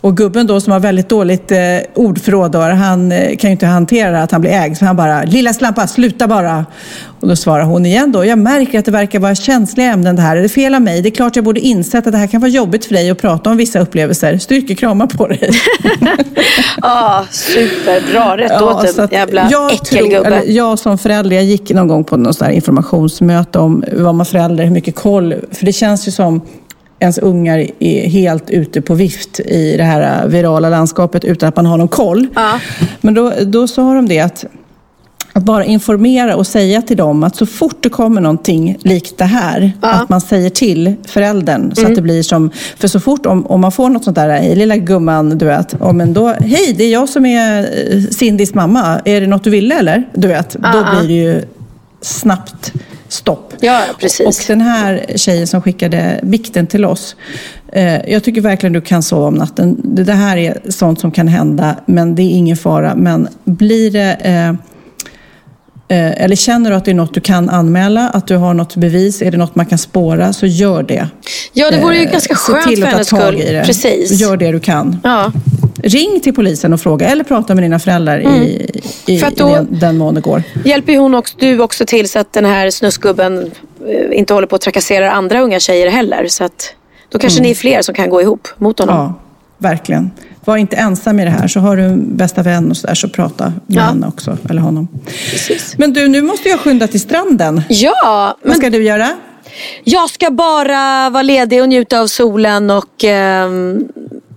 Och 0.05 0.17
gubben 0.17 0.47
då 0.47 0.61
som 0.61 0.73
har 0.73 0.81
väldigt 0.81 1.09
dåligt 1.09 1.51
eh, 1.53 1.59
ordförråd, 1.95 2.53
då, 2.53 2.59
han 2.59 3.13
eh, 3.13 3.37
kan 3.37 3.51
ju 3.51 3.53
inte 3.53 3.67
hantera 3.67 4.23
att 4.23 4.31
han 4.31 4.41
blir 4.41 4.51
ägd. 4.51 4.77
Så 4.77 4.85
han 4.85 4.97
bara, 4.97 5.23
lilla 5.23 5.53
slampa, 5.53 5.87
sluta 5.87 6.29
bara. 6.29 6.67
Och 7.21 7.29
då 7.29 7.37
svarar 7.37 7.65
hon 7.65 7.87
igen 7.87 8.13
då, 8.13 8.25
jag 8.25 8.39
märker 8.39 8.79
att 8.79 8.85
det 8.85 8.91
verkar 8.91 9.19
vara 9.19 9.35
känsliga 9.35 9.87
ämnen 9.87 10.17
det 10.17 10.23
här. 10.23 10.37
Är 10.37 10.43
det 10.43 10.49
fel 10.49 10.75
av 10.75 10.83
mig? 10.83 11.03
Det 11.03 11.09
är 11.09 11.11
klart 11.11 11.37
jag 11.37 11.45
borde 11.45 11.61
insett 11.61 12.07
att 12.07 12.13
det 12.13 12.19
här 12.19 12.27
kan 12.27 12.41
vara 12.41 12.51
jobbigt 12.51 12.85
för 12.85 12.95
dig 12.95 13.11
att 13.11 13.21
prata 13.21 13.51
om 13.51 13.57
vissa 13.57 13.81
upplevelser. 13.81 14.39
Styrkekramar 14.39 15.07
på 15.07 15.27
dig. 15.27 15.51
Ja, 16.83 17.25
superbra. 17.31 18.37
Rätt 18.37 18.53
Ja, 18.61 18.81
åt 18.81 18.99
en 18.99 19.09
jävla 19.13 19.49
jag, 19.51 19.73
äckelgubbe. 19.73 20.27
eller 20.27 20.43
jag 20.47 20.79
som 20.79 20.99
förälder, 20.99 21.37
jag 21.37 21.45
gick 21.45 21.71
någon 21.71 21.89
gång 21.89 22.05
på 22.05 22.33
här 22.41 22.51
informationsmöte 22.51 23.59
om 23.59 23.85
vad 23.93 24.15
man 24.15 24.27
förälder, 24.27 24.65
hur 24.65 24.71
mycket 24.71 24.95
koll. 24.95 25.35
För 25.53 25.67
det 25.67 25.73
känns 25.73 26.09
ju 26.09 26.13
som 26.13 26.41
ens 26.99 27.19
ungar 27.19 27.67
är 27.79 28.09
helt 28.09 28.51
ute 28.51 28.83
på 28.83 28.95
vift 28.95 29.41
i 29.41 29.77
det 29.77 29.83
här 29.85 30.29
virala 30.29 30.69
landskapet 30.69 31.25
utan 31.25 31.49
att 31.49 31.57
man 31.57 31.67
har 31.67 31.77
någon 31.77 31.89
koll. 31.89 32.27
Men 33.01 33.15
då, 33.15 33.33
då 33.47 33.69
sa 33.69 33.95
de 33.95 34.09
det 34.09 34.21
att 34.21 34.45
att 35.37 35.43
bara 35.43 35.65
informera 35.65 36.37
och 36.37 36.47
säga 36.47 36.83
till 36.83 36.97
dem 36.97 37.25
att 37.25 37.37
så 37.37 37.47
fort 37.47 37.77
det 37.83 37.89
kommer 37.89 38.21
någonting 38.21 38.77
likt 38.83 39.19
det 39.19 39.25
här, 39.25 39.73
att 39.81 40.09
man 40.09 40.21
säger 40.21 40.51
till 40.51 40.95
föräldern. 41.07 41.75
Så 41.75 41.87
att 41.87 41.95
det 41.95 42.03
blir 42.03 42.23
som, 42.23 42.51
för 42.79 42.89
så 42.89 43.01
fort 43.01 43.27
om, 43.27 43.47
om 43.47 43.61
man 43.61 43.73
får 43.73 43.89
något 43.89 44.05
sånt 44.05 44.15
där, 44.17 44.29
hej 44.29 44.57
lilla 44.57 44.77
gumman, 44.77 45.39
du 45.39 45.47
vet, 45.47 45.77
om 45.81 46.01
en 46.01 46.13
då, 46.15 46.29
hej 46.29 46.75
det 46.79 46.85
är 46.85 46.93
jag 46.93 47.09
som 47.09 47.27
är 47.27 48.11
Cindys 48.13 48.55
mamma, 48.55 49.01
är 49.05 49.21
det 49.21 49.27
något 49.27 49.45
du 49.45 49.51
ville 49.51 49.79
eller? 49.79 50.05
Du 50.15 50.29
vet, 50.29 50.51
då 50.53 50.59
Ja. 50.73 50.97
blir 50.99 51.09
det 51.09 51.15
ju 51.15 51.43
snabbt 52.01 52.73
stopp. 53.15 53.53
Ja, 53.61 53.81
precis. 54.01 54.27
Och 54.27 54.35
den 54.49 54.61
här 54.61 55.05
tjejen 55.17 55.47
som 55.47 55.63
skickade 55.63 56.21
bikten 56.23 56.67
till 56.67 56.85
oss, 56.85 57.17
eh, 57.73 58.11
jag 58.11 58.25
tycker 58.25 58.41
verkligen 58.41 58.73
du 58.73 58.81
kan 58.81 59.03
sova 59.03 59.27
om 59.27 59.35
natten. 59.35 59.77
Det 59.85 60.13
här 60.13 60.37
är 60.37 60.59
sånt 60.69 61.01
som 61.01 61.11
kan 61.11 61.29
hända, 61.29 61.77
men 61.87 62.15
det 62.15 62.23
är 62.23 62.31
ingen 62.31 62.57
fara. 62.57 62.95
Men 62.95 63.29
blir 63.45 63.91
det 63.91 64.17
eh, 64.23 64.49
eh, 65.99 66.23
eller 66.25 66.37
känner 66.37 66.71
du 66.71 66.77
att 66.77 66.85
det 66.85 66.91
är 66.91 66.95
något 66.95 67.15
du 67.15 67.21
kan 67.21 67.49
anmäla, 67.51 68.09
att 68.09 68.27
du 68.27 68.37
har 68.37 68.55
något 68.55 68.77
bevis, 68.77 69.23
är 69.23 69.31
det 69.31 69.37
något 69.39 69.55
man 69.55 69.67
kan 69.67 69.79
spåra, 69.79 70.33
så 70.33 70.47
gör 70.47 70.83
det. 70.83 71.09
Ja, 71.53 71.71
det 71.71 71.81
vore 71.81 71.97
ju 71.97 72.05
Eh, 72.05 72.11
ganska 72.13 72.35
se 72.35 72.53
skönt 72.53 72.67
till 72.69 72.77
för 72.85 72.87
att 72.87 72.91
ta 72.91 72.97
hennes 72.97 73.09
tag 73.09 73.21
skull. 73.35 73.41
i 73.41 73.53
det. 73.53 73.65
Precis. 73.67 74.21
Gör 74.21 74.37
det 74.37 74.53
du 74.53 74.61
kan. 74.61 75.01
Ja. 75.05 75.33
Ring 75.87 76.21
till 76.21 76.35
polisen 76.35 76.73
och 76.73 76.81
fråga, 76.81 77.07
eller 77.09 77.25
prata 77.25 77.55
med 77.55 77.65
dina 77.65 77.79
föräldrar 77.79 78.19
i, 78.19 78.67
i, 79.07 79.19
För 79.19 79.27
att 79.27 79.33
i 79.33 79.37
då- 79.37 79.67
den, 79.71 79.99
mån 79.99 80.15
det 80.15 80.21
går. 80.21 80.43
Hjälper 80.65 80.97
hon 80.99 81.15
också, 81.15 81.37
du 81.39 81.61
också 81.61 81.87
till 81.87 82.09
så 82.09 82.19
att 82.19 82.33
den 82.33 82.45
här 82.45 82.71
snusgubben 82.71 83.51
eh, 83.89 84.19
inte 84.19 84.35
håller 84.35 84.47
på 84.47 84.57
att 84.57 84.63
trakassera 84.63 85.11
andra 85.13 85.41
unga 85.41 85.61
tjejer 85.61 85.91
heller. 85.91 86.27
Så 86.29 86.45
att 86.45 86.75
då 87.09 87.19
kanske 87.19 87.39
Mm. 87.39 87.45
ni 87.47 87.51
är 87.51 87.55
fler 87.55 87.83
som 87.83 87.95
kan 87.95 88.11
gå 88.11 88.21
ihop 88.23 88.49
mot 88.59 88.79
honom. 88.79 88.97
Ja, 88.97 89.15
verkligen. 89.59 90.11
var 90.45 90.57
inte 90.57 90.77
ensam 90.77 91.21
i 91.21 91.25
det 91.25 91.31
här. 91.31 91.49
Så 91.49 91.61
har 91.61 91.77
du 91.77 91.83
en 91.83 92.17
bästa 92.17 92.43
vän 92.43 92.71
och 92.71 92.77
så 92.77 92.87
där 92.87 92.95
så 92.95 93.09
prata 93.09 93.45
med 93.45 93.55
Ja. 93.67 93.83
henne 93.83 94.07
också, 94.07 94.39
eller 94.51 94.61
honom. 94.63 94.89
Precis. 95.31 95.75
Men 95.79 95.93
du, 95.93 96.09
nu 96.09 96.23
måste 96.23 96.49
jag 96.49 96.61
skynda 96.61 96.87
till 96.87 97.01
stranden. 97.01 97.63
Ja, 97.69 98.37
Vad 98.43 98.57
ska 98.57 98.71
du 98.71 98.83
göra? 98.83 99.09
Jag 99.85 100.11
ska 100.11 100.31
bara 100.31 101.11
vara 101.11 101.23
ledig 101.23 101.63
och 101.63 101.69
njuta 101.69 102.01
av 102.01 102.07
solen 102.07 102.71
och 102.71 103.05
ehm, 103.05 103.85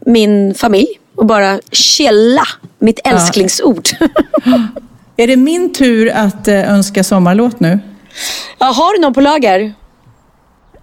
min 0.06 0.54
familj. 0.54 0.88
Och 1.18 1.26
bara 1.26 1.60
chilla. 1.72 2.44
Mitt 2.80 3.00
älsklingsord. 3.08 3.90
Är 5.18 5.28
det 5.28 5.36
min 5.36 5.74
tur 5.74 6.12
att 6.12 6.48
eh, 6.48 6.74
önska 6.74 7.04
sommarlåt 7.04 7.60
nu? 7.60 7.80
ja, 8.60 8.66
har 8.66 8.94
du 8.94 9.02
någon 9.02 9.14
på 9.14 9.22
lager? 9.22 9.74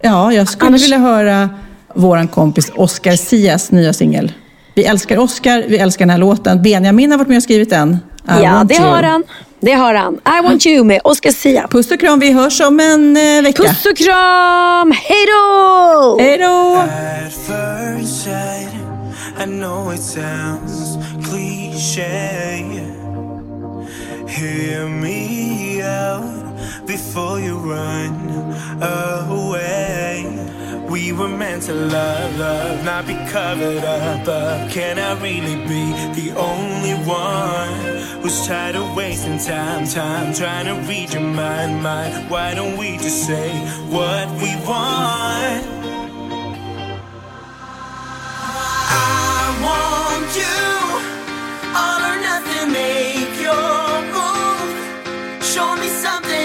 Ja, 0.01 0.33
jag 0.33 0.49
skulle 0.49 0.67
Annars- 0.67 0.83
vilja 0.83 0.97
höra 0.97 1.49
våran 1.93 2.27
kompis 2.27 2.71
Oscar 2.75 3.15
Sias 3.15 3.71
nya 3.71 3.93
singel. 3.93 4.31
Vi 4.75 4.85
älskar 4.85 5.17
Oscar, 5.17 5.63
vi 5.67 5.77
älskar 5.77 6.05
den 6.05 6.09
här 6.09 6.17
låten. 6.17 6.61
Benjamin 6.61 7.11
har 7.11 7.17
varit 7.17 7.27
med 7.27 7.37
och 7.37 7.43
skrivit 7.43 7.69
den. 7.69 7.93
I 7.93 7.97
ja, 8.43 8.63
det 8.63 8.75
you. 8.75 8.83
har 8.83 9.03
han. 9.03 9.23
Det 9.59 9.71
har 9.71 9.93
han. 9.93 10.13
I 10.13 10.43
want 10.43 10.65
you 10.65 10.83
med 10.83 11.01
Oscar 11.03 11.31
Sia. 11.31 11.67
Puss 11.67 11.91
och 11.91 11.99
kram, 11.99 12.19
vi 12.19 12.31
hörs 12.31 12.61
om 12.61 12.79
en 12.79 13.17
eh, 13.17 13.43
vecka. 13.43 13.63
Puss 13.63 13.85
och 13.85 13.97
kram! 13.97 14.91
Hej 14.91 15.25
då! 15.25 16.17
Hej 16.19 16.37
då! 16.37 16.83
I 19.37 19.43
know 19.43 19.89
it 19.89 19.99
sounds 19.99 20.95
cliche. 21.27 22.63
Hear 24.29 24.87
me 24.87 25.81
out 25.81 26.85
before 26.87 27.41
you 27.41 27.57
run 27.57 28.13
away. 28.81 30.23
We 30.89 31.11
were 31.11 31.27
meant 31.27 31.63
to 31.63 31.73
love, 31.73 32.37
love, 32.37 32.85
not 32.85 33.05
be 33.07 33.15
covered 33.29 33.83
up. 33.83 34.25
up. 34.25 34.71
Can 34.71 34.97
I 34.99 35.21
really 35.21 35.57
be 35.67 35.83
the 36.21 36.33
only 36.37 36.93
one 37.05 38.21
who's 38.21 38.47
tired 38.47 38.77
of 38.77 38.95
wasting 38.95 39.37
time, 39.37 39.85
time 39.85 40.33
trying 40.33 40.65
to 40.67 40.87
read 40.87 41.11
your 41.11 41.21
mind, 41.21 41.83
mind? 41.83 42.29
Why 42.31 42.55
don't 42.55 42.77
we 42.77 42.95
just 42.97 43.27
say 43.27 43.51
what 43.89 44.29
we 44.41 44.55
want? 44.65 45.75
Something, 56.05 56.44